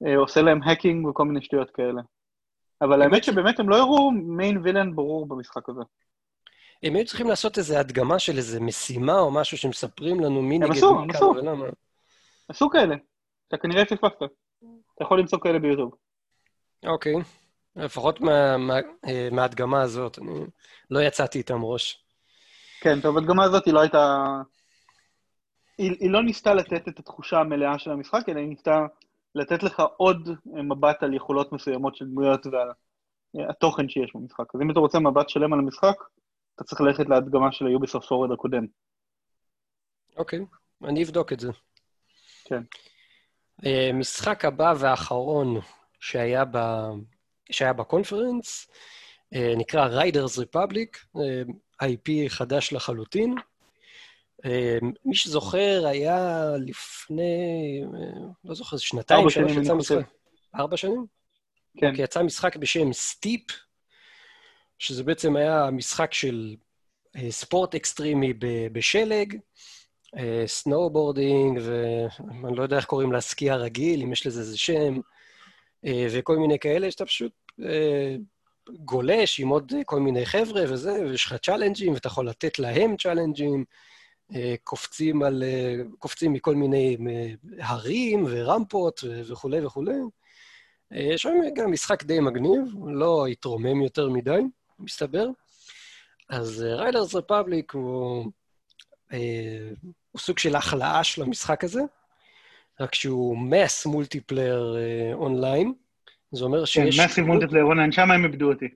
[0.00, 2.02] ועושה להם האקינג וכל מיני שטויות כאלה.
[2.82, 5.82] אבל האמת שבאמת הם לא הראו מיין וילן ברור במשחק הזה.
[6.82, 10.70] הם היו צריכים לעשות איזו הדגמה של איזו משימה או משהו שמספרים לנו מי נגד
[10.70, 11.66] מי כמה ולמה.
[12.48, 12.94] עשו כאלה.
[13.48, 14.32] אתה כנראה פספסת.
[14.94, 15.94] אתה יכול למצוא כאלה ביוטיוב.
[16.86, 17.14] אוקיי.
[17.76, 18.74] לפחות מה, מה,
[19.08, 20.44] אה, מההדגמה הזאת, אני
[20.90, 22.04] לא יצאתי איתם ראש.
[22.80, 24.24] כן, טוב, ההדגמה הזאת היא לא הייתה...
[25.78, 28.80] היא, היא לא ניסתה לתת את התחושה המלאה של המשחק, אלא היא ניסתה
[29.34, 32.68] לתת לך עוד מבט על יכולות מסוימות של דמויות ועל
[33.36, 34.54] אה, התוכן שיש במשחק.
[34.54, 35.96] אז אם אתה רוצה מבט שלם על המשחק,
[36.54, 38.66] אתה צריך ללכת להדגמה של היוביסופט פורד הקודם.
[40.16, 40.40] אוקיי,
[40.84, 41.50] אני אבדוק את זה.
[42.44, 42.62] כן.
[43.66, 45.60] אה, משחק הבא והאחרון
[46.00, 46.58] שהיה, ב...
[47.50, 48.68] שהיה בקונפרנס,
[49.34, 51.18] אה, נקרא Riders Republic,
[51.82, 53.34] IP חדש לחלוטין.
[55.04, 57.80] מי שזוכר, היה לפני,
[58.44, 60.06] לא זוכר, שנתיים, שלוש יצא משחק.
[60.54, 61.06] ארבע שנים?
[61.78, 61.90] כן.
[61.90, 63.42] אוקיי, יצא משחק בשם Steep,
[64.78, 66.56] שזה בעצם היה משחק של
[67.16, 68.32] אה, ספורט אקסטרימי
[68.72, 69.38] בשלג,
[70.46, 72.06] snowboarding, אה,
[72.42, 75.00] ואני לא יודע איך קוראים לסקי הרגיל, אם יש לזה איזה שם,
[75.84, 77.32] אה, וכל מיני כאלה, שאתה פשוט
[78.78, 83.64] גולש עם עוד כל מיני חבר'ה וזה, ויש לך challenge-ים, ואתה יכול לתת להם challenge-ים.
[84.64, 85.42] קופצים, על,
[85.98, 86.96] קופצים מכל מיני
[87.58, 89.98] הרים ורמפות וכולי וכולי.
[90.90, 94.40] יש שם גם משחק די מגניב, לא התרומם יותר מדי,
[94.78, 95.26] מסתבר.
[96.28, 98.24] אז Riders Republic הוא,
[100.12, 101.80] הוא סוג של העלאה של המשחק הזה,
[102.80, 104.76] רק שהוא mass multiplayer
[105.12, 105.72] online.
[106.32, 107.00] זה אומר שיש...
[107.00, 108.68] כן, massive multiplayer online, שם הם איבדו אותי.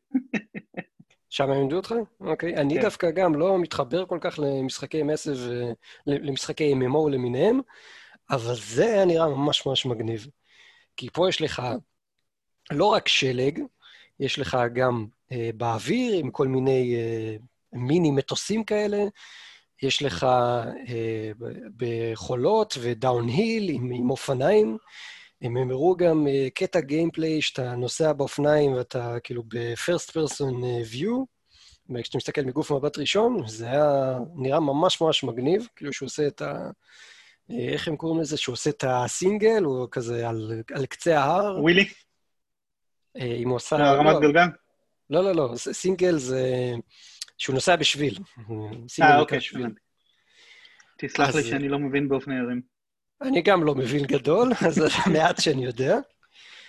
[1.31, 1.95] שם הם לימדו אותך?
[2.21, 2.57] אוקיי.
[2.57, 2.81] אני כן.
[2.81, 5.37] דווקא גם לא מתחבר כל כך למשחקי מסב,
[6.07, 7.61] למשחקי MMO למיניהם,
[8.31, 10.27] אבל זה היה נראה ממש ממש מגניב.
[10.97, 11.63] כי פה יש לך
[12.71, 13.61] לא רק שלג,
[14.21, 17.37] יש לך גם אה, באוויר עם כל מיני אה,
[17.73, 18.99] מיני מטוסים כאלה,
[19.83, 21.31] יש לך אה,
[21.77, 24.79] בחולות ודאון-היל עם, עם אופניים.
[25.43, 31.25] הם הראו גם uh, קטע גיימפליי שאתה נוסע באופניים ואתה כאילו ב-first person uh, view,
[31.91, 36.43] וכשאתה מסתכל מגוף מבט ראשון, זה היה נראה ממש ממש מגניב, כאילו שהוא עושה את
[36.43, 36.71] ה...
[37.51, 38.37] Uh, איך הם קוראים לזה?
[38.37, 41.61] שהוא עושה את הסינגל, הוא כזה על, על קצה ההר.
[41.63, 41.89] ווילי?
[43.17, 43.77] אם הוא עושה...
[43.77, 44.47] רמת לא, גלגל?
[45.11, 46.75] לא, לא, לא, סינגל זה...
[47.39, 48.19] שהוא נוסע בשביל.
[49.03, 49.39] אה, אוקיי.
[50.99, 52.61] תסלח לי שאני לא מבין באופני ערים.
[53.23, 55.99] אני גם לא מבין גדול, אז זה מעט שאני יודע.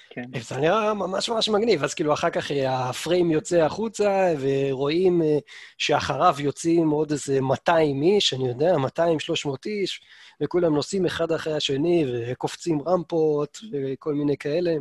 [0.10, 0.40] כן.
[0.42, 5.38] זה נראה ממש ממש מגניב, אז כאילו אחר כך הפריים יוצא החוצה, ורואים אה,
[5.78, 8.80] שאחריו יוצאים עוד איזה 200 איש, אני יודע, 200-300
[9.66, 10.02] איש,
[10.42, 14.74] וכולם נוסעים אחד אחרי השני, וקופצים רמפות, וכל מיני כאלה,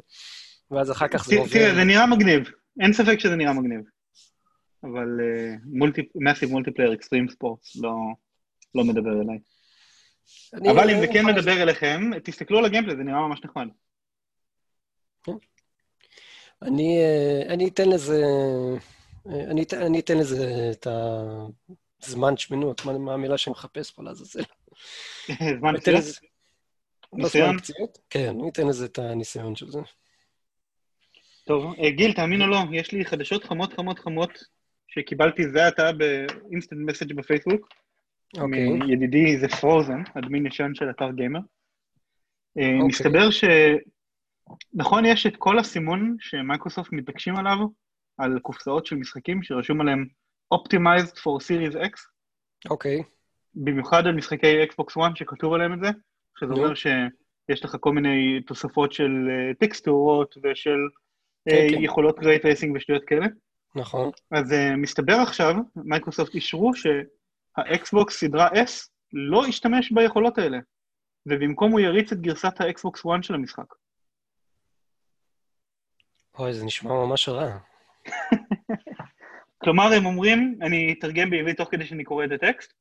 [0.70, 1.52] ואז אחר כך זה עובר...
[1.52, 3.80] תראה, זה נראה מגניב, אין ספק שזה נראה מגניב.
[4.82, 5.20] אבל
[6.14, 7.60] massive multiplayer extreme sport
[8.74, 9.38] לא מדבר אליי.
[10.70, 13.68] אבל אם זה כן מדבר אליכם, תסתכלו על ה gameplay, זה נראה ממש נחמד.
[15.24, 15.32] כן.
[16.62, 18.22] אני, אה, אני אתן לזה,
[19.28, 20.86] אה, אני, אני אתן לזה את
[22.02, 24.42] הזמן שמנות, מה, מה המילה שאני מחפש פה לעזאזל.
[25.60, 26.00] זמן צפייה?
[27.12, 27.56] ניסיון?
[28.10, 29.80] כן, ניתן לזה את הניסיון של זה.
[31.44, 34.30] טוב, אה, גיל, תאמין או לא, יש לי חדשות חמות חמות חמות
[34.98, 37.68] שקיבלתי זה עתה באינסטנט מסאג' בפייסבוק.
[38.38, 38.68] אוקיי.
[38.68, 41.40] מידידי זה פרוזן, אדמין ישן של אתר גיימר.
[42.58, 42.86] אה, אוקיי.
[42.88, 43.44] מסתבר ש...
[44.74, 47.56] נכון, יש את כל הסימון שמייקרוסופט מתעקשים עליו,
[48.18, 50.06] על קופסאות של משחקים שרשום עליהם
[50.54, 52.00] Optimized for Series X,
[52.70, 53.02] אוקיי.
[53.54, 55.88] במיוחד על משחקי Xbox One שכתוב עליהם את זה,
[56.38, 56.52] שזה.
[56.52, 60.78] אומר שיש לך כל מיני תוספות של אה, טקסטורות ושל
[61.48, 61.82] כן, אה, כן.
[61.82, 63.26] יכולות ray tracing ושטויות כאלה.
[63.76, 64.10] נכון.
[64.30, 70.58] אז uh, מסתבר עכשיו, מייקרוסופט אישרו שה Xbox סדרה S לא ישתמש ביכולות האלה,
[71.26, 73.74] ובמקום הוא יריץ את גרסת ה Xbox One של המשחק.
[76.38, 77.58] אוי, זה נשמע ממש רע.
[79.64, 82.72] כלומר, הם אומרים, אני אתרגם בעברית תוך כדי שאני קורא את הטקסט,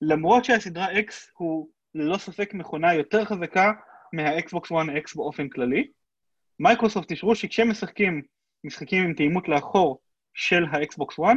[0.00, 3.72] למרות שהסדרה X הוא ללא ספק מכונה יותר חזקה
[4.12, 5.90] מה Xbox One X באופן כללי,
[6.58, 8.22] מייקרוסופט אישרו שכשהם משחקים
[8.64, 10.00] משחקים עם תאימות לאחור
[10.38, 11.36] של ה Xbox One,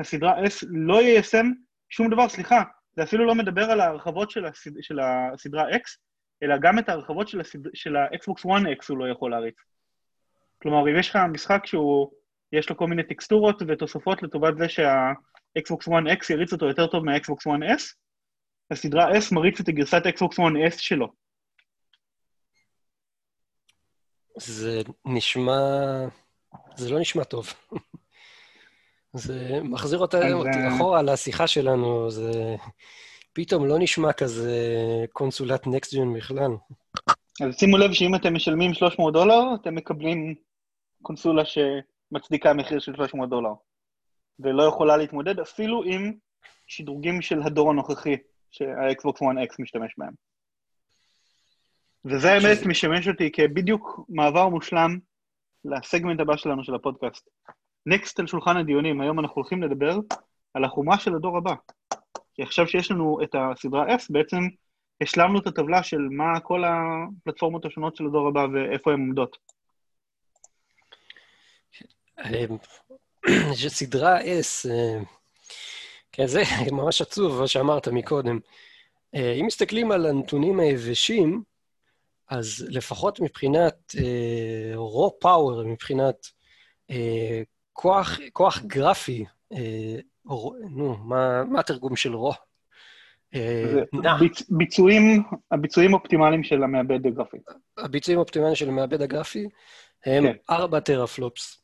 [0.00, 1.46] הסדרה S לא יישם
[1.90, 2.62] שום דבר, סליחה,
[2.96, 4.70] זה אפילו לא מדבר על ההרחבות של, הסד...
[4.80, 5.82] של הסדרה X,
[6.42, 7.58] אלא גם את ההרחבות של, הסד...
[7.74, 9.54] של ה Xbox One X הוא לא יכול להריץ.
[10.62, 12.10] כלומר, אם יש לך משחק שהוא,
[12.52, 16.86] יש לו כל מיני טקסטורות ותוספות לטובת זה שה Xbox One X יריץ אותו יותר
[16.86, 17.82] טוב מה Xbox One S,
[18.70, 21.08] הסדרה S מריץ את גרסת ה Xbox One S שלו.
[24.36, 25.52] זה נשמע...
[26.76, 27.54] זה לא נשמע טוב.
[29.12, 32.56] זה מחזיר אותה, אותי אה, אחורה לשיחה שלנו, זה
[33.32, 34.56] פתאום לא נשמע כזה
[35.12, 36.50] קונסולת next-gen בכלל.
[37.46, 40.34] אז שימו לב שאם אתם משלמים 300 דולר, אתם מקבלים
[41.02, 43.52] קונסולה שמצדיקה מחיר של 300 דולר,
[44.40, 46.12] ולא יכולה להתמודד אפילו עם
[46.66, 48.16] שדרוגים של הדור הנוכחי
[48.50, 50.12] שה Xbox One X משתמש בהם.
[52.04, 54.98] וזה האמת משמש אותי כבדיוק מעבר מושלם
[55.64, 57.28] לסגמנט הבא שלנו של הפודקאסט.
[57.86, 59.98] נקסט על שולחן הדיונים, היום אנחנו הולכים לדבר
[60.54, 61.54] על החומרה של הדור הבא.
[62.34, 64.38] כי עכשיו שיש לנו את הסדרה S, בעצם
[65.00, 69.36] השלמנו את הטבלה של מה כל הפלטפורמות השונות של הדור הבא ואיפה הן עומדות.
[73.60, 75.00] שסדרה S, אה,
[76.12, 78.38] כן, זה ממש עצוב, מה שאמרת מקודם.
[79.14, 81.42] אה, אם מסתכלים על הנתונים היבשים,
[82.28, 86.26] אז לפחות מבחינת אה, raw power, מבחינת
[86.90, 89.96] אה, כוח, כוח גרפי, אה,
[90.26, 92.36] raw- נו, מה, מה התרגום של raw?
[93.34, 94.16] אה, זה נע.
[94.18, 97.36] ביצ, ביצועים, הביצועים אופטימליים של המעבד הגרפי.
[97.78, 99.48] הביצועים האופטימליים של המעבד הגרפי
[100.06, 100.32] הם כן.
[100.50, 101.62] 4 teraflops.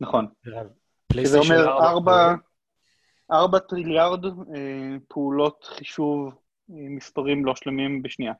[0.00, 0.26] נכון.
[0.44, 0.58] שזה
[1.06, 2.34] PlayStation אומר 4 ארבע,
[3.32, 4.30] ארבע טריליארד אה,
[5.08, 6.34] פעולות חישוב
[6.68, 8.32] עם מספרים לא שלמים בשנייה.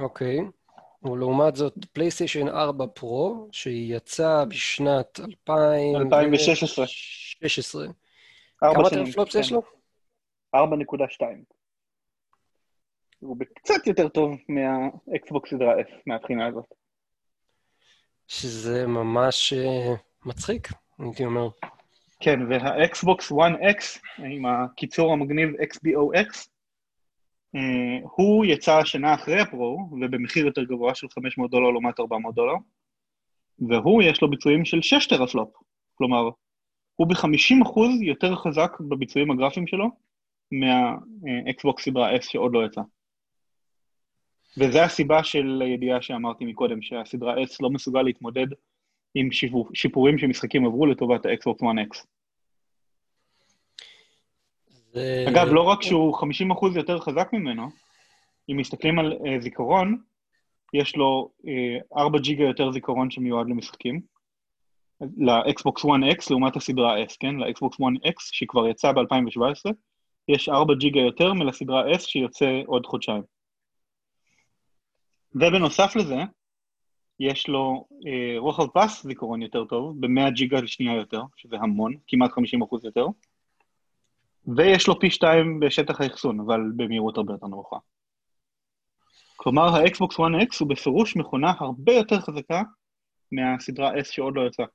[0.00, 0.38] אוקיי.
[1.02, 6.84] ולעומת זאת, פלייסטיישן 4 פרו, שהיא יצאה בשנת 2016.
[6.84, 7.86] 2016.
[8.62, 9.40] ארבע כמה teraflops כן.
[9.40, 9.62] יש לו?
[10.56, 10.60] 4.2.
[13.20, 16.74] הוא קצת יותר טוב מהאקסבוקס סדרה S מהבחינה הזאת.
[18.28, 19.94] שזה ממש אה,
[20.26, 21.48] מצחיק, הייתי אומר.
[22.20, 26.48] כן, והאקסבוקס 1X, עם הקיצור המגניב XBOX,
[28.02, 32.54] הוא יצא שנה אחרי הפרו, ובמחיר יותר גבוה של 500 דולר לעומת 400 דולר,
[33.68, 35.48] והוא יש לו ביצועים של 6 teraflop,
[35.94, 36.30] כלומר,
[36.96, 39.86] הוא ב-50% יותר חזק בביצועים הגרפיים שלו
[40.52, 42.80] מהאקסבוקס סדרה S שעוד לא יצא.
[44.58, 48.46] וזו הסיבה של הידיעה שאמרתי מקודם, שהסדרה S לא מסוגל להתמודד
[49.14, 52.06] עם שיפור, שיפורים שמשחקים עברו לטובת האקסבוקס 1X.
[54.92, 55.24] זה...
[55.28, 57.68] אגב, לא רק שהוא 50% יותר חזק ממנו,
[58.50, 59.98] אם מסתכלים על uh, זיכרון,
[60.74, 64.00] יש לו uh, 4 ג'יגה יותר זיכרון שמיועד למשחקים,
[65.16, 67.36] לאקסבוקס 1X לעומת הסדרה S, כן?
[67.36, 69.72] לאקסבוקס 1X שכבר יצא ב-2017,
[70.28, 73.22] יש 4 ג'יגה יותר מלסדרה S שיוצא עוד חודשיים.
[75.34, 76.16] ובנוסף לזה,
[77.20, 82.30] יש לו אה, רוחב פס זיכרון יותר טוב, ב-100 ג'יגה לשנייה יותר, שזה המון, כמעט
[82.30, 82.34] 50%
[82.84, 83.06] יותר,
[84.56, 87.76] ויש לו פי שתיים בשטח האחסון, אבל במהירות הרבה יותר נמוכה.
[89.36, 92.62] כלומר, האקסבוקס 1X הוא בפירוש מכונה הרבה יותר חזקה
[93.32, 94.66] מהסדרה S שעוד לא יצאה.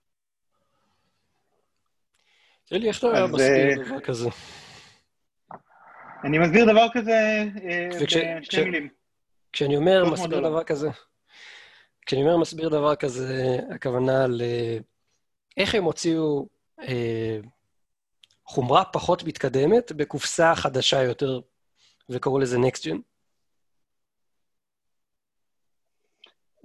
[2.73, 4.29] אלי, איך אתה מסביר דבר כזה?
[6.23, 7.89] אני מסביר דבר כזה אה,
[8.41, 8.89] בשתי מילים.
[9.53, 10.49] כשאני אומר 300 מסביר.
[10.49, 10.89] דבר כזה,
[12.05, 14.41] כשאני אומר מסביר דבר כזה, הכוונה ל...
[15.57, 16.47] איך הם הוציאו
[16.79, 17.39] אה,
[18.45, 21.39] חומרה פחות מתקדמת בקופסה חדשה יותר,
[22.09, 22.97] וקראו לזה Next Gen?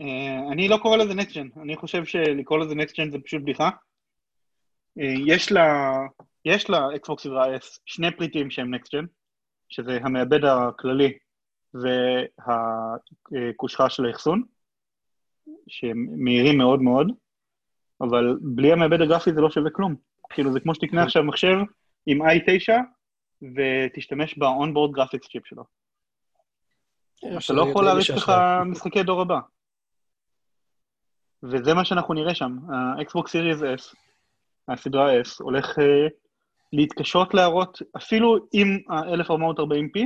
[0.01, 3.43] אה, אני לא קורא לזה Next Gen, אני חושב שלקרוא לזה Next Gen זה פשוט
[3.43, 3.71] בדיחה.
[5.01, 5.95] אה, יש לה,
[6.45, 9.07] יש לה Xbox סדרה S שני פריטים שהם Next Gen,
[9.69, 11.13] שזה המעבד הכללי
[12.47, 14.43] והקושחה של האחסון,
[15.69, 17.09] שהם מהירים מאוד מאוד,
[18.01, 20.10] אבל בלי המעבד הגרפי זה לא שווה כלום.
[20.31, 21.57] כאילו, זה כמו שתקנה עכשיו מחשב
[22.07, 22.73] עם i9
[23.43, 25.65] ותשתמש ב-onboard graphics chip שלו.
[27.19, 28.33] אתה לא יכול להריץ לך
[28.67, 29.39] משחקי דור הבא.
[31.43, 32.57] וזה מה שאנחנו נראה שם.
[32.73, 33.95] ה-Xbox Series S,
[34.69, 35.83] הסדרה S, הולך uh,
[36.73, 40.01] להתקשות להראות, אפילו עם ה-1440p,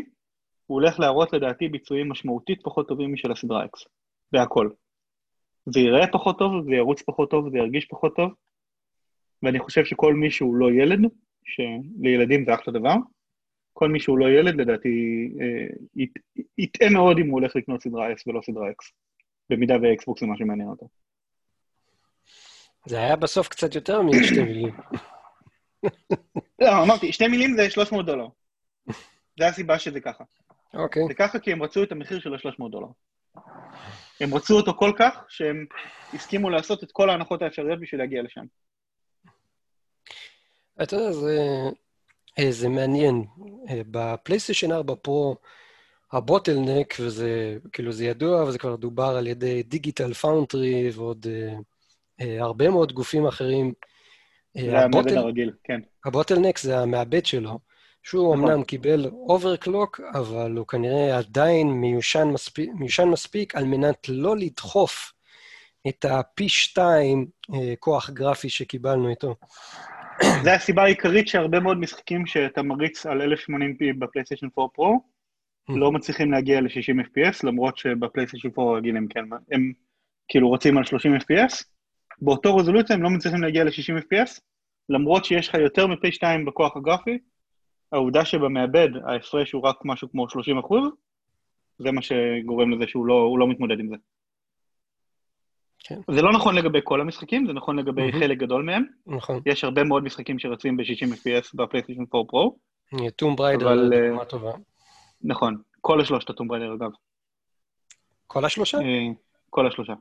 [0.66, 3.88] הוא הולך להראות לדעתי ביצועים משמעותית פחות טובים משל הסדרה X,
[4.32, 4.70] בהכל.
[5.66, 8.30] זה ייראה פחות טוב, זה ירוץ פחות טוב, זה ירגיש פחות טוב,
[9.44, 11.00] ואני חושב שכל מי שהוא לא ילד,
[11.44, 12.94] שלילדים זה אחלה דבר,
[13.72, 16.02] כל מי שהוא לא ילד, לדעתי, אה,
[16.58, 18.92] יטעה מאוד אם הוא הולך לקנות סדרה S ולא סדרה X,
[19.50, 20.88] במידה ואקסבוקס זה מה שמעניין אותו.
[22.86, 24.74] זה היה בסוף קצת יותר משתי מילים.
[26.60, 28.26] לא, אמרתי, שתי מילים זה 300 דולר.
[29.38, 30.24] זה הסיבה שזה ככה.
[30.74, 31.02] אוקיי.
[31.08, 32.86] זה ככה כי הם רצו את המחיר של ה-300 דולר.
[34.20, 35.66] הם רצו אותו כל כך, שהם
[36.14, 38.44] הסכימו לעשות את כל ההנחות האפשריות בשביל להגיע לשם.
[40.82, 41.38] אתה יודע, זה,
[42.38, 43.24] אה, זה מעניין.
[43.70, 45.36] אה, בפלייסטיישן 4 פרו,
[46.14, 51.54] ה bottleneck, וזה כאילו זה ידוע, וזה כבר דובר על ידי Digital Foundry ועוד uh,
[52.22, 53.72] uh, הרבה מאוד גופים אחרים.
[54.54, 54.78] זה.
[54.78, 55.80] המעבד הרגיל, כן.
[56.04, 57.58] ה bottleneck זה המעבד שלו,
[58.02, 58.50] שהוא נכון.
[58.50, 65.12] אמנם קיבל overclock, אבל הוא כנראה עדיין מיושן מספיק, מיושן מספיק על מנת לא לדחוף
[65.88, 69.34] את הפי שתיים uh, כוח גרפי שקיבלנו איתו.
[70.42, 75.00] זה הסיבה העיקרית שהרבה מאוד משחקים שאתה מריץ על 1080p בפלייסטיישן 4 פרו,
[75.70, 75.72] mm.
[75.76, 79.72] לא מצליחים להגיע ל-60 FPS, למרות שבפלייסטיישן 4 הרגיל הם כן, הם
[80.28, 81.64] כאילו רוצים על 30 FPS,
[82.22, 84.40] באותו רזולוציה הם לא מצליחים להגיע ל-60 FPS,
[84.88, 87.18] למרות שיש לך יותר מפי 2 בכוח הגרפי,
[87.92, 90.88] העובדה שבמעבד ההפרש הוא רק משהו כמו 30 אחוז,
[91.78, 93.96] זה מה שגורם לזה שהוא לא, לא מתמודד עם זה.
[95.86, 96.00] כן.
[96.10, 98.18] זה לא נכון לגבי כל המשחקים, זה נכון לגבי mm-hmm.
[98.18, 98.84] חלק גדול מהם.
[99.06, 99.40] נכון.
[99.46, 102.56] יש הרבה מאוד משחקים שרצים ב-60 FPS בפלייסטיישן 4 פרו.
[103.16, 103.90] Tomb Raider אבל...
[104.08, 104.52] דוגמה טובה.
[105.22, 106.90] נכון, כל השלושת ה Tomb Raider אגב.
[108.26, 108.78] כל השלושה?
[108.78, 108.82] Uh,
[109.50, 109.92] כל השלושה.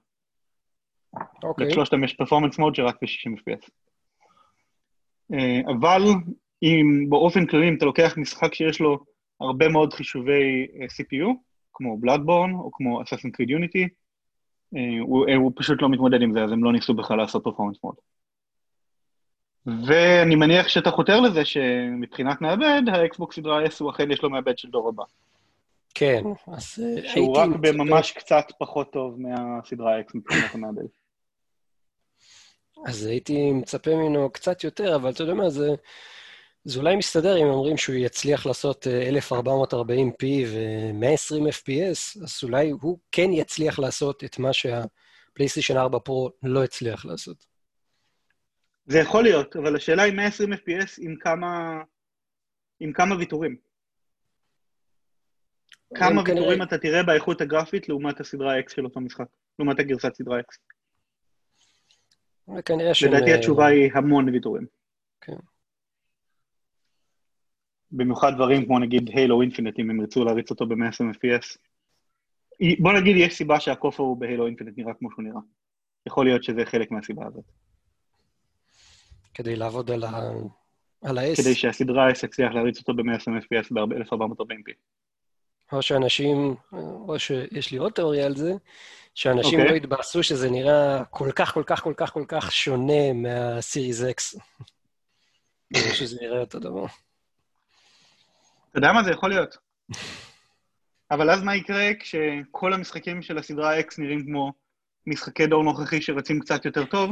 [1.44, 1.68] אוקיי.
[1.68, 3.70] לשלושתם יש performance mode שרק ב-60 FPS.
[5.34, 6.02] Uh, אבל
[6.64, 9.00] אם באופן כללי, אם אתה לוקח משחק שיש לו
[9.42, 11.28] הרבה מאוד חישובי CPU,
[11.74, 13.88] כמו Bloodborne או כמו Unity, אה,
[15.02, 17.78] הוא, אה, הוא פשוט לא מתמודד עם זה, אז הם לא ניסו בכלל לעשות פרפורמנס
[17.84, 17.96] מוד.
[19.66, 24.58] ואני מניח שאתה חותר לזה שמבחינת מעבד, האקסבוק סדרה S הוא אכן יש לו מעבד
[24.58, 25.04] של דור הבא.
[25.94, 27.10] כן, אז אה, הייתי...
[27.10, 30.86] שהוא רק בממש קצת פחות טוב מהסדרה X מבחינת המעבד.
[32.86, 35.70] אז הייתי מצפה ממנו קצת יותר, אבל אתה יודע מה, זה...
[36.66, 38.88] זה אולי מסתדר אם אומרים שהוא יצליח לעשות
[39.32, 46.64] 1440p ו-120 fps, אז אולי הוא כן יצליח לעשות את מה שהפלייסטיישן 4 פרו לא
[46.64, 47.46] הצליח לעשות.
[48.86, 51.82] זה יכול להיות, אבל השאלה היא 120 fps עם כמה,
[52.80, 53.56] עם כמה ויתורים.
[55.96, 56.64] כמה ויתורים כנראה...
[56.64, 59.26] אתה תראה באיכות הגרפית לעומת הסדרה X של אותו משחק,
[59.60, 60.58] לעומת הגרסת סדרה X.
[62.58, 63.04] וכנראה ש...
[63.04, 64.66] לדעתי התשובה היא המון ויתורים.
[65.22, 65.36] כן.
[67.94, 71.58] במיוחד דברים כמו נגיד הילו אינפינט, אם הם ירצו להריץ אותו ב-120 FPS.
[72.80, 75.42] בוא נגיד, יש סיבה שהכופר הוא בהילו אינפינט נראה כמו שהוא נראה.
[76.06, 77.44] יכול להיות שזה חלק מהסיבה הזאת.
[79.34, 80.32] כדי לעבוד על, ה...
[81.02, 81.42] על ה-S.
[81.42, 84.72] כדי שהסדרה S יצליח להריץ אותו ב-120 FPS ב-1440p.
[85.72, 86.56] או שאנשים,
[87.08, 88.54] או שיש לי עוד תיאוריה על זה,
[89.16, 89.62] שאנשים okay.
[89.62, 89.72] אוקיי.
[89.72, 94.40] לא יתבאסו שזה נראה כל כך, כל כך, כל כך, כל כך שונה מהסיריס X.
[96.00, 96.86] שזה נראה אותו דבר.
[98.74, 99.58] אתה יודע מה זה יכול להיות.
[101.12, 104.52] אבל אז מה יקרה כשכל המשחקים של הסדרה X נראים כמו
[105.08, 107.12] משחקי דור נוכחי שרצים קצת יותר טוב,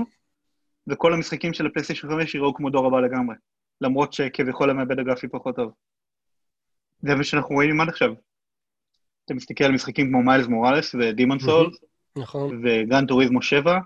[0.88, 3.36] וכל המשחקים של הפלייסטיישן 5 יראו כמו דור הבא לגמרי,
[3.82, 5.72] למרות שכביכול המעבד הגרפי פחות טוב.
[7.02, 8.14] זה מה שאנחנו רואים עד עכשיו.
[9.26, 11.78] אתה מסתכל על משחקים כמו מיילס מוראלס ודימון סולס,
[12.18, 12.62] נכון.
[13.08, 13.80] טוריזמו 7,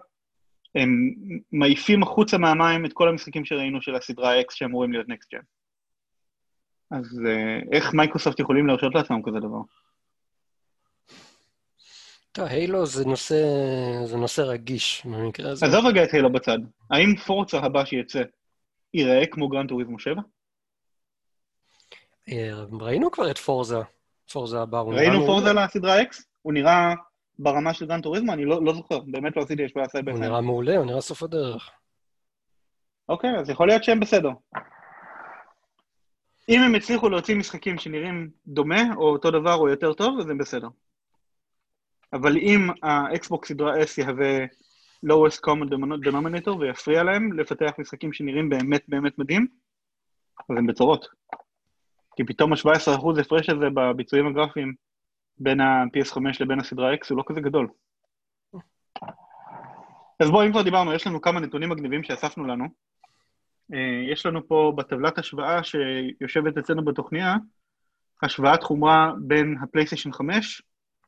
[0.76, 1.14] הם
[1.52, 5.40] מעיפים החוצה מהמים את כל המשחקים שראינו של הסדרה X שאמורים להיות next gen.
[6.92, 9.62] אז אה, איך מייקרוסופט יכולים להרשות לעצמם כזה דבר?
[12.32, 13.36] טוב, Halo זה נושא,
[14.06, 15.66] זה נושא רגיש במקרה הזה.
[15.66, 16.58] עזוב רגע את Halo בצד.
[16.92, 18.22] האם פורזה הבא שיצא
[18.94, 20.22] ייראה כמו Gran Turismo 7?
[22.82, 23.78] ראינו כבר את Forza,
[24.32, 24.80] Forza הבא.
[24.82, 26.24] ראינו Forza לסדרה X?
[26.42, 26.94] הוא נראה
[27.40, 28.34] ברמה של Gran Turismo?
[28.34, 30.32] אני לא, לא זוכר, באמת לא עשיתי השוואה side by side.
[30.32, 31.70] נראה מעולה, הוא נראה סוף הדרך.
[33.10, 34.30] אוקיי, אז יכול להיות שהם בסדר.
[36.50, 40.38] אם הם הצליחו להוציא משחקים שנראים דומה, או אותו דבר, או יותר טוב, אז הם
[40.38, 40.68] בסדר.
[42.14, 44.46] אבל אם האקסבוקס סדרה S יהווה
[45.06, 45.70] lowest common
[46.08, 49.48] denominator ויפריע להם לפתח משחקים שנראים באמת באמת מדהים,
[50.50, 51.08] אז הם בצרות.
[52.16, 54.74] כי פתאום ה-17% הפרש הזה בביצועים הגרפיים
[55.38, 57.68] בין ה-PS5 לבין הסדרה X הוא לא כזה גדול.
[60.20, 62.85] אז בואו, אם כבר דיברנו, יש לנו כמה נתונים מגניבים שאספנו לנו.
[63.74, 67.36] אה, יש לנו פה בטבלת השוואה שיושבת אצלנו בתוכניה,
[68.24, 70.62] השוואת חומרה בין הפלייסטיישן 5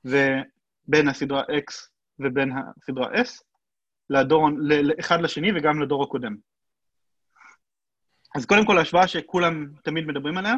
[0.05, 1.89] ובין הסדרה X
[2.19, 3.43] ובין הסדרה S,
[4.09, 4.49] לדור,
[4.99, 6.35] אחד לשני וגם לדור הקודם.
[8.35, 10.53] אז קודם כל ההשוואה שכולם תמיד מדברים עליה,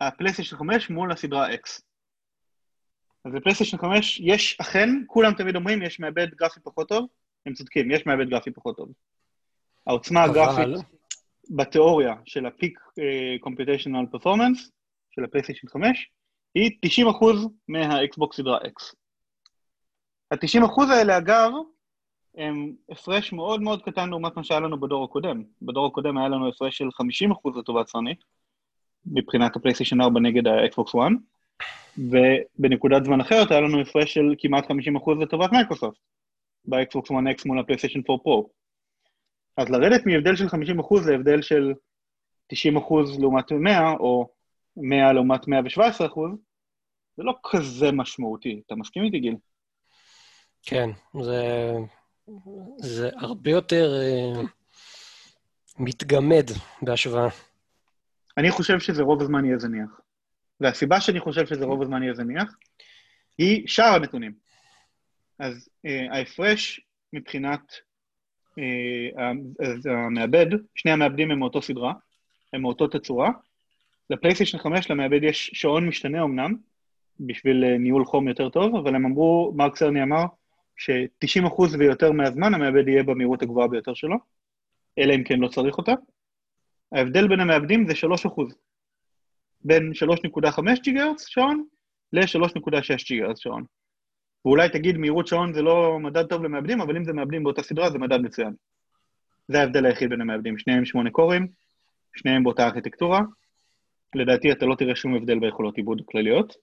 [0.00, 1.82] הפלייסטיישן 5 מול הסדרה X.
[3.24, 7.08] אז בפלייסטיישן 5 יש אכן, כולם תמיד אומרים, יש מעבד גרפי פחות טוב,
[7.46, 8.88] הם צודקים, יש מעבד גרפי פחות טוב.
[9.86, 10.84] העוצמה אבל- הגרפית
[11.50, 12.78] בתיאוריה של ה peak
[13.40, 14.70] computational performance,
[15.10, 16.10] של הפלייסטיישן 5,
[16.54, 18.94] היא 90% מהאקסבוקס סדרה X.
[20.30, 21.50] ה-90% האלה, אגב,
[22.36, 25.42] הם הפרש מאוד מאוד קטן לעומת מה שהיה לנו בדור הקודם.
[25.62, 28.14] בדור הקודם היה לנו הפרש של 50% לטובת סוני,
[29.06, 31.00] מבחינת הפלייסטיישן 4 נגד האקסבוקס 1,
[31.98, 34.74] ובנקודת זמן אחרת היה לנו הפרש של כמעט 50%
[35.22, 35.98] לטובת מייקרוסופט,
[36.64, 38.50] באקסבוקס 1X מול הפלייסטיישן 4 פרו.
[39.56, 41.72] אז לרדת מהבדל של 50% להבדל של
[42.52, 42.56] 90%
[43.20, 44.28] לעומת 100, או
[44.76, 45.48] 100 לעומת 117%,
[47.16, 48.62] זה לא כזה משמעותי.
[48.66, 49.36] אתה מסכים איתי, גיל?
[50.62, 50.90] כן,
[51.22, 51.72] זה,
[52.78, 54.42] זה הרבה יותר אה,
[55.78, 56.46] מתגמד
[56.82, 57.28] בהשוואה.
[58.38, 60.00] אני חושב שזה רוב הזמן יהיה זניח.
[60.60, 62.56] והסיבה שאני חושב שזה רוב הזמן יהיה זניח,
[63.38, 64.32] היא שאר הנתונים.
[65.38, 66.80] אז אה, ההפרש
[67.12, 67.72] מבחינת
[68.58, 69.32] אה,
[70.06, 71.92] המעבד, שני המעבדים הם מאותו סדרה,
[72.52, 73.30] הם מאותו תצורה.
[74.10, 76.54] לפלייסטיישן 5 למעבד יש שעון משתנה אמנם,
[77.20, 80.24] בשביל אה, ניהול חום יותר טוב, אבל הם אמרו, מרק סרני אמר,
[80.76, 84.16] ש-90% ויותר מהזמן המעבד יהיה במהירות הגבוהה ביותר שלו,
[84.98, 85.92] אלא אם כן לא צריך אותה.
[86.92, 87.94] ההבדל בין המעבדים זה
[88.26, 88.54] 3%.
[89.64, 91.64] בין 3.5 ג'יגהרץ שעון
[92.12, 93.64] ל-3.6 ג'יגהרץ שעון.
[94.44, 97.90] ואולי תגיד מהירות שעון זה לא מדד טוב למעבדים, אבל אם זה מעבדים באותה סדרה
[97.90, 98.54] זה מדד מצוין.
[99.48, 101.48] זה ההבדל היחיד בין המעבדים, שניהם שמונה קורים,
[102.16, 103.20] שניהם באותה ארכיטקטורה.
[104.14, 106.54] לדעתי אתה לא תראה שום הבדל ביכולות עיבוד כלליות.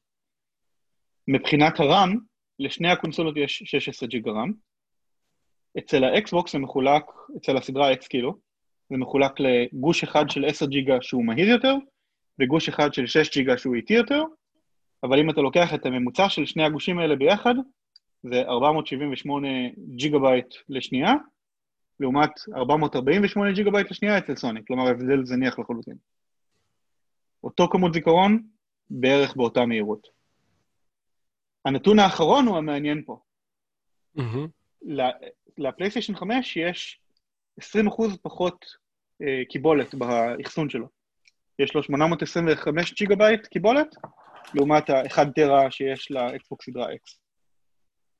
[1.27, 2.18] מבחינת הרם,
[2.60, 4.51] לשני הקונסולות יש 16 ג'יגה רם.
[5.77, 7.03] אצל האקסבוקס זה מחולק,
[7.38, 8.38] אצל הסדרה X כאילו,
[8.89, 11.76] זה מחולק לגוש אחד של 10 ג'יגה שהוא מהיר יותר,
[12.39, 14.23] וגוש אחד של 6 ג'יגה שהוא איטי יותר,
[15.03, 17.55] אבל אם אתה לוקח את הממוצע של שני הגושים האלה ביחד,
[18.23, 19.47] זה 478
[19.95, 21.13] ג'יגה בייט לשנייה,
[21.99, 25.95] לעומת 448 ג'יגה בייט לשנייה אצל סוני, כלומר הבדל זניח לחלוטין.
[27.43, 28.43] אותו כמות זיכרון,
[28.89, 30.07] בערך באותה מהירות.
[31.65, 33.19] הנתון האחרון הוא המעניין פה.
[34.15, 34.47] מהמם.
[35.57, 36.99] לפלייסטיישן 5 יש
[37.61, 37.63] 20%
[38.21, 38.65] פחות
[39.21, 40.88] אה, קיבולת באחסון שלו.
[41.59, 43.95] יש לו 825 ג'יגה בייט קיבולת,
[44.53, 47.17] לעומת ה-1 טרה שיש לאקסבוקס סדרה X.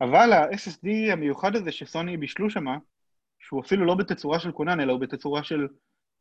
[0.02, 2.78] אבל ה-SSD המיוחד הזה שסוני בישלו שמה,
[3.40, 5.68] שהוא אפילו לא בתצורה של כונן, אלא הוא בתצורה של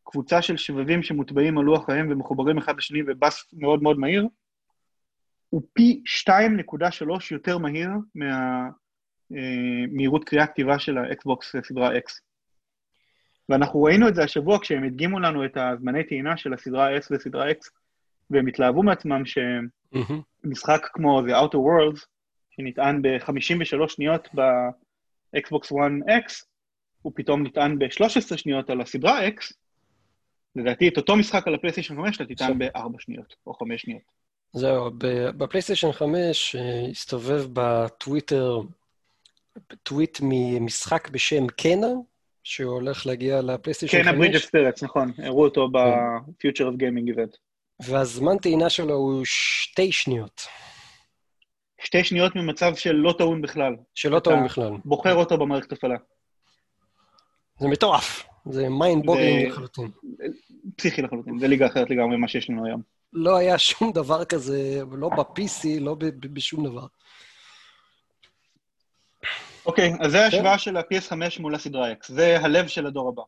[0.05, 4.29] קבוצה של שבבים שמוטבעים על לוח האם ומחוברים אחד לשני ב bus מאוד מאוד מהיר,
[5.51, 7.91] הוא פי 2.3 יותר מהיר
[9.31, 12.21] מהמהירות קריאה כתיבה של האקסבוקס סדרה X.
[13.49, 17.51] ואנחנו ראינו את זה השבוע כשהם הדגימו לנו את הזמני טעינה של הסדרה S וסדרה
[17.51, 17.71] X,
[18.31, 19.25] והם התלהבו מעצמם
[19.93, 20.21] מהמם.
[20.43, 22.07] שמשחק כמו The Outer Worlds,
[22.51, 26.45] שנטען ב-53 שניות ב-Xbox One X,
[27.03, 29.55] הוא פתאום נטען ב-13 שניות על הסדרה X,
[30.57, 34.03] לדעתי את אותו משחק על הפלייסטיישן 5 אתה תטען ב-4 שניות או 5 שניות.
[34.53, 34.91] זהו,
[35.37, 38.61] בפלייסטיישן 5 אה, הסתובב בטוויטר
[39.83, 41.93] טוויט ממשחק בשם קנה,
[42.43, 47.37] שהולך להגיע לפלייסטיישן כן, הברידג' 5, ספירטס, נכון, הראו אותו ב-Future of Gaming Event.
[47.83, 50.47] והזמן טעינה שלו הוא שתי שניות,
[51.81, 53.73] שתי שניות ממצב של לא טעון בכלל.
[53.95, 54.73] שלא אתה- טעון בכלל.
[54.85, 55.97] בוחר אותו במערכת הפעלה.
[57.61, 59.91] זה מטורף, זה מיינד בוגינג לחלוטין.
[60.77, 62.83] פסיכי לחלוטין, זה ליגה אחרת לגמרי ממה שיש לנו היום.
[63.13, 66.87] לא היה שום דבר כזה, לא ב-PC, לא בשום דבר.
[69.67, 73.23] אוקיי, אז זה ההשוואה של ה-PS5 מול הסדרה X, זה הלב של הדור הבא.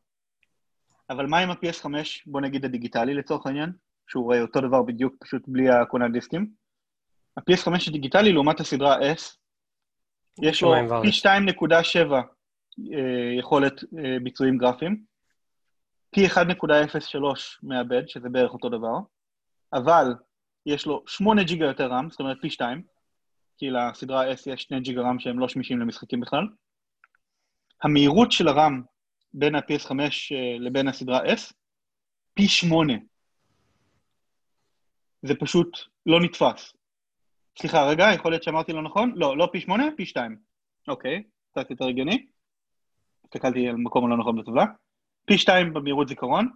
[1.11, 1.87] אבל מה עם ה-PS5,
[2.27, 3.73] בוא נגיד הדיגיטלי לצורך העניין,
[4.11, 6.51] שהוא אותו דבר בדיוק, פשוט בלי הכונן דיסקים?
[7.37, 9.37] ה-PS5 הדיגיטלי לעומת הסדרה S,
[10.43, 10.75] יש לו.
[11.03, 15.05] פי 2.7 אה, יכולת אה, ביצועים גרפיים,
[16.11, 16.39] פי 1.03
[17.63, 18.99] מעבד, שזה בערך אותו דבר,
[19.73, 20.15] אבל
[20.67, 22.83] יש לו 8 ג'יגה יותר רם, זאת אומרת פי 2,
[23.59, 26.45] כי לסדרה S יש 2 ג'יגה רם שהם לא שמישים למשחקים בכלל.
[27.83, 28.83] המהירות של הרם
[29.35, 31.53] בין ה-PS5 אה, לבין הסדרה S,
[32.35, 32.93] פי 8.
[35.23, 36.73] זה פשוט לא נתפס.
[37.59, 39.13] סליחה, רגע, יכול להיות שאמרתי לא נכון?
[39.17, 40.37] לא, לא פי 8, פי 2.
[40.89, 42.27] אוקיי, קצת יותר הגיוני.
[43.25, 44.65] הסתכלתי על מקום הלא נכון בטבלה.
[45.25, 46.49] פי 2 במהירות זיכרון,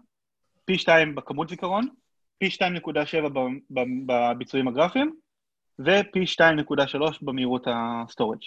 [0.65, 1.89] פי 2 בכמות זיכרון,
[2.39, 3.39] פי 2.7 ב-
[3.71, 5.17] ב- בביצועים הגרפיים,
[5.79, 8.43] ופי 2.3 במהירות ה storage.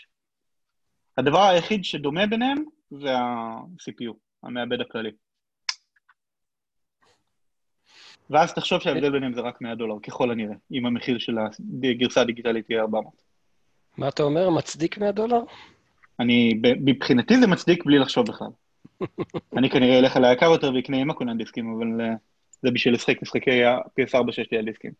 [1.17, 2.57] הדבר היחיד שדומה ביניהם
[2.89, 4.13] זה ה-CPU,
[4.43, 5.11] המעבד הכללי.
[8.29, 11.37] ואז תחשוב שההבדל ביניהם זה רק 100 דולר, ככל הנראה, אם המחיר של
[11.83, 13.13] הגרסה הדיגיטלית יהיה 400.
[13.97, 14.49] מה אתה אומר?
[14.49, 15.39] מצדיק 100 דולר?
[16.19, 18.47] אני, מבחינתי זה מצדיק בלי לחשוב בכלל.
[19.57, 22.13] אני כנראה אלך על היקר יותר ואקנה עם הכונן דיסקים, אבל אה,
[22.61, 24.91] זה בשביל לשחק משחקי ה-PS4 שיש לי על דיסקים.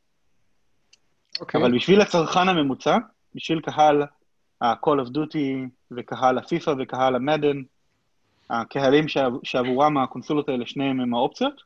[1.41, 1.61] אוקיי.
[1.61, 2.97] אבל בשביל הצרכן הממוצע,
[3.35, 4.03] בשביל קהל
[4.61, 7.61] ה-call of duty וקהל הפיפא וקהל המדן,
[8.49, 11.61] הקהלים שעב- שעבורם הקונסולות האלה שניהם הם האופציות,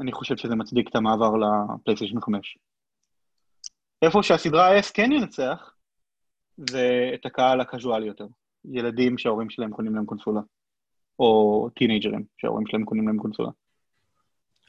[0.00, 2.58] אני חושב שזה מצדיק את המעבר לפלייסטיישן 5.
[4.02, 5.74] איפה שהסדרה S כן ינצח,
[6.56, 8.26] זה את הקהל הקזואלי יותר.
[8.64, 10.40] ילדים שההורים שלהם קונים להם קונסולה.
[11.18, 13.50] או טינג'רים שההורים שלהם קונים להם קונסולה.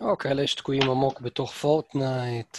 [0.01, 2.57] או כאלה שתקועים עמוק בתוך פורטנייט.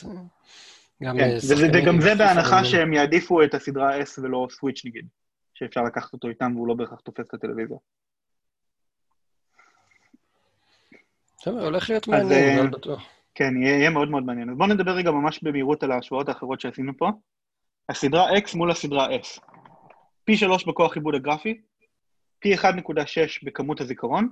[1.03, 5.07] גם כן, וזה- וגם זה בהנחה שהם יעדיפו את הסדרה S ולא סוויץ' נגיד,
[5.55, 7.77] שאפשר לקחת אותו איתם והוא לא בהכרח תופס את הטלוויזיה.
[11.41, 13.03] בסדר, הולך להיות מעניין, אה, אבל בטוח.
[13.35, 14.51] כן, יהיה, מאוד מאוד מעניין.
[14.51, 17.11] אז בואו נדבר רגע ממש במהירות על ההשוואות האחרות שעשינו פה.
[17.89, 19.41] הסדרה X מול הסדרה S.
[20.25, 21.61] פי 3 בכוח עיבוד הגרפי,
[22.39, 22.61] פי 1.6
[23.43, 24.29] בכמות הזיכרון,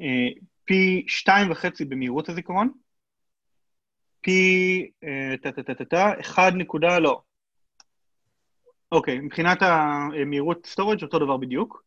[0.00, 0.28] אה,
[0.64, 2.72] פי 2.5 במהירות הזיכרון,
[4.20, 4.90] פי...
[5.04, 7.20] אה, טה-טה-טה-טה, 1 נקודה, לא.
[8.92, 11.82] אוקיי, מבחינת המהירות storage אותו דבר בדיוק,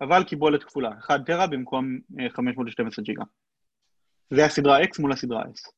[0.00, 3.24] אבל קיבולת כפולה, 1 טרה במקום אה, 512 ג'יגה.
[4.30, 5.70] זה הסדרה X מול הסדרה S.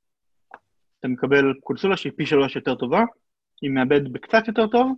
[1.01, 3.03] אתה מקבל קונסולה שהיא פי 3 יותר טובה,
[3.63, 4.93] עם מעבד בקצת יותר טוב,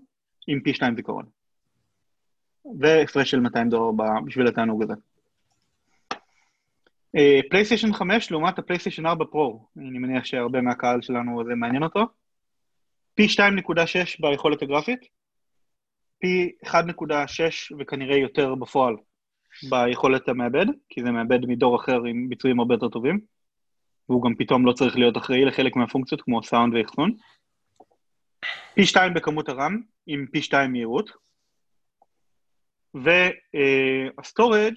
[0.48, 1.24] עם פי 2 זיכרון.
[2.80, 3.90] והפרש של 200 דולר
[4.24, 4.94] בשביל התענוג הזה.
[7.16, 12.06] אה, פלייסטיישן 5 לעומת הפלייסטיישן 4 פרו, אני מניח שהרבה מהקהל שלנו זה מעניין אותו.
[13.14, 13.40] פי 2.6
[14.20, 15.00] ביכולת הגרפית,
[16.18, 16.72] פי 1.6
[17.78, 18.96] וכנראה יותר בפועל
[19.70, 23.20] ביכולת המעבד, כי זה מעבד מדור אחר עם ביצועים הרבה יותר טובים,
[24.08, 27.16] והוא גם פתאום לא צריך להיות אחראי לחלק מהפונקציות כמו סאונד ואחסון.
[28.74, 31.10] פי 2 בכמות ה RAM, עם פי 2 מהירות,
[32.94, 34.74] וה storage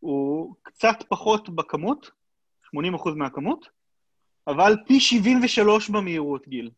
[0.00, 2.10] הוא קצת פחות בכמות,
[2.76, 3.68] 80% מהכמות,
[4.46, 6.70] אבל פי 73 במהירות, גיל.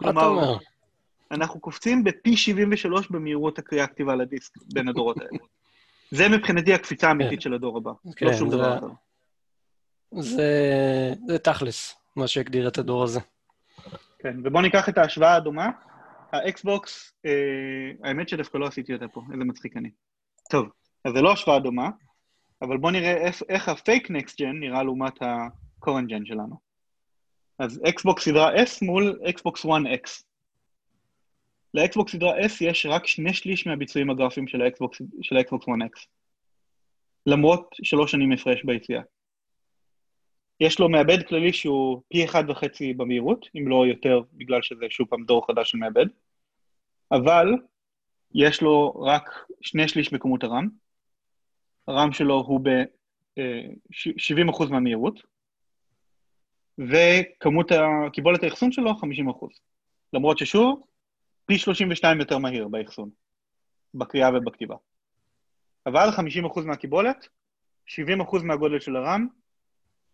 [0.00, 0.56] מה אתה אומר?
[1.30, 5.38] אנחנו קופצים בפי 73 במהירות הקריאה כתיבה לדיסק בין הדורות האלה.
[6.10, 8.86] זה מבחינתי הקפיצה האמיתית של הדור הבא, כן, לא שום זה- דבר אחר.
[10.20, 10.52] זה,
[11.26, 13.20] זה תכלס, מה שהגדיר את הדור הזה.
[14.18, 15.70] כן, ובואו ניקח את ההשוואה הדומה.
[16.32, 17.30] האקסבוקס, אה,
[18.08, 19.90] האמת שדווקא לא עשיתי אותה פה, איזה מצחיק אני.
[20.50, 20.68] טוב,
[21.04, 21.88] אז זה לא השוואה דומה,
[22.62, 26.56] אבל בואו נראה איך, איך ה fake next gen נראה לעומת ה current gen שלנו.
[27.58, 30.22] אז אקסבוקס סדרה S מול אקסבוקס 1X.
[31.74, 36.06] לאקסבוקס סדרה S יש רק שני שליש מהביצועים הגרפיים של האקסבוקס, של האקסבוקס 1X.
[37.26, 39.02] למרות שלוש שנים הפרש ביציאה.
[40.60, 45.08] יש לו מעבד כללי שהוא פי אחד וחצי במהירות, אם לא יותר, בגלל שזה שוב
[45.08, 46.06] פעם דור חדש של מעבד,
[47.12, 47.46] אבל
[48.34, 49.30] יש לו רק
[49.60, 50.68] שני שליש בכמות הרם,
[51.88, 55.22] הרם שלו הוא ב-70% מהמהירות,
[56.78, 57.72] וכמות
[58.12, 58.94] קיבולת האחסון שלו 50%.
[60.12, 60.82] למרות ששוב,
[61.46, 63.10] פי 32 יותר מהיר באחסון,
[63.94, 64.76] בקריאה ובכתיבה.
[65.86, 66.08] אבל
[66.54, 67.28] 50% מהקיבולת,
[67.88, 69.26] 70% מהגודל של הרם,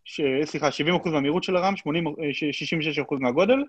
[0.04, 0.20] ש...
[0.44, 0.68] סליחה,
[1.06, 2.06] 70% מהמהירות של הרם, 80...
[2.06, 2.10] 66%
[3.20, 3.64] מהגודל,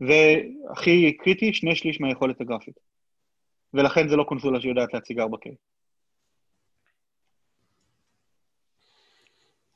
[0.00, 2.80] והכי קריטי, שני שליש מהיכולת הגרפית.
[3.74, 5.50] ולכן זה לא קונסולה שיודעת להציג 4K.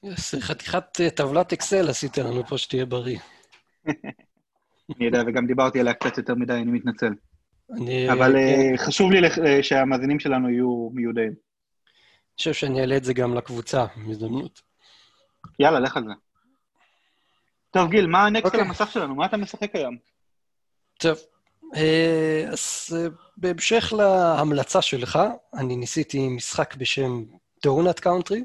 [0.02, 3.18] יס, חתיכת אה, טבלת אקסל עשית לנו פה שתהיה בריא.
[4.96, 7.12] אני יודע, וגם דיברתי עליה קצת יותר מדי, אני מתנצל.
[7.70, 11.28] אני, אבל אה, חשוב לי לח- אה, שהמאזינים שלנו יהיו מיודעים.
[11.28, 11.36] אני
[12.38, 14.62] חושב שאני אעלה את זה גם לקבוצה, בהזדמנות.
[15.58, 16.12] יאללה, לך על זה.
[17.70, 18.68] טוב, גיל, מה ה next על אוקיי.
[18.68, 19.14] המסך שלנו?
[19.14, 19.96] מה אתה משחק היום?
[20.98, 21.18] טוב,
[22.52, 22.96] אז
[23.36, 25.18] בהמשך להמלצה שלך,
[25.54, 27.24] אני ניסיתי משחק בשם
[27.62, 28.42] Donut County.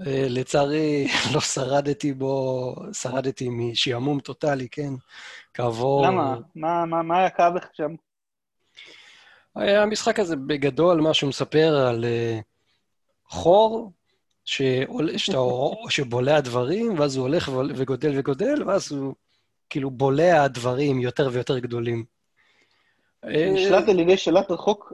[0.00, 4.92] אה, לצערי, לא שרדתי בו, שרדתי משעמום טוטאלי, כן?
[5.54, 6.06] כעבור...
[6.06, 6.36] למה?
[6.54, 7.94] מה, מה, מה היה כואב לך שם?
[9.56, 12.04] המשחק הזה בגדול, מה שהוא מספר על
[13.26, 13.92] חור
[14.44, 15.38] שעול, שאתה,
[15.88, 19.14] שבולע דברים, ואז הוא הולך וגודל וגודל, ואז הוא
[19.70, 22.04] כאילו בולע דברים יותר ויותר גדולים.
[23.24, 24.92] נשלט על ידי שלט רחוק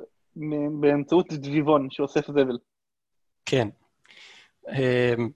[0.81, 2.59] באמצעות דביבון שאוסף זבל.
[3.47, 3.69] כן.
[4.73, 5.29] אמ,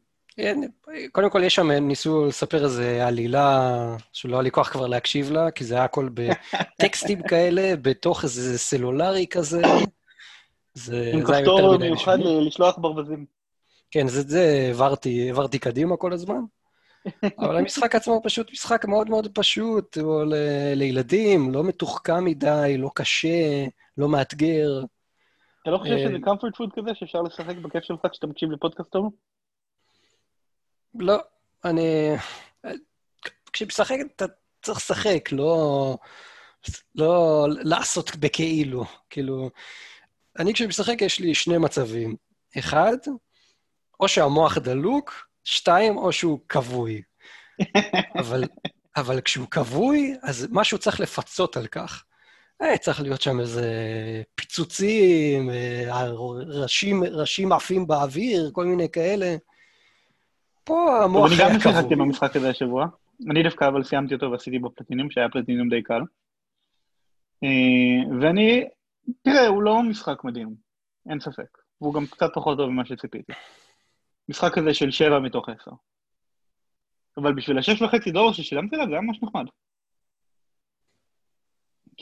[1.12, 5.50] קודם כל, יש שם, ניסו לספר איזה עלילה שלא היה לי כוח כבר להקשיב לה,
[5.50, 9.62] כי זה היה הכל בטקסטים כאלה, בתוך איזה סלולרי כזה.
[10.74, 13.26] זה, עם כפתור מיוחד לשלוח ברווזים.
[13.90, 16.40] כן, זה, זה העברתי, העברתי קדימה כל הזמן.
[17.38, 19.96] אבל המשחק עצמו הוא פשוט משחק מאוד מאוד פשוט,
[20.26, 20.34] ל,
[20.74, 23.66] לילדים, לא מתוחכם מדי, לא קשה,
[23.98, 24.82] לא מאתגר.
[25.62, 29.12] אתה לא חושב שזה comfort food כזה שאפשר לשחק בכיף שלך כשאתה מקשיב לפודקאסט טוב?
[30.94, 31.16] לא,
[31.64, 32.16] אני...
[33.52, 34.24] כשמשחק אתה
[34.62, 35.96] צריך לשחק, לא...
[36.94, 38.84] לא לעשות בכאילו.
[39.10, 39.50] כאילו,
[40.38, 42.16] אני כשמשחק יש לי שני מצבים.
[42.58, 42.96] אחד,
[44.00, 47.02] או שהמוח דלוק, שתיים, או שהוא כבוי.
[48.20, 48.44] אבל,
[48.96, 52.04] אבל כשהוא כבוי, אז משהו צריך לפצות על כך.
[52.62, 53.66] אה, צריך להיות שם איזה
[54.34, 56.10] פיצוצים, אה,
[56.46, 59.36] ראשים, ראשים עפים באוויר, כל מיני כאלה.
[60.64, 61.46] פה המוח היה כבוי.
[61.46, 62.86] אני גם שיחקתי במשחק הזה השבוע.
[63.30, 66.00] אני דווקא אבל סיימתי אותו ועשיתי בו פלטינים, שהיה פלטינים די קל.
[67.44, 68.64] אה, ואני,
[69.22, 70.54] תראה, הוא לא משחק מדהים,
[71.10, 71.58] אין ספק.
[71.80, 73.32] והוא גם קצת פחות טוב ממה שציפיתי.
[74.28, 75.70] משחק כזה של שבע מתוך עשר.
[77.16, 79.44] אבל בשביל השש וחצי דולר ששילמתי עליו זה היה ממש נחמד.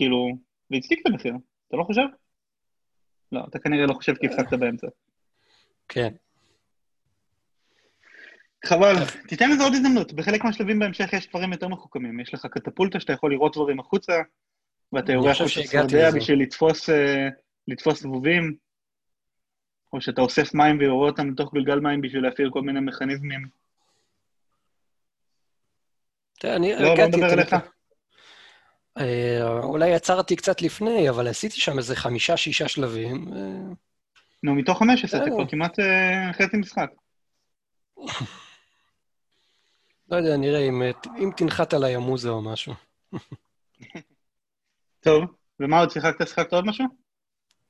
[0.01, 0.37] כאילו,
[0.71, 1.35] זה הצדיק את המחיר,
[1.69, 2.03] אתה לא חושב?
[3.33, 4.87] לא, אתה כנראה לא חושב כי הפסקת באמצע.
[5.89, 6.09] כן.
[8.67, 8.95] חבל,
[9.29, 10.13] תיתן לזה עוד הזדמנות.
[10.13, 12.21] בחלק מהשלבים בהמשך יש דברים יותר מחוכמים.
[12.21, 14.13] יש לך קטפולטה שאתה יכול לראות דברים החוצה,
[14.93, 17.29] ואתה יורה החוצה צפרדע בשביל לתפוס, אה,
[17.69, 18.57] לתפוס זבובים.
[19.93, 23.49] או שאתה אוסף מים ויורה אותם לתוך גלגל מים בשביל להפעיל כל מיני מכניזמים.
[26.41, 27.57] תראה, אני לא, לא מדבר אליך.
[28.99, 33.29] אה, אולי עצרתי קצת לפני, אבל עשיתי שם איזה חמישה-שישה שלבים.
[33.33, 33.75] אה.
[34.43, 36.91] נו, מתוך חמש עשרה, כבר כמעט אה, חצי משחק.
[40.11, 40.69] לא יודע, נראה
[41.19, 42.75] אם תנחת עליי המוזה או משהו.
[45.01, 45.25] טוב,
[45.61, 46.29] ומה עוד שיחקת?
[46.29, 46.85] שיחקת עוד משהו?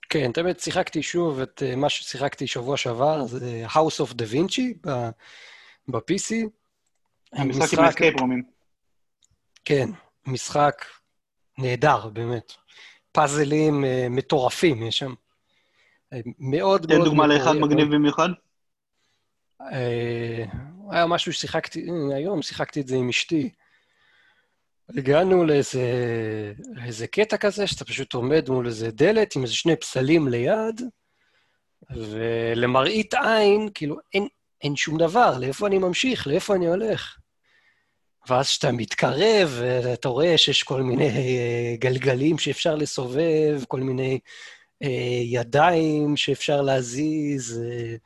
[0.08, 4.88] כן, תמיד שיחקתי שוב את מה ששיחקתי שבוע שעבר, זה House of Da Vinci
[5.88, 6.34] ב-PC.
[7.32, 8.42] המשחק עם אסקייפ רומים.
[9.64, 9.90] כן,
[10.26, 10.84] משחק
[11.58, 12.52] נהדר, באמת.
[13.12, 15.14] פאזלים uh, מטורפים יש שם.
[16.12, 16.86] אה, מאוד מאוד...
[16.86, 18.28] תן דוגמה לאחד מגניב במיוחד.
[19.62, 19.64] Uh,
[20.90, 23.50] היה משהו ששיחקתי, היום שיחקתי את זה עם אשתי.
[24.96, 25.82] הגענו לאיזה,
[26.74, 30.80] לאיזה קטע כזה, שאתה פשוט עומד מול איזה דלת עם איזה שני פסלים ליד,
[31.90, 34.28] ולמראית עין, כאילו, אין,
[34.62, 37.19] אין שום דבר, לאיפה אני ממשיך, לאיפה אני הולך.
[38.28, 44.18] ואז כשאתה מתקרב, אתה רואה שיש כל מיני אה, גלגלים שאפשר לסובב, כל מיני
[44.82, 47.96] אה, ידיים שאפשר להזיז, אה,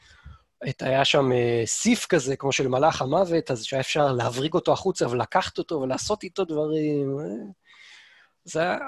[0.81, 1.31] היה שם
[1.65, 6.23] סיף כזה, כמו של מלאך המוות, אז שהיה אפשר להבריג אותו החוצה ולקחת אותו ולעשות
[6.23, 7.19] איתו דברים.
[8.45, 8.79] זה היה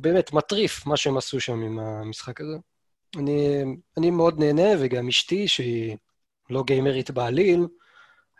[0.00, 2.56] באמת מטריף, מה שהם עשו שם עם המשחק הזה.
[3.16, 3.64] אני,
[3.98, 5.96] אני מאוד נהנה, וגם אשתי, שהיא
[6.50, 7.66] לא גיימרית בעליל,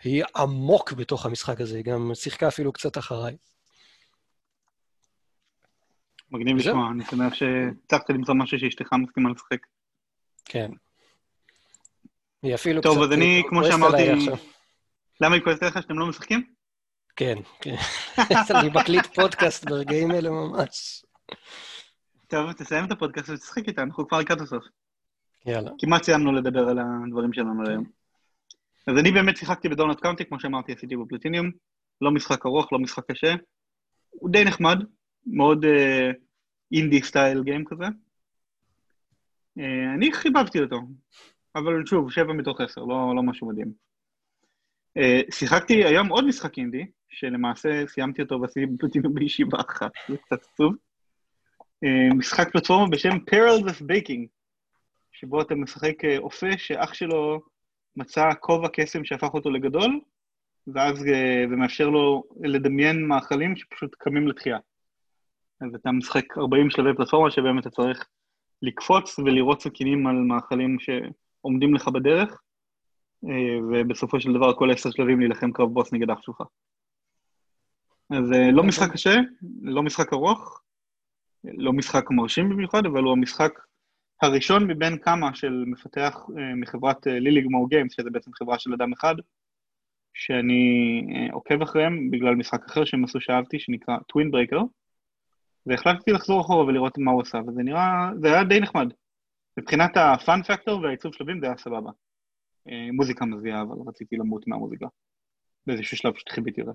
[0.04, 3.36] היא עמוק בתוך המשחק הזה, היא גם שיחקה אפילו קצת אחריי.
[6.30, 9.66] מגניב לשמוע, אני שמח שהצלחת למצוא משהו שאשתך מסכימה לשחק.
[10.44, 10.70] כן.
[12.42, 14.26] היא אפילו טוב, אז אני, כמו שאמרתי,
[15.20, 16.44] למה היא כועסת עליך שאתם לא משחקים?
[17.16, 17.74] כן, כן.
[18.60, 21.04] אני מקליט פודקאסט ברגעים אלה ממש.
[22.26, 24.64] טוב, תסיים את הפודקאסט ותשחק איתה, אנחנו כבר לקראת הסוף.
[25.46, 25.70] יאללה.
[25.78, 27.84] כמעט סיימנו לדבר על הדברים שלנו היום.
[28.86, 31.50] אז אני באמת שיחקתי בדונלד קאונטי, כמו שאמרתי, עשיתי בפלטיניום.
[32.00, 33.34] לא משחק ארוך, לא משחק קשה.
[34.10, 34.78] הוא די נחמד,
[35.26, 35.64] מאוד
[36.72, 37.84] אינדי סטייל גיים כזה.
[39.58, 39.62] Uh,
[39.94, 40.80] אני חיבבתי אותו.
[41.54, 43.72] אבל שוב, שבע מתוך עשר, לא, לא משהו מדהים.
[44.98, 50.42] Uh, שיחקתי היום עוד משחק אינדי, שלמעשה סיימתי אותו ועשיתי פלטינו בישיבה אחת, זה קצת
[50.52, 50.74] עצוב.
[51.84, 54.26] Uh, משחק פלטפורמה בשם Perils of Baking,
[55.12, 57.40] שבו אתה משחק אופה שאח שלו
[57.96, 60.00] מצא כובע קסם שהפך אותו לגדול,
[60.66, 64.58] ואז זה מאפשר לו לדמיין מאכלים שפשוט קמים לתחייה.
[65.60, 68.06] אז אתה משחק 40 שלבי פלטפורמה שבהם אתה צריך
[68.62, 72.42] לקפוץ ולראות סכינים על מאכלים שעומדים לך בדרך,
[73.24, 76.42] אה, ובסופו של דבר כל עשר שלבים להילחם קרב בוס נגד אח שלך.
[78.10, 79.14] אז אה, לא משחק קשה,
[79.62, 80.60] לא משחק ארוך,
[81.44, 83.52] לא משחק מרשים במיוחד, אבל הוא המשחק
[84.22, 89.14] הראשון מבין כמה של מפתח אה, מחברת Lilymo Games, שזה בעצם חברה של אדם אחד,
[90.14, 91.02] שאני
[91.32, 94.60] עוקב אחריהם בגלל משחק אחר שהם עשו שאהבתי, שנקרא Twin Breaker,
[95.66, 98.92] והחלטתי לחזור אחורה ולראות מה הוא עשה, וזה נראה, זה היה די נחמד.
[99.56, 101.90] מבחינת ה fun factor והעיצוב שלבים זה היה סבבה.
[102.68, 104.86] אה, מוזיקה מזיעה, אבל רציתי למות מהמוזיקה.
[105.66, 106.72] באיזשהו שלב פשוט חיביתי אותה.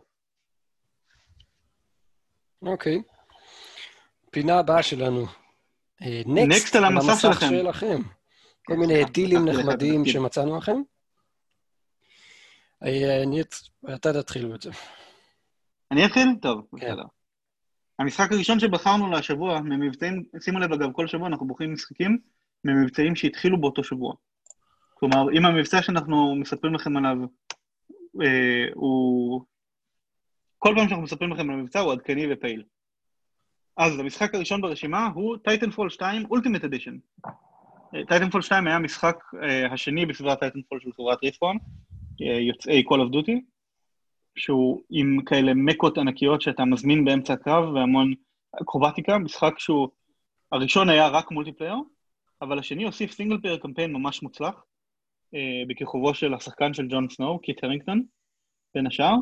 [2.61, 3.01] אוקיי.
[4.31, 5.40] פינה הבאה שלנו.
[6.25, 7.47] נקסט על המסך שלכם.
[7.49, 8.01] שלכם.
[8.65, 10.81] כל מיני דילים נחמדים שמצאנו לכם.
[12.83, 13.23] אה,
[13.95, 14.69] אתה תתחיל בעצם.
[15.91, 16.27] אני אתחיל?
[16.41, 16.87] טוב, כן.
[16.87, 17.03] בסדר.
[17.99, 22.17] המשחק הראשון שבחרנו להשבוע, ממבצעים, שימו לב אגב, כל שבוע אנחנו בוחרים משחקים
[22.65, 24.13] ממבצעים שהתחילו באותו שבוע.
[24.93, 27.17] כלומר, אם המבצע שאנחנו מספרים לכם עליו
[28.21, 29.41] אה, הוא...
[30.57, 32.63] כל פעם שאנחנו מספרים לכם על המבצע הוא עדכני ופעיל.
[33.81, 36.97] אז המשחק הראשון ברשימה הוא Titanfall 2 Ultimate Edition.
[38.07, 41.57] Titanfall 2 היה המשחק אה, השני בסביבת Titanfall של חברת Respawn,
[42.21, 43.31] אה, יוצאי Call of Duty,
[44.35, 48.13] שהוא עם כאלה mech ות ענקיות שאתה מזמין באמצע הקרב והמון
[48.61, 49.87] אקרובטיקה, משחק שהוא...
[50.51, 51.75] הראשון היה רק multiplayer,
[52.41, 54.63] אבל השני הוסיף single player campaign ממש מוצלח,
[55.35, 58.03] אה, בכיכובו של השחקן של ג'ון סנואו, קיט הרינגטון,
[58.75, 59.15] בין השאר,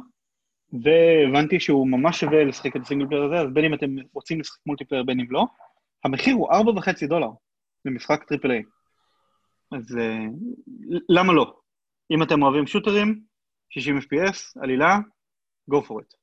[0.73, 4.39] והבנתי שהוא ממש שווה לשחק את ה single player הזה, אז בין אם אתם רוצים
[4.39, 5.45] לשחק multiplayer בין אם לא,
[6.03, 7.29] המחיר הוא 4.5 דולר
[7.85, 8.63] למשחק triple A.
[9.71, 10.25] אז אה,
[11.09, 11.59] למה לא?
[12.11, 13.21] אם אתם אוהבים shooter ים,
[13.69, 14.97] 60 FPS, עלילה,
[15.71, 16.19] go for it.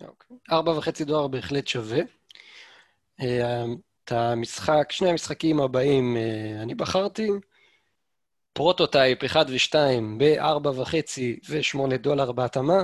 [0.00, 0.36] אוקיי.
[0.50, 2.00] ארבע וחצי דולר בהחלט שווה.
[3.20, 3.64] אה,
[4.04, 7.28] את המשחק, שני המשחקים הבאים אה, אני בחרתי.
[8.54, 9.74] פרוטוטייפ 1 ו-2
[10.18, 10.94] ב-4.5
[11.48, 12.82] ו-8 דולר בהתאמה.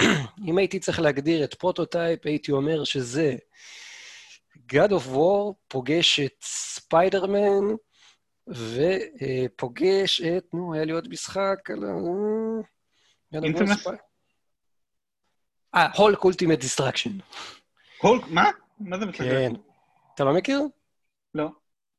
[0.48, 3.36] אם הייתי צריך להגדיר את פרוטוטייפ, הייתי אומר שזה
[4.72, 7.74] God of War פוגש את ספיידרמן,
[8.48, 11.92] ופוגש את, נו, היה לי עוד משחק על ה...
[15.74, 17.18] אה, Hulk Ultimate Destruction.
[18.02, 18.24] הולק?
[18.28, 18.50] מה?
[18.80, 19.24] מה זה משחק?
[19.24, 19.52] כן.
[20.14, 20.60] אתה לא מכיר?
[21.34, 21.48] לא.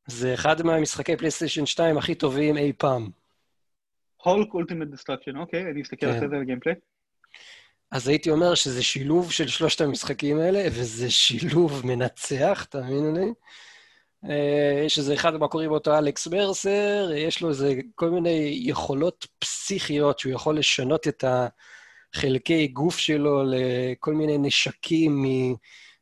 [0.06, 3.10] זה אחד מהמשחקי פלייסטיישן 2 הכי טובים אי פעם.
[4.22, 6.16] Hulk Ultimate Destruction, אוקיי, אני אסתכל כן.
[6.16, 6.74] אחרי זה על gameplay.
[7.90, 13.32] אז הייתי אומר שזה שילוב של שלושת המשחקים האלה, וזה שילוב מנצח, תאמינו לי.
[14.30, 19.26] אה, יש איזה אחד, מה קוראים אותו אלכס מרסר, יש לו איזה כל מיני יכולות
[19.38, 21.24] פסיכיות שהוא יכול לשנות את
[22.14, 25.24] החלקי גוף שלו לכל מיני נשקים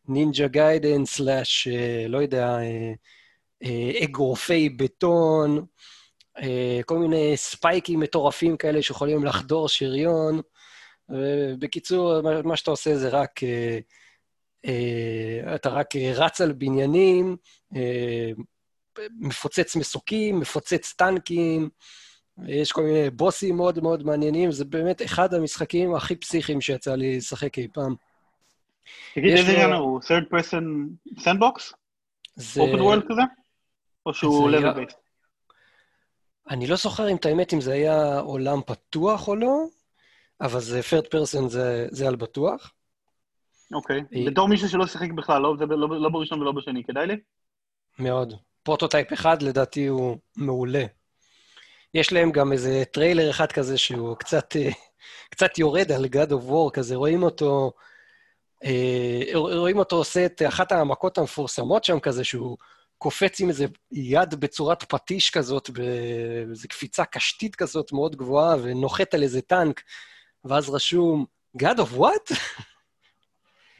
[0.08, 2.92] מנינג'ה גיידן סלאש, אה, לא יודע, אה,
[4.04, 5.64] אגרופי בטון,
[6.86, 10.40] כל מיני ספייקים מטורפים כאלה שיכולים לחדור שריון.
[11.58, 13.40] בקיצור, מה שאתה עושה זה רק
[14.66, 17.36] אה, אתה רק רץ על בניינים,
[17.76, 18.30] אה,
[19.20, 21.68] מפוצץ מסוקים, מפוצץ טנקים,
[22.46, 27.16] יש כל מיני בוסים מאוד מאוד מעניינים, זה באמת אחד המשחקים הכי פסיכיים שיצא לי
[27.16, 27.94] לשחק אי פעם.
[29.14, 30.00] תגיד, איזה עניין הוא?
[30.00, 30.64] third person
[31.20, 31.72] sandbox?
[32.38, 33.22] open world כזה?
[34.06, 34.96] או שהוא level based?
[36.50, 39.64] אני לא זוכר אם את האמת אם זה היה עולם פתוח או לא,
[40.40, 42.72] אבל זה third person זה, זה על בטוח.
[43.72, 44.00] אוקיי.
[44.26, 47.16] בתור מישהו שלא שיחק בכלל, לא, לא, לא בראשון ולא בשני, כדאי לי?
[47.98, 48.34] מאוד.
[48.62, 50.84] פרוטוטייפ אחד, לדעתי, הוא מעולה.
[51.94, 54.70] יש להם גם איזה טריילר אחד כזה שהוא קצת, אה,
[55.30, 57.72] קצת יורד על God of War כזה, רואים אותו,
[58.64, 62.56] אה, רואים אותו עושה את אחת המכות המפורסמות שם כזה, שהוא
[63.00, 69.22] קופץ עם איזה יד בצורת פטיש כזאת, באיזו קפיצה קשתית כזאת מאוד גבוהה, ונוחת על
[69.22, 69.82] איזה טנק,
[70.44, 71.24] ואז רשום,
[71.62, 72.36] God of what?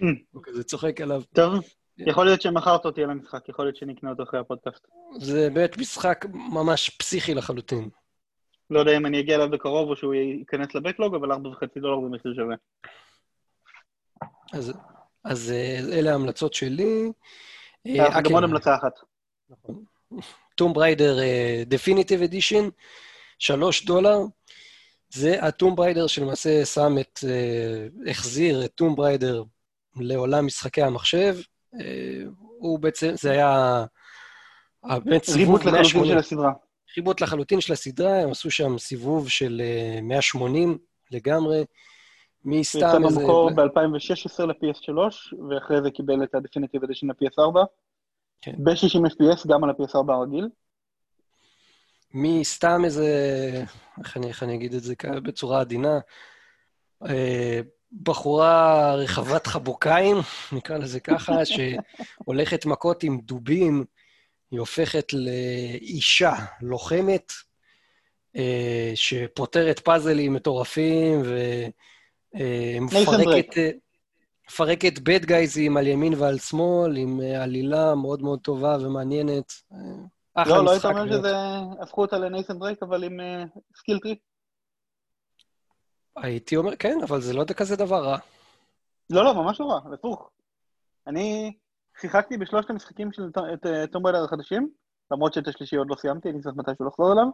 [0.33, 1.23] הוא כזה צוחק עליו.
[1.35, 1.55] טוב,
[1.99, 4.87] יכול להיות שמכרת אותי על המשחק, יכול להיות שנקנה אותו אחרי הפודקאסט.
[5.19, 7.89] זה באמת משחק ממש פסיכי לחלוטין.
[8.71, 11.37] לא יודע אם אני אגיע אליו בקרוב או שהוא ייכנס ל backlog, אבל 4.5
[11.81, 12.55] דולר במחיר שווה.
[14.53, 14.73] אז,
[15.25, 17.13] אז אה, אלה ההמלצות שלי.
[17.87, 19.10] אה, אה, גם עוד המלצה אחת.
[20.55, 21.19] Tomb Raider
[21.67, 22.69] Definitive Edition,
[23.39, 24.19] 3 דולר.
[25.11, 27.19] זה ה Tomb Raider שלמעשה שם את,
[28.07, 29.43] החזיר את Tomb Raider
[29.97, 31.37] לעולם משחקי המחשב.
[31.75, 32.23] אה,
[32.59, 33.85] הוא בעצם, זה היה...
[34.85, 36.53] באמת סיבוב reboot לחלוטין של הסדרה.
[36.97, 39.63] reboot לחלוטין של הסדרה, הם עשו שם סיבוב של
[40.03, 40.75] 180 אה,
[41.11, 41.65] לגמרי.
[42.45, 43.21] מי הוא יצא סתם איזה...
[43.21, 44.95] במקור ב-2016 ל-PS3,
[45.51, 47.67] ואחרי זה קיבל את ה-Definitive Edition ל-PS4.
[48.43, 48.53] כן.
[48.59, 50.49] ב-60 FPS גם על ה-PS4 הרגיל.
[52.15, 53.07] מי סתם איזה...
[53.99, 55.99] איך אני, איך אני אגיד את זה בצורה עדינה?
[57.09, 57.61] אה,
[58.03, 60.17] בחורה רחבת חבוקיים,
[60.57, 61.33] נקרא לזה ככה,
[62.25, 63.85] שהולכת מכות עם דובים,
[64.51, 67.33] היא הופכת לאישה לוחמת,
[68.37, 71.23] אה, שפותרת פאזלים מטורפים
[72.35, 73.75] ומפרקת
[74.51, 79.53] מפרקת בד גייזים על ימין ועל שמאל, עם אה, עלילה מאוד מאוד טובה ומעניינת.
[79.73, 79.79] אה,
[80.35, 80.91] אחלה לא, לא היית משחק.
[80.91, 81.19] אומר באמת.
[81.19, 81.35] שזה...
[81.81, 83.21] הפכו אותה לנייתן דרייק, אבל עם
[83.77, 84.19] skill tree?
[86.17, 88.19] הייתי אומר, כן, אבל זה לא כזה דבר רע.
[89.11, 90.31] לא, לא, ממש לא רע, הפוך.
[91.07, 91.57] אני
[92.01, 93.23] שיחקתי בשלושת המשחקים של
[93.93, 94.71] Tomb Raider החדשים,
[95.11, 97.27] למרות שאת השלישי עוד לא סיימתי, אני צריך מתישהו לחזור אליו,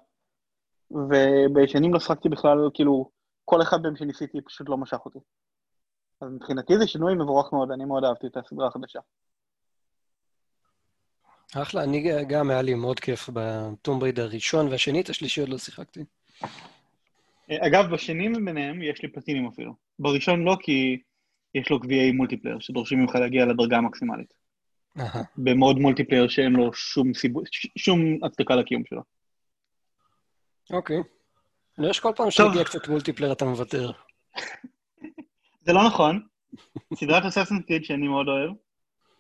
[0.91, 3.11] ובישנים לא שחקתי בכלל, כאילו,
[3.45, 5.19] כל אחד מהם שניסיתי פשוט לא משך אותי.
[6.21, 9.01] אז מבחינתי זה שינוי מבורך מאוד, אני מאוד אהבתי את הסדרה החדשה.
[11.55, 15.49] אחלה, אני גם, היה לי מאוד כיף ב Tomb Raider הראשון והשני, את השלישי עוד
[15.49, 16.01] לא שיחקתי.
[17.51, 19.75] אגב, בשנים ביניהם יש לי פלטינים אפילו.
[19.99, 21.03] בראשון לא, כי
[21.55, 24.35] יש לו גביעי multiplayer, שדורשים ממך להגיע לדרגה המקסימלית.
[25.37, 29.03] במוד multiplayer שאין לו שום סיבוב, ש- שום הצדקה לקיום שלו.
[30.71, 30.97] אוקיי.
[30.97, 32.31] אני רואה שכל פעם טוב.
[32.31, 33.93] שהגיע קצת multiplayer אתה מוותר.
[35.67, 36.21] זה לא נכון.
[36.95, 38.51] סדרת Assassin's Creed שאני מאוד אוהב,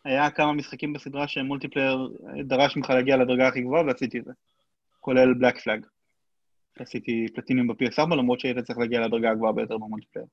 [0.05, 2.09] היה כמה משחקים בסדרה ש multiplayer
[2.44, 4.32] דרש ממך להגיע לדרגה הכי גבוהה ועשיתי את זה.
[5.01, 5.86] כולל Black Flag.
[6.78, 10.27] עשיתי פלטינים ב-PS4 למרות שהיית צריך להגיע לדרגה הגבוהה ביותר ב multiplayer.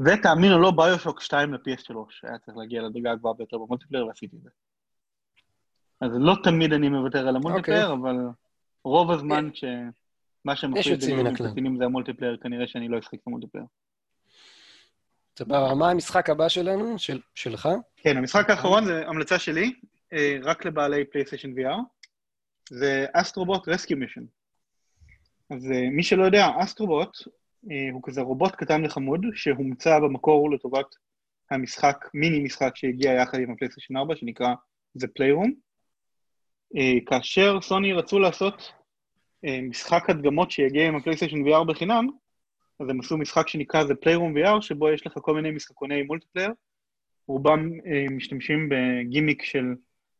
[0.00, 4.36] ותאמין או לא, BioShock 2 ל-PS3 היה צריך להגיע לדרגה הגבוהה ביותר ב multiplayer ועשיתי
[4.36, 4.50] את זה.
[6.00, 8.16] אז לא תמיד אני מוותר על ה multiplayer, אבל
[8.84, 11.46] רוב הזמן שמה שמחליט יוצאים מן ביני הכלל.
[11.48, 13.66] פלטינים זה ה multiplayer, כנראה שאני לא אשחק את ה multiplayer.
[15.38, 16.98] סבבה, מה המשחק הבא שלנו?
[16.98, 17.68] של- שלך?
[17.96, 19.72] כן, המשחק האחרון זה המלצה שלי,
[20.12, 21.78] אה, רק לבעלי PlayStation VR,
[22.70, 24.24] זה Astro Bot Rescue Mission.
[25.50, 27.16] אז אה, מי שלא יודע, Astro Bot
[27.70, 30.86] אה, הוא כזה רובוט קטן וחמוד, שהומצא במקור לטובת
[31.50, 34.54] המשחק, מיני משחק שהגיע יחד עם ה PlayStation 4, שנקרא
[34.98, 35.50] The Playroom.
[37.06, 38.72] כאשר סוני רצו לעשות
[39.42, 42.08] משחק הדגמות שיגיע עם ה PlayStation VR בחינם,
[42.80, 46.50] אז הם עשו משחק שנקרא The Playroom VR, שבו יש לך כל מיני משחקוני multiplayer,
[47.26, 49.74] רובם אה, משתמשים בגימיק של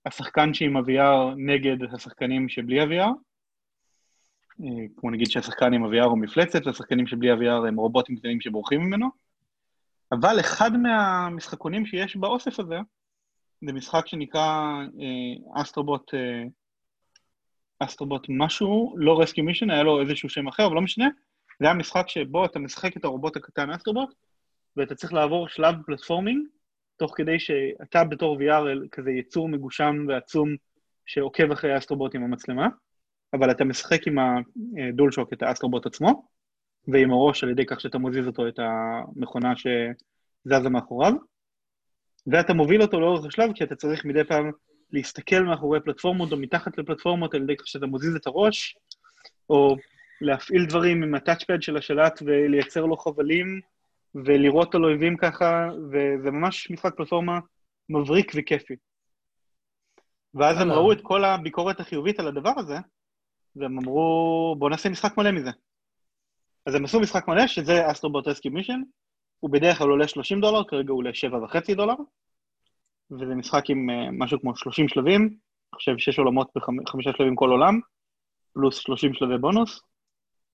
[0.07, 3.13] השחקן שעם ה-VR נגד השחקנים שבלי ה-VR.
[4.65, 8.81] אה, כמו נגיד שהשחקן עם ה-VR הוא מפלצת, והשחקנים שבלי ה-VR הם רובוטים קטנים שבורחים
[8.81, 9.09] ממנו.
[10.13, 12.79] אבל אחד מהמשחקונים שיש באוסף הזה,
[13.67, 14.73] זה משחק שנקרא
[15.55, 16.45] Astro Bot, אה,
[17.79, 21.09] Astro Bot משהו, לא Rescue Mission, היה לו איזשהו שם אחר, אבל לא משנה.
[21.61, 24.15] זה היה משחק שבו אתה משחק את הרובוט הקטן Astro Bot,
[24.77, 26.47] ואתה צריך לעבור שלב platforming,
[26.97, 30.57] תוך כדי שאתה בתור VR כזה יצור מגושם ועצום
[31.07, 32.69] שעוקב אחרי ה Astro Bot עם המצלמה,
[33.33, 36.29] אבל אתה משחק עם ה DualShock את ה Astro Bot עצמו,
[36.89, 41.13] ועם הראש על ידי כך שאתה מזיז אותו את המכונה שזזה מאחוריו,
[42.27, 44.51] ואתה מוביל אותו לאורך השלב, כי אתה צריך מדי פעם
[44.93, 48.77] להסתכל מאחורי פלטפורמות או מתחת לפלטפורמות על ידי כך שאתה מזיז את הראש,
[49.51, 49.77] או
[50.21, 53.61] להפעיל דברים עם הטאצ'פד של השלט ולייצר לו חבלים,
[54.15, 57.39] ולראות על אויבים ככה, וזה ממש משחק פלטפורמה
[57.89, 58.75] מבריק וכיפי.
[60.35, 60.73] ואז הם.
[60.73, 62.77] ראו את כל הביקורת החיובית על הדבר הזה,
[63.57, 65.51] והם אמרו, בואו נעשה משחק מלא מזה.
[66.67, 68.81] אז הם עשו משחק מלא, שזה אסטרובוט רסקיו מישן,
[69.41, 71.95] הוא בדרך כלל עולה 30 דולר, כרגע הוא עולה 7.5 דולר,
[73.11, 77.51] וזה משחק עם אה, משהו כמו 30 שלבים, אני חושב 6 עולמות בחמישה שלבים כל
[77.51, 77.81] עולם,
[78.53, 79.81] פלוס 30 שלבי בונוס.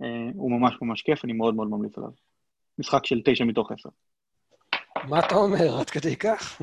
[0.03, 2.11] אה, הוא ממש ממש כיף, אני מאוד מאוד ממליץ עליו.
[2.79, 3.89] משחק של 9 מתוך 10.
[5.09, 5.81] מה אתה אומר?
[5.81, 6.63] עד כדי כך?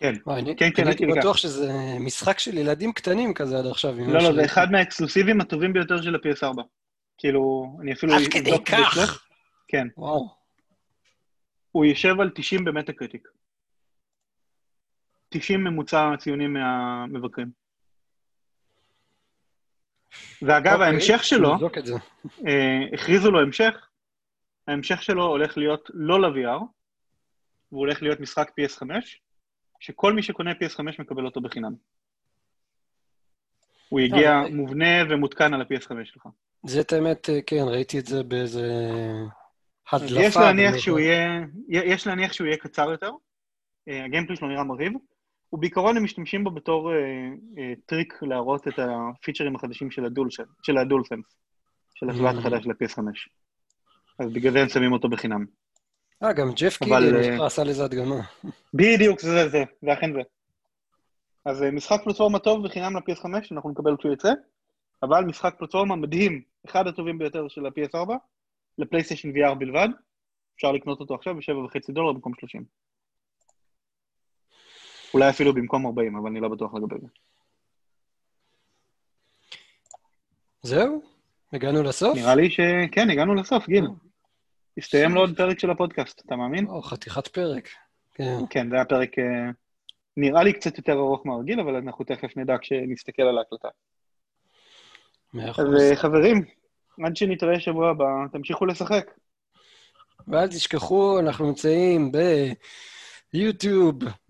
[0.00, 0.14] כן.
[0.26, 1.06] וואי, אני כן, כן, אני הייתי.
[1.06, 3.94] בטוח שזה משחק של ילדים קטנים כזה עד עכשיו.
[3.98, 6.62] לא, לא, זה אחד מהאקסקלוסיבים הטובים ביותר של ה-PS4.
[7.18, 8.14] כאילו, אני אפילו...
[8.14, 8.94] עד כדי אצלך.
[8.94, 9.26] כך?
[9.68, 9.86] כן.
[9.96, 10.28] וואו.
[11.72, 13.28] הוא יושב על 90 במטה קריטיק.
[15.28, 17.63] 90 ממוצע הציונים מהמבקרים.
[20.42, 21.54] ואגב, אוקיי, ההמשך שלו.
[22.46, 23.88] אה, הכריזו לו המשך,
[24.68, 26.62] ההמשך שלו הולך להיות לא ל-VR,
[27.72, 28.86] והוא הולך להיות משחק PS5,
[29.80, 31.74] שכל מי שקונה PS5 מקבל אותו בחינם.
[33.88, 34.54] הוא יגיע אוקיי.
[34.54, 36.26] מובנה ומותקן על ה-PS5 שלך.
[36.66, 38.66] זה את האמת, אה, כן, ראיתי את זה באיזה
[39.92, 40.20] הדלפה.
[40.20, 40.76] יש להניח.
[40.76, 43.10] שהוא יהיה, יש להניח שהוא יהיה קצר יותר.
[43.88, 44.92] אה, ה gameplay שלו נראה מרהיב.
[45.54, 46.96] ובעיקרון הם משתמשים בו בתור אה,
[47.58, 50.76] אה, טריק להראות את הפיצ'רים החדשים של ה DualSense, של
[51.94, 52.38] של השלט Mm.
[52.38, 52.98] החדש של ה-PS5.
[54.18, 55.44] אז בגלל זה הם שמים אותו בחינם.
[56.22, 58.20] אה, גם ג'ף אבל, קילי אה, עשה לזה הדגמה.
[58.74, 60.20] בדיוק, זה זה, זה, זה אכן זה.
[61.46, 64.32] אז משחק פלטפורמה טוב וחינם ל-PS5, אנחנו נקבל כשהוא יצא,
[65.02, 68.10] אבל משחק פלטפורמה מדהים, אחד הטובים ביותר של ה-PS4,
[68.78, 69.88] לפלייסטיישן VR בלבד,
[70.56, 72.64] אפשר לקנות אותו עכשיו ב-7.5 דולר במקום 30.
[75.14, 77.06] אולי אפילו במקום 40, אבל אני לא בטוח לגבי זה.
[80.62, 81.02] זהו?
[81.52, 82.16] הגענו לסוף?
[82.16, 83.86] נראה לי שכן, הגענו לסוף, גיל.
[84.78, 86.66] הסתיים לו עוד פרק של הפודקאסט, אתה מאמין?
[86.66, 87.68] או, חתיכת פרק.
[88.14, 88.36] כן.
[88.50, 89.50] כן, זה היה פרק אה,
[90.16, 93.68] נראה לי קצת יותר ארוך מהרגיל, אבל אנחנו תכף נדע כשנסתכל על ההקלטה.
[95.34, 95.66] מאה אחוז.
[95.80, 96.44] אה, חברים,
[97.04, 99.10] עד שנתראה שבוע הבא, תמשיכו לשחק.
[100.28, 102.56] ואל תשכחו, אנחנו נמצאים ביוטיוב,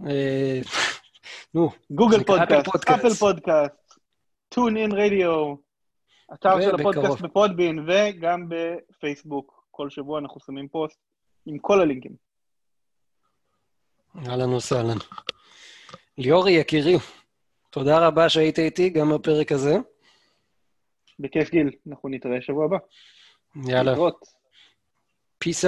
[0.07, 0.61] אה,
[1.55, 2.89] נו, גוגל פודקאסט.
[2.91, 3.95] אפל פודקאסט,
[4.49, 5.55] טון אין רדיו,
[6.35, 6.75] אתר של.
[6.75, 9.65] הפודקאסט בפודבין, וגם בפייסבוק.
[9.71, 10.99] כל שבוע אנחנו שמים פוסט
[11.47, 12.13] עם כל הלינקים.
[14.27, 14.99] אהלן וסהלן.
[16.19, 16.97] ליאורי, יקירי,
[17.71, 19.75] תודה רבה שהיית איתי גם בפרק הזה.
[21.19, 22.77] בכיף גיל, אנחנו נתראה שבוע הבא.
[23.57, 24.25] יאללה, להתראות.
[25.45, 25.65] peace